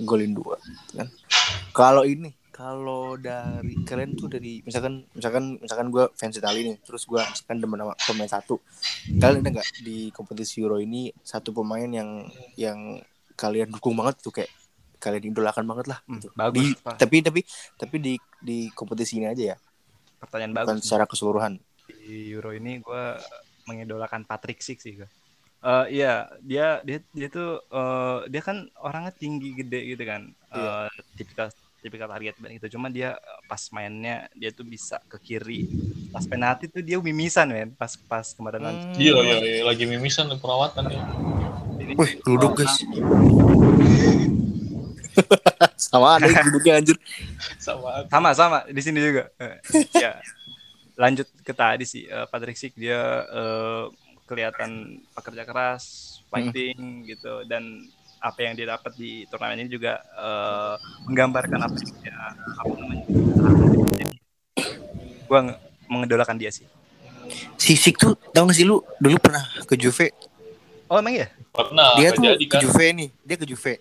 golin 0.00 0.32
dua 0.32 0.56
kan 0.92 1.08
kalau 1.72 2.04
ini 2.04 2.30
kalau 2.54 3.18
dari 3.18 3.74
kalian 3.82 4.14
tuh 4.14 4.30
dari 4.30 4.62
misalkan 4.62 5.02
misalkan 5.10 5.58
misalkan 5.58 5.90
gue 5.90 6.04
fans 6.14 6.38
Italia 6.38 6.62
nih 6.70 6.76
terus 6.86 7.02
gue 7.10 7.18
misalkan 7.18 7.58
demen 7.58 7.78
sama 7.82 7.94
pemain 8.06 8.30
satu 8.30 8.54
kalian 9.18 9.42
ada 9.42 9.50
nggak 9.58 9.68
di 9.82 9.98
kompetisi 10.14 10.62
Euro 10.62 10.78
ini 10.78 11.10
satu 11.26 11.50
pemain 11.50 11.90
yang 11.90 12.30
yang 12.54 12.78
kalian 13.34 13.74
dukung 13.74 13.98
banget 13.98 14.22
tuh 14.22 14.30
kayak 14.30 14.50
kalian 15.02 15.34
idolakan 15.34 15.66
banget 15.66 15.86
lah 15.90 15.98
Hmm, 16.06 16.22
gitu. 16.22 16.28
bagus, 16.38 16.70
Di- 16.70 16.78
tapi 17.02 17.16
tapi 17.26 17.40
tapi 17.74 17.96
di 17.98 18.14
di 18.38 18.58
kompetisi 18.78 19.18
ini 19.18 19.26
aja 19.26 19.44
ya 19.52 19.56
Pertanyaan 20.22 20.54
bukan 20.54 20.76
bagus. 20.78 20.86
secara 20.86 21.04
keseluruhan 21.10 21.52
Di 21.90 22.30
Euro 22.32 22.54
ini 22.54 22.78
gue 22.78 23.04
mengidolakan 23.68 24.22
Patrick 24.24 24.62
Schick 24.62 24.78
sih 24.80 24.94
gue. 25.00 25.08
Eh, 25.64 25.86
iya, 25.96 26.28
dia 26.44 26.84
dia 26.84 27.00
dia 27.16 27.28
tuh 27.32 27.56
eh, 27.72 28.18
dia 28.32 28.42
kan 28.44 28.68
orangnya 28.78 29.12
tinggi 29.16 29.56
gede 29.58 29.80
gitu 29.96 30.04
kan. 30.04 30.22
Iya. 30.54 30.70
Eh, 30.86 30.88
tipikal 31.16 31.48
tipikal 31.84 32.08
target 32.08 32.40
man 32.40 32.56
gitu. 32.56 32.80
Cuma 32.80 32.88
dia 32.88 33.20
eh, 33.20 33.40
pas 33.44 33.60
mainnya 33.68 34.24
dia 34.32 34.48
tuh 34.48 34.64
bisa 34.64 34.96
ke 35.04 35.20
kiri. 35.20 35.68
Pas 36.08 36.24
penalti 36.24 36.64
tuh 36.72 36.80
dia 36.80 36.96
mimisan 36.96 37.52
men. 37.52 37.76
Pas 37.76 37.92
pas 38.08 38.24
kemarin 38.32 38.64
Hmm. 38.64 38.96
Iya, 38.96 39.12
iya, 39.20 39.36
iya, 39.44 39.62
lagi 39.68 39.84
mimisan 39.84 40.32
di 40.32 40.40
perawatan 40.40 40.88
ya. 40.88 41.04
ini. 41.84 41.92
Wih, 42.00 42.16
duduk 42.24 42.56
guys. 42.56 42.80
Sama 45.76 46.16
ada 46.16 46.26
yang 46.26 46.48
duduknya 46.48 46.80
anjir. 46.80 46.96
Sama 47.60 48.08
sama 48.08 48.30
sama 48.32 48.58
di 48.66 48.80
sini 48.82 48.98
juga 49.04 49.30
Eh, 49.38 49.60
ya 50.00 50.18
lanjut 50.94 51.26
ke 51.42 51.52
tadi 51.54 51.84
sih 51.86 52.06
eh, 52.06 52.26
Patrick 52.30 52.56
Schick 52.58 52.74
dia 52.74 53.26
eh, 53.26 53.84
kelihatan 54.24 55.02
pekerja 55.12 55.44
keras 55.44 55.84
fighting 56.32 57.04
gitu 57.04 57.44
dan 57.44 57.84
apa 58.24 58.40
yang 58.40 58.56
dia 58.56 58.66
dapat 58.66 58.92
di 58.96 59.28
turnamen 59.28 59.60
ini 59.60 59.68
juga 59.68 60.00
eh, 60.00 60.74
menggambarkan 61.04 61.60
apa 61.60 61.76
yang 61.76 61.92
dia 62.00 62.16
apa 62.56 62.72
namanya 62.72 63.04
jadi 63.92 64.16
gua 65.24 65.40
nge- 65.44 65.60
mengidolakan 65.86 66.36
dia 66.36 66.48
sih 66.48 66.64
Sisik 67.56 67.96
tuh 67.96 68.16
tau 68.30 68.44
gak 68.44 68.56
sih 68.56 68.64
lu 68.64 68.80
dulu 68.96 69.16
pernah 69.18 69.44
ke 69.64 69.76
Juve 69.76 70.08
oh 70.86 70.96
emang 70.96 71.16
ya 71.16 71.28
pernah 71.50 71.96
dia 71.96 72.08
nggak 72.08 72.16
tuh 72.16 72.24
jadi 72.30 72.44
ke 72.44 72.50
kan. 72.50 72.60
Juve 72.60 72.86
nih 72.92 73.08
dia 73.20 73.36
ke 73.36 73.46
Juve 73.46 73.74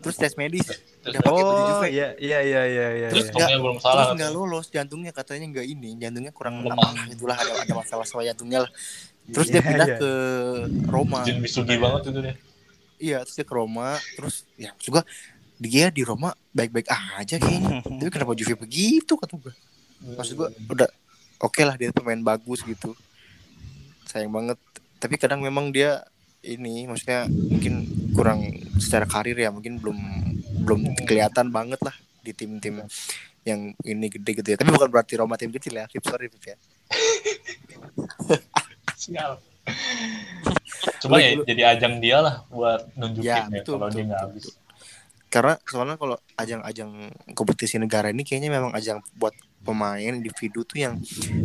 terus 0.00 0.16
tes 0.16 0.34
medis 0.34 0.66
Terus, 1.02 1.18
Udah 1.18 1.20
pakai 1.20 1.42
baju 1.42 1.50
Oh 1.52 1.66
Juve. 1.68 1.88
iya 1.90 2.08
iya 2.14 2.38
iya 2.40 2.62
iya 2.62 2.86
iya. 2.94 3.08
Terus 3.10 3.26
iya. 3.26 3.34
jantungnya 3.34 3.58
belum 3.58 3.78
salah. 3.78 3.94
Terus 4.06 4.10
nggak 4.14 4.30
lolos 4.30 4.66
jantungnya 4.70 5.10
katanya 5.10 5.46
nggak 5.50 5.66
ini, 5.66 5.98
jantungnya 5.98 6.30
kurang 6.30 6.62
Hmm. 6.62 6.70
lemah 6.70 6.94
itulah 7.10 7.34
ada 7.34 7.52
ada 7.58 7.74
masalah 7.74 8.06
sama 8.06 8.22
jantungnya 8.22 8.62
lah. 8.62 8.70
Terus 9.26 9.50
dia 9.50 9.58
Iya, 9.58 9.66
pindah 9.66 9.88
iya. 9.90 9.98
ke 9.98 10.10
Roma. 10.86 11.26
Jin 11.26 11.42
Misugi 11.42 11.74
banget 11.74 12.06
itu 12.06 12.20
deh. 12.22 12.36
Iya, 13.02 13.26
terus 13.26 13.34
dia 13.34 13.46
ke 13.46 13.54
Roma, 13.58 13.98
terus 14.14 14.46
ya 14.54 14.70
juga 14.78 15.02
dia 15.58 15.90
di 15.90 16.06
Roma 16.06 16.30
baik-baik 16.54 16.86
aja 16.86 17.34
kayaknya. 17.42 17.82
Tapi 17.98 18.10
kenapa 18.14 18.38
Juve 18.38 18.54
begitu 18.54 19.18
kata 19.18 19.34
gue? 19.34 19.54
Maksud 20.14 20.34
gue 20.38 20.48
udah 20.70 20.90
oke 21.42 21.62
lah 21.66 21.74
dia 21.74 21.90
pemain 21.90 22.22
bagus 22.22 22.62
gitu. 22.62 22.94
Sayang 24.06 24.30
banget. 24.30 24.58
Tapi 25.02 25.18
kadang 25.18 25.42
memang 25.42 25.74
dia 25.74 26.06
ini 26.46 26.86
maksudnya 26.86 27.26
mungkin 27.26 27.86
kurang 28.14 28.46
secara 28.78 29.06
karir 29.06 29.38
ya 29.38 29.50
mungkin 29.50 29.78
belum 29.78 29.98
belum 30.62 30.80
kelihatan 31.06 31.50
banget 31.50 31.78
lah 31.82 31.94
di 32.22 32.30
tim-tim 32.34 32.86
yang 33.42 33.74
ini 33.82 34.06
gede 34.10 34.30
gitu 34.38 34.48
ya. 34.54 34.58
Tapi 34.58 34.70
bukan 34.70 34.90
berarti 34.90 35.18
Roma 35.18 35.34
tim 35.34 35.50
kecil 35.50 35.74
ya. 35.74 35.90
Sorry 35.90 36.30
Pip 36.30 36.54
ya. 36.54 36.56
Sial. 39.02 39.51
Cuma 41.02 41.18
ya 41.18 41.34
jadi 41.46 41.62
ajang 41.78 41.98
dia 42.02 42.18
lah 42.22 42.42
buat 42.50 42.90
nunjukin 42.94 43.26
Ya, 43.26 43.46
ya, 43.46 43.62
betul, 43.62 43.78
kalau 43.78 43.86
betul, 43.90 43.96
dia 43.98 44.04
nggak 44.10 44.22
habis. 44.22 44.44
betul. 44.46 44.54
Karena 45.32 45.54
soalnya 45.64 45.96
kalau 45.96 46.16
ajang-ajang 46.36 46.90
kompetisi 47.32 47.80
negara 47.80 48.12
ini 48.12 48.20
kayaknya 48.20 48.52
memang 48.52 48.72
ajang 48.76 49.00
buat 49.16 49.32
pemain 49.64 50.12
individu 50.12 50.60
tuh 50.66 50.76
yang 50.76 50.94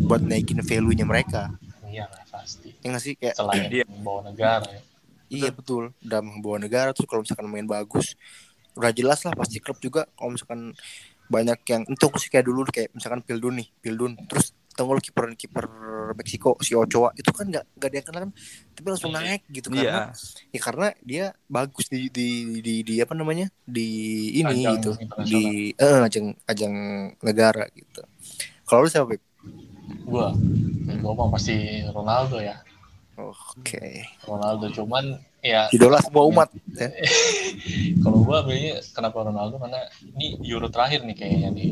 buat 0.03 0.19
naikin 0.25 0.59
value-nya 0.59 1.07
mereka. 1.07 1.47
Iya 1.87 2.03
lah 2.11 2.23
pasti. 2.27 2.75
Ya 2.83 2.87
nggak 2.91 3.03
sih 3.03 3.13
kayak 3.15 3.35
Selain 3.39 3.63
Dia- 3.71 3.87
membawa 3.87 4.27
negara 4.27 4.67
ya. 4.67 4.81
iya 5.27 5.49
betul, 5.51 5.91
udah 6.03 6.19
membawa 6.23 6.57
negara 6.59 6.89
tuh 6.95 7.03
kalau 7.03 7.23
misalkan 7.23 7.47
main 7.51 7.67
bagus 7.67 8.15
udah 8.77 8.93
jelas 8.93 9.25
lah 9.25 9.33
pasti 9.33 9.57
klub 9.57 9.75
juga 9.81 10.05
kalau 10.13 10.37
misalkan 10.37 10.71
banyak 11.27 11.59
yang 11.67 11.83
entah 11.83 12.07
sih 12.15 12.29
kayak 12.31 12.45
dulu 12.47 12.63
kayak 12.69 12.93
misalkan 12.95 13.19
Pildun 13.25 13.59
nih, 13.59 13.67
Pildun 13.83 14.15
terus 14.29 14.55
tunggu 14.77 14.93
lu 14.93 15.01
kiper 15.01 15.33
kiper 15.33 15.65
Meksiko 16.13 16.55
si 16.61 16.77
Ochoa 16.77 17.09
itu 17.17 17.27
kan 17.33 17.49
nggak 17.49 17.65
nggak 17.75 17.89
dia 17.89 18.01
kenal 18.05 18.21
kan 18.29 18.31
tapi 18.77 18.87
langsung 18.93 19.11
Iya. 19.11 19.19
naik 19.19 19.41
gitu 19.49 19.67
Iya. 19.73 19.81
karena 19.81 20.01
ya 20.53 20.59
karena 20.61 20.87
dia 21.01 21.25
bagus 21.49 21.89
di 21.89 22.07
di 22.13 22.27
di, 22.61 22.73
di 22.85 22.93
apa 23.01 23.17
namanya 23.17 23.49
di 23.65 23.87
ini 24.37 24.61
Ajang 24.63 24.73
gitu 24.77 24.91
di 25.25 25.43
eh, 25.73 25.99
ajang 26.05 26.37
ajang 26.45 26.73
negara 27.25 27.65
gitu 27.73 28.05
kalau 28.63 28.85
lu 28.85 28.91
siapa 28.91 29.09
Beb? 29.09 29.23
Gua, 30.03 30.35
gua 30.99 31.13
mah 31.15 31.27
pasti 31.31 31.55
Ronaldo 31.87 32.43
ya. 32.43 32.59
Oke 33.17 34.05
Ronaldo 34.23 34.69
cuman 34.69 35.17
ya 35.41 35.65
idola 35.73 35.97
semua 36.03 36.27
umat 36.29 36.49
ya. 36.77 36.91
kalau 38.05 38.21
gua 38.21 38.45
kenapa 38.93 39.25
Ronaldo 39.25 39.57
karena 39.57 39.81
ini 40.13 40.37
Euro 40.45 40.69
terakhir 40.69 41.01
nih 41.01 41.15
kayaknya 41.17 41.49
nih 41.49 41.71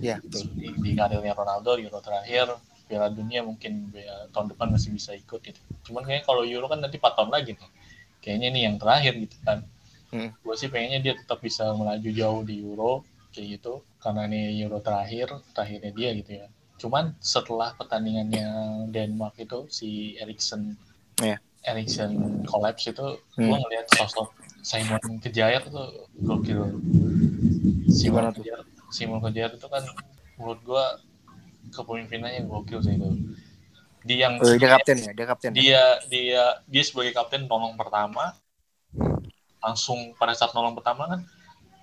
ya 0.00 0.16
betul 0.18 0.48
di, 0.56 0.68
di 0.80 0.90
karirnya 0.96 1.36
Ronaldo 1.36 1.76
Euro 1.76 2.00
terakhir 2.00 2.56
Piala 2.90 3.06
Dunia 3.06 3.46
mungkin 3.46 3.94
ya, 3.94 4.26
tahun 4.34 4.50
depan 4.50 4.74
masih 4.74 4.90
bisa 4.90 5.14
ikut 5.14 5.38
gitu. 5.46 5.60
Cuman 5.86 6.02
kayaknya 6.02 6.26
kalau 6.26 6.42
Euro 6.42 6.66
kan 6.66 6.82
nanti 6.82 6.98
4 6.98 7.14
tahun 7.14 7.30
lagi 7.30 7.54
nih. 7.54 7.70
Kayaknya 8.18 8.46
ini 8.50 8.60
yang 8.66 8.76
terakhir 8.82 9.14
gitu 9.14 9.36
kan. 9.46 9.62
Hmm. 10.10 10.34
Gue 10.42 10.58
sih 10.58 10.66
pengennya 10.66 10.98
dia 10.98 11.14
tetap 11.14 11.38
bisa 11.38 11.70
melaju 11.70 12.10
jauh 12.10 12.42
di 12.42 12.66
Euro 12.66 13.06
kayak 13.30 13.46
gitu 13.62 13.86
karena 14.02 14.26
ini 14.26 14.58
Euro 14.66 14.82
terakhir 14.82 15.38
terakhirnya 15.54 15.94
dia 15.94 16.10
gitu 16.18 16.30
ya. 16.42 16.46
Cuman 16.82 17.14
setelah 17.22 17.78
pertandingannya 17.78 18.48
Denmark 18.90 19.38
itu 19.38 19.70
si 19.70 20.18
Eriksen 20.18 20.74
Iya. 21.22 21.38
Eriksen 21.62 22.42
collapse 22.48 22.90
itu 22.90 23.22
Hmm. 23.38 23.54
gua 23.54 23.58
ngeliat 23.62 23.86
sosok 23.94 24.34
Simon 24.66 25.22
Kejair 25.22 25.62
tuh 25.70 26.10
gokil. 26.26 26.74
Simon? 27.86 28.34
Kejair, 28.34 28.66
Simon 28.90 29.20
Kejair 29.24 29.52
itu 29.56 29.66
kan 29.70 29.82
menurut 30.38 30.60
gua 30.66 30.84
kepemimpinannya 31.74 32.46
gokil 32.50 32.80
sih 32.82 32.94
itu. 32.98 33.08
Dia 34.06 34.16
yang 34.28 34.34
Eh, 34.40 34.56
dia 34.60 34.68
kapten 34.72 34.96
ya 35.04 35.10
dia 35.12 35.26
kapten 35.28 35.52
ya? 35.52 35.62
dia 35.62 35.82
dia 36.08 36.42
dia 36.70 36.82
sebagai 36.86 37.12
kapten 37.12 37.44
nolong 37.50 37.74
pertama 37.76 38.34
langsung 39.60 40.16
pada 40.16 40.32
saat 40.32 40.52
nolong 40.56 40.72
pertama 40.78 41.04
kan 41.10 41.20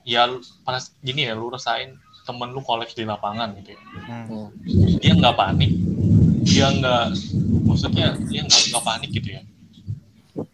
ya 0.08 0.26
pada 0.66 0.80
gini 1.04 1.28
ya 1.30 1.34
lu 1.38 1.52
rasain 1.54 1.94
temen 2.26 2.50
lu 2.56 2.62
kolaps 2.64 2.96
di 2.98 3.04
lapangan 3.06 3.54
gitu 3.62 3.76
ya 3.78 3.82
Hmm. 4.08 4.50
Dia 5.02 5.14
nggak 5.16 5.36
panik 5.38 5.72
dia 6.48 6.68
nggak 6.74 7.06
maksudnya 7.68 8.16
dia 8.32 8.42
nggak 8.48 8.62
nggak 8.72 8.84
panik 8.88 9.10
gitu 9.14 9.30
ya 9.38 9.42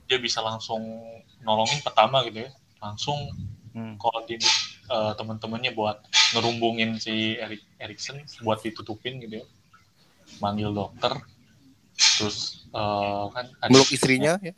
dia 0.08 0.18
bisa 0.20 0.40
langsung 0.44 0.82
nolongin 1.42 1.80
pertama 1.82 2.24
gitu 2.28 2.46
ya 2.48 2.52
langsung 2.84 3.18
Hmm. 3.74 3.98
koordinir 3.98 4.54
eh, 4.86 5.12
teman-temannya 5.16 5.72
buat 5.72 6.02
ngerumbungin 6.34 6.98
si 6.98 7.36
Erik 7.36 7.64
Erikson 7.78 8.18
buat 8.42 8.60
ditutupin 8.60 9.20
gitu 9.20 9.42
ya. 9.42 9.46
Manggil 10.40 10.72
dokter. 10.72 11.14
Terus 12.18 12.68
eh, 12.70 13.24
kan 13.30 13.46
ada 13.60 13.70
meluk 13.70 13.90
istrinya 13.90 14.36
ya. 14.40 14.54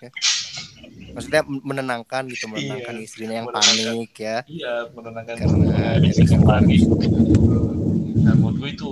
Ya. 0.00 0.08
maksudnya 1.12 1.44
menenangkan 1.44 2.24
gitu 2.32 2.48
menenangkan 2.48 2.96
Iya, 2.96 3.04
istrinya 3.04 3.34
yang 3.36 3.48
menenangkan. 3.52 3.76
panik 3.76 4.12
ya? 4.16 4.36
Iya 4.48 4.74
menenangkan 4.90 5.34
Karena 5.36 5.76
Erikson 6.00 6.40
panik. 6.40 6.80
dan 8.20 8.34
menurut 8.36 8.56
gue 8.56 8.70
itu 8.72 8.90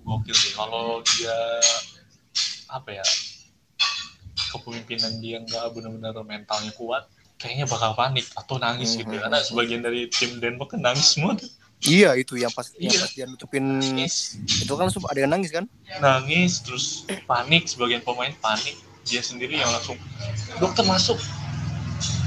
gokil 0.00 0.32
sih. 0.32 0.52
Kalau 0.52 1.04
dia 1.04 1.36
apa 2.66 2.88
ya 2.90 3.04
kepemimpinan 4.50 5.12
dia 5.20 5.36
nggak 5.40 5.64
benar-benar 5.72 6.14
mentalnya 6.22 6.72
kuat 6.72 7.04
kayaknya 7.40 7.64
bakal 7.64 7.96
panik 7.96 8.28
atau 8.36 8.60
nangis 8.60 8.94
gitu. 8.94 9.08
Mhm. 9.08 9.24
karena 9.24 9.38
sebagian 9.40 9.80
dari 9.80 10.06
tim 10.06 10.36
Denmark 10.36 10.76
kan 10.76 10.80
nangis 10.84 11.16
semua 11.16 11.32
tuh. 11.34 11.48
iya 11.80 12.12
itu 12.12 12.36
yang 12.36 12.52
pas 12.52 12.68
yang 12.76 12.92
Iya. 12.92 13.00
pas 13.00 13.10
dia 13.16 13.24
nutupin 13.24 13.64
nangis. 13.80 14.36
itu 14.44 14.68
kan 14.68 14.84
langsung 14.84 15.00
ada 15.08 15.16
yang 15.16 15.32
nangis 15.32 15.48
kan? 15.48 15.64
Nangis 15.96 16.60
terus 16.60 16.84
panik 17.24 17.64
sebagian 17.64 18.04
pemain 18.04 18.30
panik. 18.36 18.76
Dia 19.08 19.24
sendiri 19.24 19.56
yang 19.56 19.72
langsung 19.72 19.96
dokter 20.60 20.84
masuk. 20.84 21.16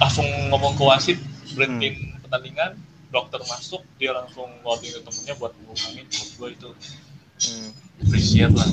Langsung 0.01 0.25
ngomong 0.49 0.73
ke 0.73 0.83
wasit 0.83 1.17
berhentiin 1.53 2.17
pertandingan. 2.19 2.73
Dokter 3.13 3.37
masuk 3.45 3.85
dia 4.01 4.09
langsung 4.09 4.49
ngomongin 4.65 4.97
ke 4.97 5.01
temennya 5.05 5.33
buat 5.37 5.53
ngomongin 5.61 6.01
menurut 6.01 6.33
gue 6.33 6.49
itu 6.49 6.69
Hmm. 7.43 7.71
appreciate 8.03 8.53
lah 8.55 8.67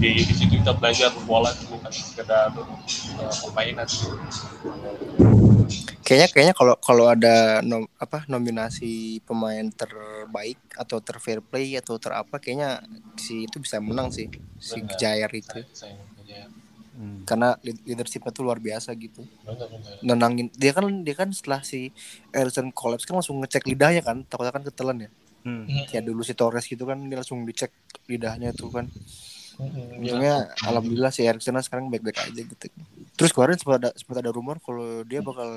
di, 0.00 0.10
di 0.26 0.34
situ 0.34 0.58
kita 0.58 0.74
belajar 0.74 1.10
bola 1.26 1.50
itu 1.54 1.64
bukan 1.70 1.90
sekedar 1.94 2.50
uh, 2.54 3.34
permainan 3.46 3.86
kayaknya 6.02 6.28
kayaknya 6.34 6.54
kalau 6.58 6.74
kalau 6.82 7.06
ada 7.06 7.62
nom, 7.62 7.86
apa 8.02 8.26
nominasi 8.26 9.22
pemain 9.22 9.62
terbaik 9.70 10.58
atau 10.74 10.98
ter 10.98 11.16
fair 11.22 11.38
play 11.38 11.78
atau 11.78 11.96
ter 12.02 12.10
apa 12.10 12.42
kayaknya 12.42 12.82
si 13.14 13.46
itu 13.46 13.62
bisa 13.62 13.78
menang 13.78 14.10
sih 14.10 14.26
si 14.58 14.82
Benar. 14.82 14.98
Jair 14.98 15.30
itu 15.30 15.62
saya, 15.70 15.94
saya 16.26 16.50
Hmm. 16.90 17.22
karena 17.22 17.54
lead- 17.62 17.80
leadershipnya 17.86 18.34
tuh 18.34 18.42
luar 18.42 18.58
biasa 18.58 18.90
gitu 18.98 19.22
benar 19.46 19.70
nenangin 20.02 20.50
dia 20.58 20.74
kan 20.74 20.84
dia 21.06 21.14
kan 21.14 21.30
setelah 21.30 21.62
si 21.62 21.94
Erikson 22.34 22.74
collapse 22.74 23.06
kan 23.06 23.14
langsung 23.14 23.38
ngecek 23.40 23.62
lidahnya 23.70 24.02
kan 24.02 24.26
takutnya 24.26 24.52
kan 24.52 24.64
ketelan 24.66 24.98
ya 25.06 25.10
Hmm. 25.40 25.64
kayak 25.88 26.04
dulu 26.04 26.20
si 26.20 26.36
Torres 26.36 26.68
gitu 26.68 26.84
kan 26.84 27.00
dia 27.08 27.16
langsung 27.16 27.42
dicek 27.48 27.72
lidahnya 28.08 28.52
tuh 28.52 28.68
kan. 28.68 28.86
Ya. 29.60 29.84
untungnya 29.92 30.36
alhamdulillah 30.64 31.12
si 31.12 31.28
Erikson 31.28 31.60
sekarang 31.60 31.92
baik-baik 31.92 32.16
aja 32.16 32.40
gitu. 32.40 32.66
Terus 33.12 33.30
kemarin 33.36 33.60
sempat 33.60 33.76
ada 33.84 33.90
sempat 33.92 34.24
ada 34.24 34.32
rumor 34.32 34.56
kalau 34.64 35.04
dia 35.04 35.20
bakal 35.20 35.48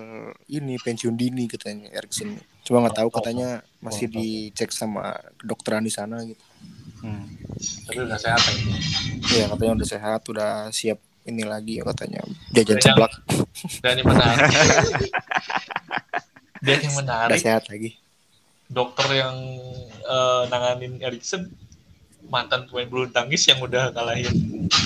ini 0.52 0.76
pensiun 0.76 1.16
dini 1.16 1.48
katanya 1.48 1.88
Erikson 1.96 2.36
cuma 2.68 2.84
nggak 2.84 3.00
tahu 3.00 3.10
katanya 3.16 3.64
masih 3.80 4.12
dicek 4.12 4.76
sama 4.76 5.16
kedokteran 5.40 5.88
di 5.88 5.94
sana 5.94 6.20
gitu. 6.28 6.44
Hmm. 7.04 7.28
tapi 7.88 8.00
udah 8.00 8.20
sehat 8.20 8.40
ya? 9.32 9.52
Katanya 9.52 9.72
udah 9.76 9.88
sehat 9.88 10.22
udah 10.28 10.52
siap 10.72 11.00
ini 11.24 11.44
lagi 11.48 11.80
ya 11.80 11.84
katanya. 11.88 12.24
Jajan 12.52 12.80
Udah 12.80 12.84
seblak 12.84 13.14
dan 13.80 13.94
yang 14.00 14.08
menarik 14.12 14.52
dan 16.64 16.78
yang 16.80 16.94
udah 16.96 17.00
menarik 17.04 17.40
sehat 17.40 17.64
lagi 17.72 18.03
dokter 18.70 19.08
yang 19.14 19.36
eh, 20.04 20.44
nanganin 20.48 21.00
Erikson 21.00 21.50
mantan 22.24 22.66
pemain 22.72 22.88
bulu 22.88 23.06
tangkis 23.12 23.44
yang 23.46 23.60
udah 23.60 23.92
kalahin 23.92 24.32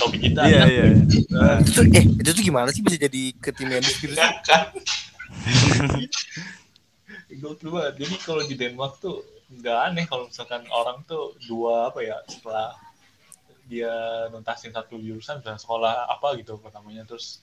Tobi 0.02 0.18
kita 0.26 0.42
Iya 0.44 0.58
kan? 0.58 0.68
iya. 0.68 0.84
Nah, 1.30 1.56
itu 1.62 1.80
eh 1.94 2.04
itu 2.04 2.30
tuh 2.34 2.44
gimana 2.44 2.68
sih 2.74 2.82
bisa 2.82 2.98
jadi 2.98 3.22
ke 3.38 3.50
tim 3.54 3.70
Mendes 3.70 3.94
gitu? 3.96 4.12
Ya 4.12 4.34
kan 4.42 4.74
Gokil 7.38 7.68
banget. 7.70 7.94
Jadi 8.02 8.14
kalau 8.24 8.42
di 8.42 8.54
Denmark 8.56 8.98
tuh 8.98 9.22
nggak 9.48 9.78
aneh 9.92 10.04
kalau 10.04 10.28
misalkan 10.28 10.64
orang 10.68 11.00
tuh 11.08 11.32
dua 11.48 11.88
apa 11.88 12.04
ya 12.04 12.16
setelah 12.28 12.76
dia 13.68 13.92
nuntasin 14.32 14.72
satu 14.72 14.96
jurusan 14.96 15.40
dan 15.44 15.56
sekolah 15.60 16.08
apa 16.08 16.36
gitu 16.40 16.56
pertamanya 16.60 17.04
terus 17.04 17.40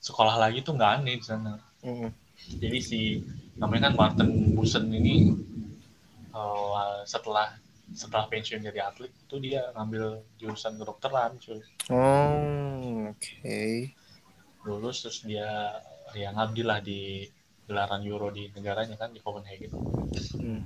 sekolah 0.00 0.36
lagi 0.36 0.64
tuh 0.64 0.76
nggak 0.76 0.92
aneh 1.00 1.16
di 1.20 1.24
sana. 1.24 1.60
Hmm. 1.84 2.10
Jadi 2.60 2.78
si 2.80 3.00
namanya 3.56 3.88
kan 3.88 3.94
Martin 3.96 4.30
Busen 4.52 4.88
ini 4.92 5.32
setelah 7.08 7.54
setelah 7.94 8.26
pensiun 8.26 8.66
dari 8.66 8.82
atlet 8.82 9.14
itu 9.14 9.36
dia 9.38 9.70
ngambil 9.78 10.26
jurusan 10.36 10.74
kedokteran 10.74 11.38
cuy 11.38 11.62
oh 11.94 13.14
oke 13.14 13.56
lulus 14.66 15.06
terus 15.06 15.22
dia 15.22 15.78
ya 16.14 16.34
ngabdi 16.34 16.62
lah 16.66 16.82
di 16.82 17.30
gelaran 17.66 18.02
Euro 18.06 18.30
di 18.30 18.46
negaranya 18.54 18.94
kan 18.94 19.10
di 19.10 19.18
Copenhagen. 19.18 19.74
Hmm. 20.38 20.62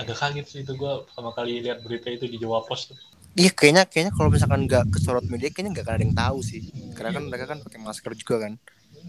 Agak 0.00 0.16
kaget 0.16 0.46
sih 0.48 0.60
itu 0.64 0.72
gue 0.72 0.92
pertama 1.04 1.36
kali 1.36 1.60
lihat 1.60 1.84
berita 1.84 2.08
itu 2.08 2.24
di 2.24 2.40
Jawa 2.40 2.64
Pos 2.64 2.88
tuh. 2.88 2.98
Iya 3.36 3.52
kayaknya 3.52 3.84
kayaknya 3.88 4.12
kalau 4.16 4.28
misalkan 4.32 4.64
nggak 4.64 4.92
kesorot 4.92 5.24
media 5.28 5.48
kayaknya 5.52 5.70
nggak 5.76 5.84
akan 5.84 5.94
ada 5.96 6.04
yang 6.04 6.16
tahu 6.16 6.38
sih. 6.40 6.62
Karena 6.96 7.10
kan 7.12 7.22
mereka 7.28 7.44
kan 7.52 7.58
pakai 7.60 7.80
masker 7.80 8.12
juga 8.16 8.48
kan. 8.48 8.52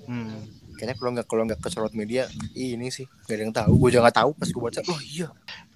Hmm. 0.04 0.44
Kayaknya 0.76 0.96
kalau 1.00 1.12
nggak 1.16 1.28
kalau 1.32 1.44
nggak 1.48 1.60
kesorot 1.64 1.94
media 1.96 2.28
ini 2.56 2.92
sih 2.92 3.08
nggak 3.08 3.36
ada 3.40 3.44
yang 3.44 3.56
tahu. 3.56 3.72
Gue 3.80 3.90
juga 3.96 4.12
nggak 4.12 4.20
tahu 4.20 4.32
pas 4.36 4.48
gue 4.52 4.62
baca. 4.62 4.80
Oh 4.92 5.00
iya. 5.00 5.28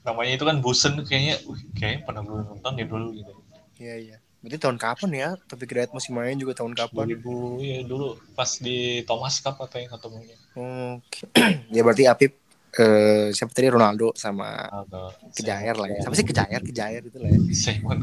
Namanya 0.08 0.32
itu 0.39 0.45
kan 0.47 0.58
Busen 0.64 0.93
kayaknya, 1.03 1.36
wih, 1.43 1.62
kayaknya 1.76 1.99
pernah 2.08 2.22
gue 2.24 2.39
nonton 2.47 2.72
ya 2.80 2.86
dulu 2.88 3.08
gitu. 3.12 3.34
Iya 3.76 3.95
iya. 3.99 4.18
Berarti 4.39 4.58
tahun 4.64 4.78
kapan 4.80 5.12
ya? 5.12 5.30
Tapi 5.36 5.64
Great 5.68 5.91
masih 5.91 6.16
main 6.16 6.39
juga 6.39 6.55
tahun 6.55 6.72
kapan? 6.72 7.20
2000 7.20 7.68
ya 7.68 7.78
dulu 7.84 8.16
pas 8.32 8.47
di 8.62 9.03
Thomas 9.03 9.43
Cup 9.43 9.60
atau 9.60 9.76
yang 9.76 9.91
ketemunya. 9.91 10.38
Oke. 10.55 11.28
ya 11.76 11.82
berarti 11.84 12.08
Apip 12.08 12.34
eh 12.78 13.34
siapa 13.34 13.49
tadi 13.58 13.74
Ronaldo 13.74 14.14
sama 14.14 14.70
Kejair 15.34 15.76
lah 15.76 15.89
ya. 15.91 15.99
Siapa 16.05 16.16
sih 16.16 16.24
Kejair? 16.24 16.62
Kejair 16.64 17.01
itu 17.03 17.18
lah 17.20 17.30
ya. 17.34 17.39
Simon? 17.51 17.97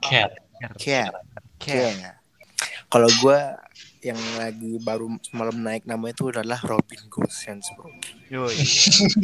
Cat. 0.00 0.30
Cat. 0.78 1.12
Cat. 1.60 2.14
Kalau 2.88 3.08
gue 3.10 3.38
yang 4.00 4.20
lagi 4.40 4.80
baru 4.80 5.12
semalam 5.20 5.56
naik 5.60 5.84
namanya 5.84 6.16
itu 6.16 6.32
adalah 6.32 6.60
Robin 6.64 7.00
Gosens 7.12 7.68
bro. 7.76 7.92
Yoi. 8.32 8.56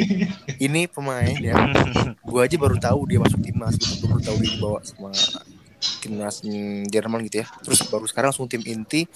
Ini 0.69 0.85
pemain 0.93 1.37
ya. 1.41 1.57
Gue 2.21 2.41
aja 2.45 2.57
baru 2.61 2.77
tahu 2.77 3.09
dia 3.09 3.17
masuk 3.17 3.41
timnas 3.41 3.81
gitu. 3.81 4.05
Gue 4.05 4.09
baru 4.13 4.23
tahu 4.23 4.37
dia 4.45 4.51
dibawa 4.53 4.79
sama 4.85 5.11
timnas 6.05 6.45
Jerman 6.93 7.25
gitu 7.25 7.41
ya. 7.41 7.47
Terus 7.65 7.89
baru 7.89 8.05
sekarang 8.05 8.29
langsung 8.37 8.49
tim 8.53 8.61
inti. 8.69 9.09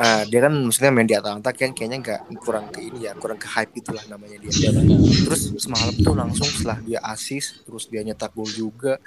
Ah, 0.00 0.26
dia 0.26 0.42
kan 0.42 0.52
maksudnya 0.56 0.90
main 0.90 1.06
di 1.06 1.14
Atalanta 1.14 1.54
kan 1.54 1.70
kayaknya 1.70 1.98
nggak 2.02 2.20
kurang 2.40 2.72
ke 2.72 2.80
ini 2.82 3.06
ya 3.06 3.12
kurang 3.14 3.38
ke 3.38 3.46
hype 3.46 3.70
itulah 3.78 4.02
namanya 4.10 4.42
dia. 4.42 4.74
Terus 5.30 5.54
semalam 5.62 5.94
tuh 5.94 6.14
langsung 6.18 6.48
setelah 6.50 6.82
dia 6.82 6.98
asis 7.06 7.62
terus 7.62 7.86
dia 7.86 8.02
nyetak 8.02 8.34
gol 8.34 8.50
juga 8.50 8.98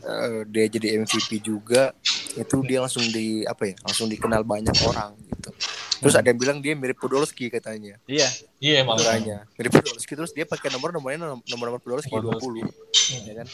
eh, 0.00 0.42
dia 0.46 0.64
jadi 0.66 0.98
MVP 0.98 1.38
juga 1.38 1.92
itu 2.32 2.56
dia 2.60 2.78
langsung 2.78 3.04
di 3.04 3.42
apa 3.42 3.64
ya 3.64 3.74
langsung 3.80 4.06
dikenal 4.06 4.42
banyak 4.42 4.74
orang 4.82 5.14
gitu. 5.28 5.50
Terus 6.00 6.14
ada 6.14 6.26
yang 6.26 6.36
bilang 6.36 6.58
dia 6.58 6.72
mirip 6.72 6.96
Podolski 6.96 7.48
katanya. 7.48 7.96
Iya. 8.04 8.28
Iya 8.58 8.82
emang. 8.82 8.96
Namanya 8.96 9.46
mirip 9.54 9.72
Podolski 9.72 10.12
terus 10.12 10.30
dia 10.30 10.44
pakai 10.44 10.68
nomor 10.68 10.90
nomornya 10.90 11.18
nom- 11.26 11.44
nomor-nomor 11.44 11.78
Podolski 11.78 12.12
20 12.12 12.66
ya 13.22 13.34
kan. 13.36 13.48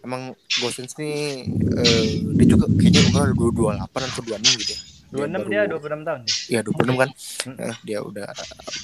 Emang 0.00 0.22
Gosens 0.54 0.92
nih 0.94 1.48
eh, 1.74 2.04
dia 2.34 2.46
juga 2.46 2.68
kayaknya 2.68 3.00
umur 3.06 3.20
ada 3.22 3.34
28 3.80 3.88
atau 4.04 4.20
26 4.22 4.60
gitu 4.60 4.72
ya. 4.72 4.80
26 5.14 5.46
dia 5.46 5.62
26 5.70 6.02
tahun. 6.02 6.20
Iya 6.50 6.60
26 6.66 6.98
kan? 6.98 7.10
Hmm. 7.46 7.56
Eh, 7.62 7.76
Dia 7.86 7.98
udah 8.02 8.28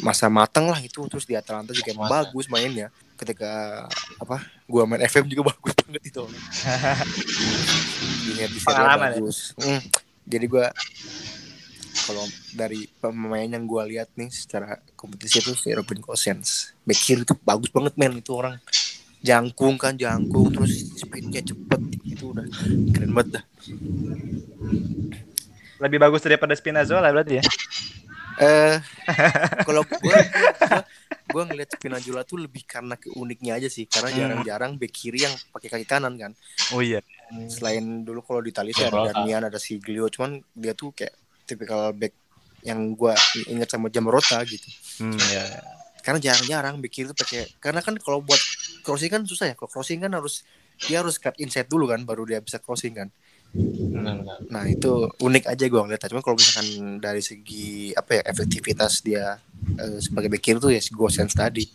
masa 0.06 0.30
matang 0.30 0.70
lah 0.70 0.78
itu 0.78 1.02
Terus 1.10 1.26
di 1.26 1.34
Atalanta 1.34 1.74
juga 1.74 1.90
emang 1.90 2.06
bagus 2.06 2.46
mainnya. 2.46 2.94
Ketika 3.18 3.84
apa 4.16 4.46
Gua 4.70 4.86
main 4.86 5.02
FM 5.02 5.26
juga 5.26 5.42
bagus 5.52 5.74
banget 5.74 6.02
itu. 6.06 6.22
Dilihat 8.30 8.50
di 8.54 8.60
ya? 8.62 8.96
bagus. 8.96 9.58
Hmm, 9.58 9.82
Jadi 10.30 10.46
gua 10.46 10.70
kalau 12.00 12.24
dari 12.56 12.86
pemain 13.02 13.44
yang 13.50 13.66
gua 13.66 13.82
lihat 13.84 14.14
nih 14.14 14.30
secara 14.30 14.78
kompetisi 14.94 15.42
itu 15.42 15.52
si 15.58 15.74
Robin 15.74 16.00
Gosens 16.00 16.72
back 16.86 16.96
kiri 16.96 17.22
itu 17.26 17.34
bagus 17.42 17.68
banget 17.74 17.98
men 17.98 18.22
itu 18.22 18.30
orang. 18.32 18.56
Jangkung 19.20 19.76
kan 19.76 19.98
jangkung 20.00 20.48
terus 20.48 20.96
speednya 20.96 21.44
cepet. 21.44 21.80
Itu 22.06 22.32
udah 22.32 22.46
keren 22.94 23.12
banget 23.12 23.42
dah 23.42 23.44
Lebih 25.80 25.98
bagus 25.98 26.20
daripada 26.20 26.52
Spinazzola 26.52 27.08
berarti 27.08 27.40
ya. 27.40 27.44
Eh, 28.40 28.76
kalau 29.68 29.84
gue, 29.84 29.96
gue, 30.00 30.80
gue 31.28 31.42
ngeliat 31.44 31.70
Spinazzola 31.76 32.22
tuh 32.24 32.40
lebih 32.40 32.64
karena 32.64 32.96
keuniknya 32.96 33.56
aja 33.60 33.68
sih, 33.68 33.84
karena 33.88 34.08
Hmm. 34.12 34.18
jarang-jarang 34.20 34.72
back 34.76 34.92
kiri 34.92 35.24
yang 35.24 35.34
pakai 35.52 35.68
kaki 35.72 35.86
kanan 35.88 36.16
kan. 36.16 36.32
Oh 36.72 36.80
iya. 36.80 37.00
Selain 37.48 38.04
dulu 38.04 38.24
kalau 38.24 38.40
di 38.44 38.52
Italia 38.52 38.72
ada. 38.76 39.12
Darmian, 39.12 39.44
ada 39.48 39.58
Siglio, 39.60 40.08
cuman 40.12 40.40
dia 40.56 40.72
tuh 40.72 40.92
kayak 40.92 41.16
tipikal 41.44 41.92
back 41.96 42.12
yang 42.60 42.92
gue 42.92 43.12
inget 43.48 43.68
sama 43.72 43.88
Jamrota 43.88 44.40
gitu. 44.44 44.68
Hmm, 45.00 45.16
iya. 45.16 45.44
Karena 46.00 46.20
jarang-jarang 46.20 46.80
back 46.80 46.92
kiri 46.92 47.06
tuh 47.12 47.18
pakai, 47.18 47.44
karena 47.60 47.80
kan 47.84 47.96
kalau 48.00 48.24
buat 48.24 48.40
crossing 48.84 49.12
kan 49.12 49.22
susah 49.24 49.52
ya. 49.52 49.54
Kalau 49.56 49.68
crossing 49.68 50.00
kan 50.00 50.12
harus 50.16 50.44
dia 50.80 51.04
harus 51.04 51.20
cut 51.20 51.36
inside 51.36 51.68
dulu 51.68 51.92
kan, 51.92 52.00
baru 52.08 52.24
dia 52.24 52.40
bisa 52.40 52.56
crossing 52.56 52.96
kan. 52.96 53.08
Nah 54.50 54.64
itu 54.70 55.10
unik 55.18 55.44
aja 55.50 55.64
gue 55.66 55.80
ngeliat. 55.80 56.06
Cuma 56.06 56.22
kalau 56.22 56.38
misalkan 56.38 57.02
dari 57.02 57.18
segi 57.18 57.90
apa 57.98 58.20
ya 58.20 58.22
efektivitas 58.30 59.02
dia 59.02 59.42
eh, 59.78 59.98
sebagai 59.98 60.30
back 60.30 60.42
kiri 60.42 60.58
tuh 60.62 60.70
ya 60.70 60.78
si 60.78 60.94
Gosens 60.94 61.34
tadi. 61.34 61.66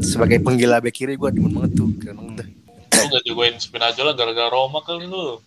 Sebagai 0.00 0.40
penggila 0.40 0.80
back 0.80 0.96
kiri 0.96 1.20
gue 1.20 1.28
demen 1.28 1.52
banget 1.52 1.76
tuh. 1.76 1.92
Keren 2.00 2.16
banget 2.16 2.34
dah. 2.44 2.48
Lu 2.92 3.04
gak 3.12 3.22
jagoin 3.28 3.54
Spinazzola 3.60 4.12
gara-gara 4.16 4.48
Roma 4.48 4.80
kali 4.80 5.04
lu. 5.04 5.40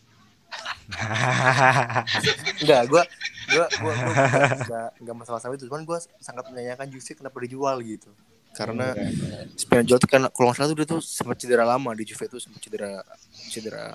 Enggak, 2.61 2.81
gue 2.85 3.03
gue 3.45 3.65
gue 3.65 3.93
enggak 3.93 4.89
enggak 5.01 5.15
masalah 5.17 5.41
sama 5.41 5.57
itu. 5.57 5.65
Cuman 5.65 5.83
gue 5.83 5.97
sangat 6.21 6.45
menanyakan 6.53 6.87
justru 6.93 7.17
kenapa 7.17 7.41
dijual 7.41 7.81
gitu. 7.81 8.13
Karena 8.53 8.93
Spinazzola 9.57 9.99
tuh 9.99 10.09
kan 10.09 10.21
kalau 10.29 10.53
nggak 10.53 10.57
salah 10.61 10.69
tuh 10.69 10.77
dia 10.77 10.87
tuh 10.87 11.01
sempat 11.01 11.35
cedera 11.41 11.65
lama 11.65 11.91
di 11.97 12.05
Juve 12.05 12.29
tuh 12.29 12.37
sempat 12.39 12.61
cedera 12.61 13.01
cedera 13.49 13.91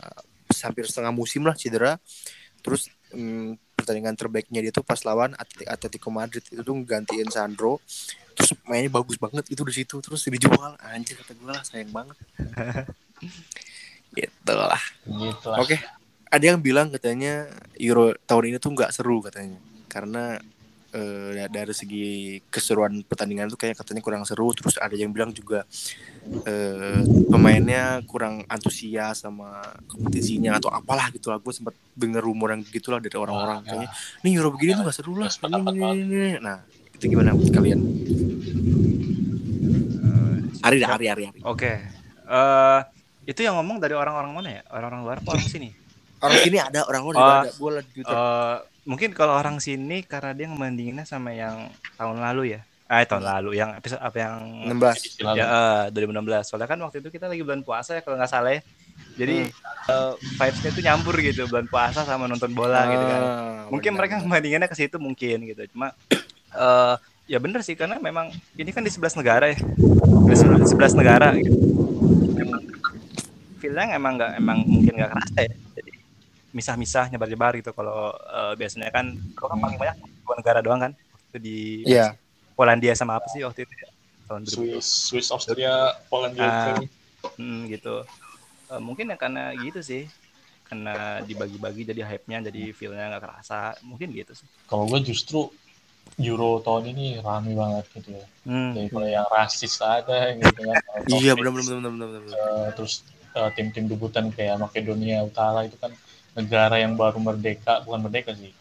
hampir 0.62 0.84
setengah 0.86 1.14
musim 1.14 1.46
lah 1.46 1.54
cedera. 1.54 1.96
Terus 2.60 2.90
hmm, 3.14 3.56
pertandingan 3.78 4.14
terbaiknya 4.14 4.60
dia 4.60 4.72
tuh 4.74 4.84
pas 4.84 5.00
lawan 5.02 5.32
Atlet- 5.38 5.70
Atletico 5.70 6.12
Madrid 6.12 6.44
itu 6.44 6.60
tuh 6.60 6.76
gantiin 6.84 7.28
Sandro. 7.32 7.80
Terus 8.36 8.56
mainnya 8.68 8.92
bagus 8.92 9.16
banget 9.16 9.48
itu 9.48 9.62
di 9.64 9.74
situ. 9.74 9.96
Terus 10.04 10.20
dijual 10.28 10.76
anjir 10.80 11.16
kata 11.16 11.32
gue 11.32 11.50
lah 11.50 11.64
sayang 11.64 11.92
banget. 11.92 12.16
gitu 14.18 14.52
lah. 14.54 14.82
Gitu 15.06 15.46
lah. 15.48 15.58
Oke. 15.62 15.76
Ada 16.30 16.54
yang 16.54 16.62
bilang 16.62 16.94
katanya 16.94 17.50
Euro 17.74 18.14
tahun 18.22 18.54
ini 18.54 18.56
tuh 18.62 18.70
nggak 18.70 18.94
seru 18.94 19.18
katanya. 19.18 19.58
Karena 19.90 20.38
eh, 20.90 21.46
dari 21.50 21.74
segi 21.74 22.06
keseruan 22.50 23.02
pertandingan 23.06 23.50
itu 23.50 23.58
kayak 23.58 23.78
katanya 23.78 24.02
kurang 24.02 24.22
seru. 24.26 24.50
Terus 24.54 24.78
ada 24.78 24.94
yang 24.94 25.10
bilang 25.14 25.30
juga 25.30 25.64
eh, 26.46 27.00
pemainnya 27.30 28.02
kurang 28.06 28.42
antusias 28.46 29.22
sama 29.22 29.62
kompetisinya 29.86 30.58
atau 30.58 30.70
apalah 30.70 31.10
gitu 31.14 31.30
lah. 31.30 31.38
Gue 31.38 31.54
sempat 31.54 31.74
denger 31.94 32.22
rumor 32.22 32.54
yang 32.54 32.62
gitulah 32.66 32.98
dari 32.98 33.14
orang-orang. 33.14 33.62
Wah, 33.62 33.66
Kayaknya 33.66 33.88
nih 34.26 34.32
Euro 34.38 34.48
begini 34.54 34.70
tuh 34.78 34.82
nggak 34.86 34.96
seru 34.96 35.14
lah. 35.18 35.30
Nah 36.40 36.58
itu 36.94 37.04
gimana 37.08 37.32
menurut 37.32 37.52
kalian? 37.54 37.80
Ari, 40.60 40.76
dah, 40.76 40.92
Ari, 40.92 41.06
Ari, 41.08 41.22
Ari. 41.32 41.40
Oke. 41.48 41.72
Eh 42.28 42.80
itu 43.30 43.40
yang 43.46 43.56
ngomong 43.60 43.80
dari 43.80 43.94
orang-orang 43.96 44.32
mana 44.34 44.48
ya? 44.60 44.62
Orang-orang 44.68 45.00
luar 45.06 45.16
apa 45.22 45.30
orang 45.38 45.48
sini? 45.48 45.70
Orang 46.20 46.36
sini 46.44 46.58
ada, 46.60 46.84
orang 46.84 47.00
luar 47.00 47.14
juga 47.16 47.32
ada. 47.46 47.50
Gue 47.56 47.70
Twitter. 47.94 48.12
Eh 48.12 48.56
mungkin 48.84 49.12
kalau 49.12 49.36
orang 49.36 49.60
sini 49.60 50.02
karena 50.02 50.32
dia 50.32 50.46
ngebandinginnya 50.48 51.04
sama 51.04 51.32
yang 51.32 51.68
tahun 51.96 52.18
lalu 52.20 52.56
ya. 52.56 52.60
Eh 52.90 53.06
tahun 53.06 53.22
lalu 53.22 53.54
yang 53.54 53.70
episode 53.78 54.02
apa 54.02 54.16
yang 54.18 54.34
16. 54.66 55.06
Istilah 55.14 55.34
ya 55.38 55.46
eh, 55.86 55.94
2016. 55.94 56.42
Soalnya 56.42 56.66
kan 56.66 56.78
waktu 56.82 56.98
itu 56.98 57.08
kita 57.08 57.30
lagi 57.30 57.42
bulan 57.46 57.62
puasa 57.62 57.94
ya 57.94 58.02
kalau 58.02 58.18
nggak 58.18 58.32
salah 58.32 58.50
ya. 58.50 58.62
Jadi 59.14 59.46
eh, 59.86 60.12
vibes-nya 60.36 60.70
itu 60.74 60.82
nyampur 60.82 61.14
gitu 61.22 61.46
bulan 61.46 61.70
puasa 61.70 62.02
sama 62.02 62.26
nonton 62.26 62.50
bola 62.50 62.82
gitu 62.90 63.04
kan. 63.06 63.22
Ah, 63.22 63.62
Mungkin 63.70 63.94
benar, 63.94 63.98
mereka 64.02 64.14
benar. 64.18 64.26
membandingannya 64.26 64.68
ke 64.68 64.76
situ 64.76 64.96
mungkin 64.98 65.36
gitu. 65.46 65.62
Cuma 65.70 65.94
eh 66.50 66.94
ya 67.30 67.38
bener 67.38 67.62
sih 67.62 67.78
karena 67.78 68.02
memang 68.02 68.34
ini 68.58 68.70
kan 68.74 68.82
di 68.82 68.90
11 68.90 69.14
negara 69.22 69.54
ya. 69.54 69.58
Di 70.26 70.34
11 70.34 70.74
11 70.74 70.98
negara 70.98 71.30
gitu. 71.38 71.54
Emang 72.42 72.62
feelnya 73.62 73.94
emang 73.94 74.18
nggak 74.18 74.32
emang 74.34 74.58
mungkin 74.66 74.98
nggak 74.98 75.10
kerasa 75.14 75.38
ya. 75.46 75.54
Jadi 75.78 75.89
misah-misah 76.50 77.08
nyebar-nyebar 77.08 77.54
gitu 77.56 77.70
kalau 77.70 78.10
eh, 78.12 78.54
biasanya 78.54 78.90
kan 78.90 79.14
orang 79.38 79.58
paling 79.58 79.78
banyak 79.78 79.96
dua 80.24 80.34
negara 80.36 80.60
doang 80.60 80.80
kan. 80.80 80.92
Waktu 80.92 81.26
itu 81.28 81.38
di 81.38 81.58
Iya. 81.86 82.14
Polandia 82.52 82.92
sama 82.92 83.16
apa 83.16 83.26
sih 83.28 83.40
waktu 83.40 83.64
itu 83.64 83.74
ya? 83.74 83.88
Tahun 84.26 84.42
2000 84.44 84.52
Swiss, 84.52 84.86
Swiss, 85.08 85.28
Austria, 85.30 85.74
Polandia. 86.06 86.44
Ukraina. 86.44 86.86
Hmm, 87.36 87.66
gitu. 87.66 87.94
Eh, 88.68 88.80
mungkin 88.80 89.08
ya 89.08 89.16
karena 89.16 89.50
gitu 89.54 89.80
sih. 89.80 90.04
Karena 90.62 91.18
dibagi-bagi 91.20 91.82
jadi 91.82 92.06
hype-nya, 92.06 92.46
jadi 92.46 92.70
feel-nya 92.70 93.10
nggak 93.10 93.22
kerasa. 93.26 93.74
Mungkin 93.82 94.14
gitu 94.14 94.38
sih. 94.38 94.46
Kalau 94.66 94.86
gue 94.86 95.02
justru 95.02 95.50
Euro 96.20 96.58
tahun 96.60 96.90
ini 96.92 97.18
rame 97.18 97.54
banget 97.54 97.86
gitu 97.96 98.14
ya. 98.14 98.24
Hmm. 98.44 98.70
Jadi 98.76 98.86
kalau 98.88 99.08
yang 99.08 99.26
rasis 99.26 99.78
ada 99.80 100.30
gitu 100.32 100.60
kan. 100.60 100.76
Kalau 101.06 101.16
Iya 101.16 101.32
benar 101.34 101.52
benar 101.54 101.74
benar 101.80 101.90
benar 101.90 102.08
benar. 102.22 102.36
eh, 102.36 102.68
terus 102.76 102.92
eh, 103.32 103.50
tim-tim 103.56 103.84
debutan 103.86 104.28
kayak 104.28 104.58
Makedonia 104.58 105.22
Utara 105.22 105.64
itu 105.64 105.74
kan 105.74 105.90
negara 106.36 106.78
yang 106.78 106.94
baru 106.94 107.18
merdeka, 107.18 107.82
bukan 107.84 108.00
merdeka 108.06 108.32
sih. 108.34 108.52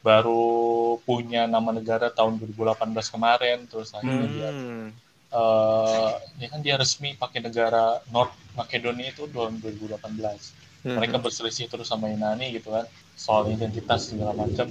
Baru 0.00 0.42
punya 1.02 1.50
nama 1.50 1.74
negara 1.74 2.06
tahun 2.08 2.38
2018 2.38 3.10
kemarin, 3.10 3.66
terus 3.66 3.90
akhirnya 3.92 4.28
dia 4.30 4.50
Hmm. 4.50 4.88
eh, 5.32 6.12
ya 6.38 6.46
kan 6.48 6.60
dia 6.62 6.74
resmi 6.78 7.18
pakai 7.18 7.42
negara 7.42 7.98
North 8.08 8.32
Makedonia 8.54 9.10
itu 9.10 9.26
tahun 9.26 9.58
2018. 9.58 10.54
Hmm. 10.86 10.96
Mereka 10.96 11.18
berselisih 11.18 11.66
terus 11.66 11.90
sama 11.90 12.06
Yunani 12.06 12.54
gitu 12.54 12.70
kan 12.70 12.86
soal 13.16 13.50
identitas 13.50 14.08
segala 14.08 14.32
macam. 14.36 14.70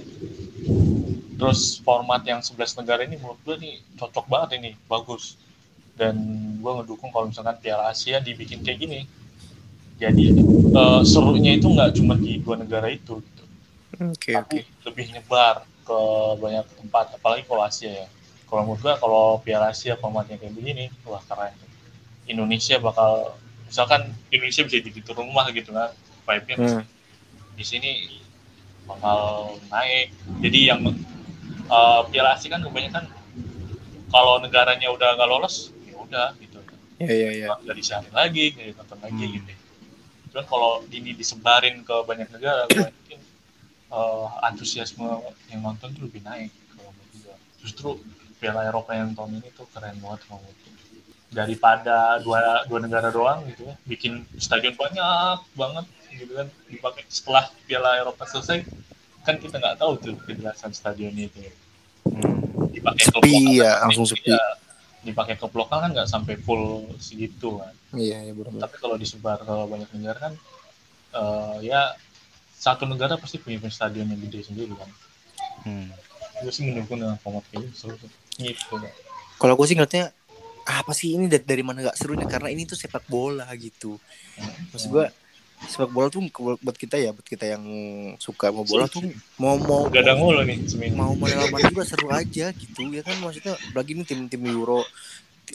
terus 1.36 1.76
format 1.84 2.24
yang 2.24 2.40
11 2.40 2.80
negara 2.80 3.04
ini 3.04 3.20
menurut 3.20 3.36
gue 3.44 3.56
nih 3.60 3.74
cocok 3.94 4.24
banget 4.24 4.56
ini 4.56 4.70
bagus 4.88 5.36
dan 5.92 6.16
gue 6.56 6.72
ngedukung 6.80 7.12
kalau 7.12 7.28
misalkan 7.28 7.60
Piala 7.60 7.92
Asia 7.92 8.20
dibikin 8.20 8.64
kayak 8.64 8.78
gini 8.80 9.00
jadi 9.96 10.24
eh, 10.72 11.00
serunya 11.02 11.56
itu 11.56 11.66
nggak 11.66 11.90
cuma 11.94 12.14
di 12.14 12.36
dua 12.38 12.56
negara 12.56 12.88
itu 12.88 13.18
gitu. 13.18 13.44
Oke 13.96 14.30
tapi 14.30 14.56
lebih 14.84 15.04
nyebar 15.10 15.64
ke 15.82 15.98
banyak 16.36 16.66
tempat 16.76 17.14
apalagi 17.14 17.42
kalau 17.44 17.62
Asia 17.62 17.90
ya 17.94 18.06
kalau 18.44 18.62
menurut 18.62 18.80
gue 18.80 18.94
kalau 18.96 19.24
Piala 19.40 19.70
Asia 19.70 19.94
formatnya 19.94 20.36
kayak 20.36 20.52
begini 20.52 20.84
wah 21.02 21.22
keren 21.22 21.54
Indonesia 22.26 22.76
bakal 22.76 23.34
misalkan 23.64 24.02
Indonesia 24.28 24.62
bisa 24.62 24.76
jadi 24.78 24.98
tuan 25.00 25.24
rumah 25.24 25.46
gitu 25.50 25.70
kan 25.70 25.90
vibe-nya 26.24 26.56
Hmm. 26.58 26.82
di 27.54 27.64
sini 27.64 27.90
bakal 28.84 29.18
naik 29.66 30.12
jadi 30.42 30.74
yang 30.74 30.80
eh, 31.66 32.00
Piala 32.10 32.34
Asia 32.34 32.50
kan 32.50 32.60
kebanyakan 32.60 33.06
kalau 34.06 34.38
negaranya 34.38 34.90
udah 34.90 35.16
nggak 35.16 35.30
lolos 35.30 35.72
ya 35.82 35.94
udah 35.96 36.28
gitu 36.36 36.58
Iya 36.96 37.12
iya 37.12 37.30
iya. 37.30 37.46
nggak 37.56 37.76
disiarin 37.76 38.12
lagi 38.12 38.52
nggak 38.52 38.66
ditonton 38.70 38.98
lagi 39.00 39.24
Hmm. 39.24 39.34
gitu 39.38 39.52
cuman 40.36 40.44
kalau 40.52 40.84
ini 40.92 41.16
disebarin 41.16 41.80
ke 41.80 41.96
banyak 42.04 42.28
negara 42.28 42.68
gue 42.68 42.84
yakin 42.84 43.20
eh, 43.88 44.26
antusiasme 44.44 45.08
yang 45.48 45.64
nonton 45.64 45.96
tuh 45.96 46.04
lebih 46.04 46.20
naik 46.28 46.52
kalau 46.76 46.92
gue 46.92 47.32
justru 47.64 47.96
Piala 48.36 48.68
Eropa 48.68 48.92
yang 48.92 49.16
tahun 49.16 49.40
ini 49.40 49.48
tuh 49.56 49.64
keren 49.72 49.96
banget 49.96 50.20
kalau 50.28 50.44
menurut 50.44 50.60
daripada 51.32 52.20
dua 52.20 52.68
dua 52.68 52.84
negara 52.84 53.08
doang 53.08 53.48
gitu 53.48 53.64
ya 53.64 53.80
bikin 53.88 54.28
stadion 54.36 54.76
banyak 54.76 55.40
banget 55.56 55.88
gitu 56.12 56.32
kan 56.36 56.52
dipakai 56.68 57.08
setelah 57.08 57.48
Piala 57.64 57.96
Eropa 57.96 58.28
selesai 58.28 58.60
kan 59.24 59.40
kita 59.40 59.56
nggak 59.56 59.80
tahu 59.80 59.92
tuh 59.98 60.14
kejelasan 60.22 60.70
stadionnya 60.70 61.26
itu. 61.26 61.50
Hmm. 62.06 62.70
dipakai 62.70 63.02
Sepi 63.08 63.58
ya, 63.58 63.82
langsung 63.82 64.06
sepi. 64.06 64.30
iya, 64.30 64.44
dipakai 65.06 65.34
klub 65.34 65.54
lokal 65.54 65.78
kan 65.80 65.90
nggak 65.90 66.04
sampai 66.04 66.34
full 66.36 66.64
segitu 66.98 67.56
kan 67.56 67.70
Iya 67.94 68.18
iya 68.20 68.32
benar. 68.32 68.66
tapi 68.66 68.76
kalau 68.76 68.94
disebar 68.94 69.38
ke 69.38 69.54
banyak 69.64 69.90
negara 69.92 70.18
kan 70.20 70.32
eh, 71.12 71.56
ya 71.64 71.94
satu 72.52 72.84
negara 72.84 73.14
pasti 73.14 73.38
punya 73.38 73.62
stadion 73.68 74.06
yang 74.06 74.20
gede 74.20 74.42
sendiri 74.44 74.74
kan 74.74 74.90
Hmm. 75.58 75.90
gue 76.36 76.52
sih 76.52 76.62
mendukung 76.62 77.00
dengan 77.00 77.16
format 77.16 77.42
kayak 77.48 77.66
gitu 77.70 77.90
gitu 78.38 78.74
kan. 78.76 78.92
Kalau 79.36 79.54
gue 79.54 79.66
sih 79.66 79.74
ngeliatnya 79.74 80.12
apa 80.62 80.92
sih 80.92 81.14
ini 81.14 81.26
dari, 81.26 81.42
dari 81.42 81.62
mana 81.62 81.82
gak 81.82 81.96
serunya 81.96 82.22
karena 82.24 82.50
ini 82.50 82.62
tuh 82.62 82.74
sepak 82.74 83.02
bola 83.06 83.48
gitu. 83.56 83.98
Maksud 84.70 84.88
gue 84.88 85.06
sepak 85.64 85.88
bola 85.88 86.06
tuh 86.06 86.20
buat 86.60 86.76
kita 86.76 87.00
ya 87.00 87.10
buat 87.10 87.24
kita 87.24 87.48
yang 87.48 87.64
suka 88.16 88.52
mau 88.52 88.62
bola 88.62 88.84
tuh 88.86 89.02
mau 89.40 89.56
mau 89.56 89.88
gadang 89.88 90.20
mulu 90.20 90.44
nih 90.44 90.60
seminggu 90.68 90.94
mau 90.94 91.16
mana 91.16 91.48
juga 91.64 91.82
seru 91.82 92.12
aja 92.12 92.52
gitu 92.52 92.80
ya 92.92 93.00
kan? 93.00 93.16
Maksudnya 93.18 93.56
lagi 93.72 93.96
nih 93.96 94.04
tim-tim 94.04 94.42
Euro 94.46 94.84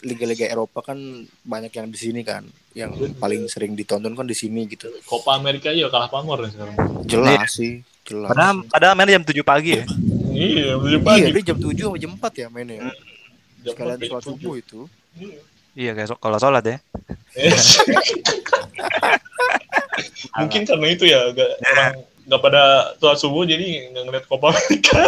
liga-liga 0.02 0.47
Eropa 0.47 0.82
kan 0.82 0.97
banyak 1.43 1.70
yang 1.70 1.88
di 1.88 1.99
sini 1.99 2.24
kan 2.24 2.47
yang 2.74 2.91
paling 3.20 3.45
sering 3.45 3.76
ditonton 3.76 4.16
kan 4.16 4.26
di 4.26 4.34
sini 4.34 4.66
gitu. 4.66 4.88
Copa 5.04 5.38
Amerika 5.38 5.70
aja 5.70 5.86
kalah 5.88 6.10
pamor 6.10 6.41
sekarang. 6.49 6.76
Jelas 7.06 7.52
sih 7.54 7.84
jelas 8.02 8.34
Padahal, 8.34 8.66
padahal 8.66 8.93
mainnya 8.97 9.22
jam 9.22 9.26
7 9.28 9.45
pagi 9.45 9.72
ya. 9.78 9.86
iya 10.34 10.74
udah 10.80 10.89
iya 10.89 10.99
pagi. 11.04 11.30
dia 11.38 11.43
jam 11.54 11.58
7 11.60 11.76
sama 11.78 11.97
jam 12.02 12.12
4 12.18 12.41
ya 12.41 12.47
mainnya 12.49 12.89
Jam 13.62 13.74
sekalian 13.78 13.97
sholat 14.02 14.10
jam 14.10 14.22
subuh 14.26 14.54
itu. 14.58 14.80
Iya. 15.14 15.93
Iya 15.93 16.04
so- 16.10 16.18
kalau 16.20 16.39
sholat 16.41 16.64
ya. 16.66 16.78
Mungkin 20.39 20.61
karena 20.67 20.87
itu 20.87 21.03
ya 21.09 21.31
gak, 21.35 21.49
orang 21.75 21.93
nggak 22.21 22.41
pada 22.41 22.93
sholat 23.01 23.17
subuh 23.17 23.43
jadi 23.43 23.91
nggak 23.91 24.03
ngeliat 24.07 24.25
Copa 24.29 24.53
Amerika 24.53 24.99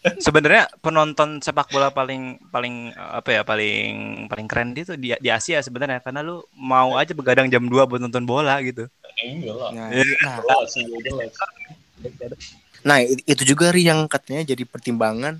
Sebenarnya 0.24 0.64
penonton 0.80 1.44
sepak 1.44 1.68
bola 1.68 1.92
paling 1.92 2.40
paling 2.48 2.88
eh, 2.96 3.12
apa 3.20 3.28
ya 3.36 3.42
paling 3.44 4.24
paling 4.32 4.46
keren 4.48 4.72
itu 4.72 4.96
di 4.96 5.12
di 5.12 5.28
Asia 5.28 5.60
sebenarnya. 5.60 6.00
Karena 6.00 6.24
lu 6.24 6.40
mau 6.56 6.96
aja 6.96 7.12
begadang 7.12 7.52
jam 7.52 7.68
2 7.68 7.84
buat 7.84 8.00
nonton 8.00 8.24
bola 8.24 8.56
gitu. 8.64 8.88
enggak 9.20 9.56
lah. 9.60 9.70
Nah, 9.76 9.88
nah, 12.80 12.98
itu 13.04 13.42
juga 13.44 13.68
ri 13.68 13.84
yang 13.84 14.08
katanya 14.08 14.56
jadi 14.56 14.64
pertimbangan 14.64 15.36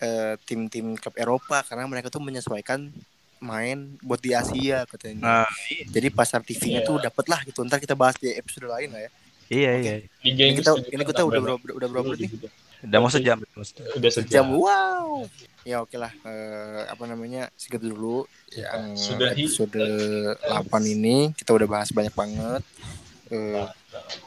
eh, 0.00 0.40
tim-tim 0.48 0.96
klub 0.96 1.12
Eropa. 1.20 1.60
Karena 1.68 1.84
mereka 1.84 2.08
tuh 2.08 2.24
menyesuaikan 2.24 2.88
main 3.40 3.76
buat 3.98 4.18
di 4.18 4.30
Asia 4.30 4.84
katanya 4.84 5.20
Nah, 5.42 5.48
jadi 5.86 6.08
pasar 6.08 6.40
TV-nya 6.40 6.80
Iya. 6.80 6.86
tuh 6.86 6.96
dapet 6.98 7.24
lah 7.26 7.40
gitu 7.42 7.60
ntar 7.62 7.76
kita 7.76 7.92
bahas 7.92 8.14
di 8.14 8.30
episode 8.30 8.64
lain 8.66 8.88
lah 8.88 9.00
ya 9.00 9.10
iya 9.50 9.70
Oke. 9.72 9.82
iya. 9.82 9.94
Liga 10.22 10.42
ini 10.44 10.54
kita 10.54 10.70
ini 10.86 11.02
kita 11.04 11.22
udah 11.22 11.40
berapa 11.40 11.58
udah 11.58 11.88
berapa 11.88 12.06
menit 12.06 12.20
nih. 12.22 12.30
Udah 12.80 12.96
mau 12.96 13.08
sejam. 13.08 13.36
udah 13.92 14.10
sejam. 14.10 14.44
wow 14.46 15.26
ya 15.60 15.80
oke 15.80 15.92
lah 15.94 16.08
Eh, 16.22 16.82
apa 16.86 17.04
namanya 17.04 17.52
segitu 17.54 17.88
dulu 17.88 18.24
yang 18.50 18.94
Sudahi. 18.94 19.44
episode 19.44 19.76
8 20.38 20.48
ini 20.86 21.34
kita 21.34 21.50
udah 21.50 21.66
bahas 21.66 21.90
banyak 21.90 22.12
banget 22.12 22.62
Eh, 23.26 23.64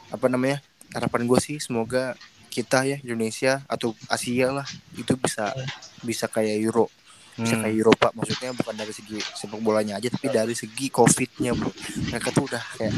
apa 0.08 0.26
namanya 0.26 0.62
harapan 0.90 1.24
gue 1.24 1.38
sih 1.38 1.58
semoga 1.58 2.14
kita 2.48 2.84
ya 2.84 2.96
Indonesia 2.98 3.66
atau 3.66 3.90
Asia 4.06 4.52
lah 4.52 4.66
itu 4.92 5.12
bisa 5.14 5.50
bisa 6.00 6.24
kayak 6.26 6.54
Euro 6.60 6.86
bisa 7.34 7.54
Hmm. 7.54 7.62
kayak 7.66 7.76
Eropa 7.82 8.08
maksudnya 8.14 8.50
bukan 8.54 8.74
dari 8.78 8.92
segi 8.94 9.18
sepak 9.18 9.58
bolanya 9.58 9.98
aja 9.98 10.06
tapi 10.06 10.30
dari 10.30 10.54
segi 10.54 10.86
covidnya 10.86 11.50
bro. 11.50 11.70
Mereka 12.10 12.28
tuh 12.30 12.44
udah 12.46 12.62
kayak 12.78 12.94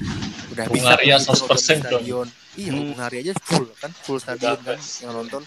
udah 0.53 0.65
bisa 0.69 0.85
Hungaria 0.93 1.17
nonton 1.17 1.35
100% 1.49 1.57
di 1.57 1.81
stadion. 1.81 2.27
Iya 2.57 2.71
Hmm. 2.71 2.87
Hungaria 2.93 3.21
aja 3.25 3.33
full 3.41 3.67
kan? 3.77 3.91
Full 4.05 4.19
stadion 4.21 4.59
kan? 4.61 4.77
yang 4.77 5.13
nonton 5.13 5.43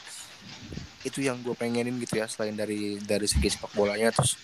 itu 0.99 1.19
yang 1.23 1.39
gue 1.39 1.55
pengenin 1.55 1.95
gitu 2.01 2.19
ya 2.19 2.27
selain 2.27 2.57
dari 2.57 2.97
dari 2.99 3.29
segi 3.29 3.53
sepak 3.53 3.71
bolanya. 3.71 4.09
Terus 4.09 4.35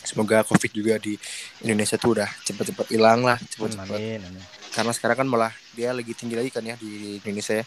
semoga 0.00 0.44
covid 0.44 0.72
juga 0.72 0.94
di 0.96 1.16
Indonesia 1.60 1.96
tuh 1.96 2.16
udah 2.18 2.28
cepet-cepet 2.42 2.86
hilang 2.92 3.20
lah 3.20 3.36
cepet-cepet. 3.36 4.20
Karena 4.74 4.90
sekarang 4.90 5.16
kan 5.22 5.28
malah 5.30 5.52
dia 5.78 5.94
lagi 5.94 6.10
tinggi 6.18 6.34
lagi 6.34 6.50
kan 6.50 6.66
ya 6.66 6.74
di 6.74 7.22
Indonesia 7.22 7.62
ya. 7.62 7.64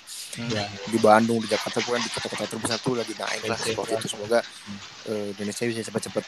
Ya. 0.51 0.68
di 0.68 0.99
Bandung 0.99 1.39
di 1.39 1.47
Jakarta 1.47 1.80
bukan 1.80 2.03
di 2.03 2.12
kota-kota 2.12 2.43
terbesar 2.51 2.78
tuh 2.84 2.99
lagi 2.99 3.16
naik 3.16 3.47
lah 3.47 3.55
seperti 3.55 3.95
ya. 3.95 3.99
itu. 4.03 4.08
Semoga 4.12 4.39
eh, 5.08 5.32
Indonesia 5.32 5.64
bisa 5.72 5.82
cepet-cepet 5.88 6.26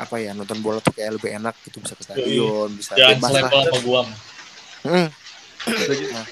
apa 0.00 0.16
ya 0.20 0.36
nonton 0.36 0.60
bola 0.60 0.84
tuh 0.84 0.92
kayak 0.92 1.16
lebih 1.16 1.32
enak 1.40 1.56
gitu 1.64 1.80
bisa 1.80 1.96
ke 1.96 2.04
stadion 2.04 2.68
bisa 2.72 2.96
jangan 2.96 3.16
bebas 3.16 3.32
lah. 3.32 3.50
sama 3.64 3.80
guam 3.80 4.08
Hmm. 4.80 5.12
Nah, 6.08 6.24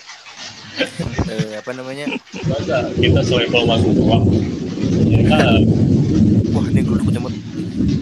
eh, 1.28 1.61
apa 1.61 1.70
namanya? 1.76 2.09
Masa 2.49 2.89
kita 2.97 3.20
selevel 3.20 3.61
sama 3.68 3.89
guam 3.93 4.22
ya 5.05 5.20
kan? 5.28 5.61
Wah 6.57 6.64
ini 6.72 6.80
geruduk 6.80 7.12
nyemut 7.12 7.36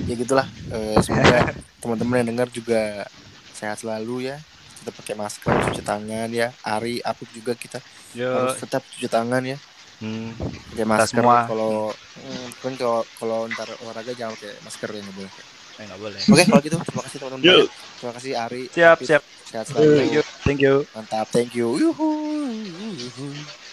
ya 0.06 0.14
gitulah. 0.14 0.46
Eh, 0.70 0.98
semoga 1.02 1.50
teman-teman 1.82 2.22
yang 2.22 2.28
dengar 2.30 2.48
juga 2.54 3.10
sehat 3.58 3.82
selalu 3.82 4.30
ya 4.30 4.38
kita 4.86 4.94
pakai 4.94 5.14
masker 5.18 5.50
cuci 5.66 5.82
tangan 5.82 6.30
ya 6.30 6.54
Ari 6.62 7.02
Apip 7.02 7.26
juga 7.34 7.58
kita 7.58 7.82
Yo. 8.14 8.30
harus 8.30 8.54
tetap 8.62 8.86
cuci 8.86 9.10
tangan 9.10 9.42
ya 9.42 9.58
Hmm. 9.96 10.28
pakai 10.70 10.84
masker 10.86 11.24
semua. 11.24 11.48
kalau 11.48 11.88
hmm, 11.88 12.46
kan 12.60 12.72
kalau 12.76 13.00
kalau 13.16 13.38
ntar 13.48 13.64
olahraga 13.80 14.12
jangan 14.12 14.36
pakai 14.36 14.52
masker 14.60 14.88
ya 14.92 15.00
nggak 15.02 15.16
boleh 15.16 15.32
Eh, 15.76 15.84
nggak 15.84 15.98
boleh. 15.98 16.20
oke 16.22 16.42
kalau 16.46 16.62
gitu 16.62 16.76
terima 16.78 17.02
kasih 17.02 17.18
teman-teman 17.18 17.64
terima 17.98 18.12
kasih 18.14 18.32
Ari 18.36 18.62
Siap, 18.70 18.98
siap. 19.02 19.22
sehat 19.42 19.64
Thank 19.66 19.82
selalu 19.82 20.14
you. 20.14 20.22
Thank 20.44 20.60
you. 20.60 20.74
mantap 20.94 21.26
thank 21.32 21.50
you 21.50 21.68
Yuhu. 21.74 23.65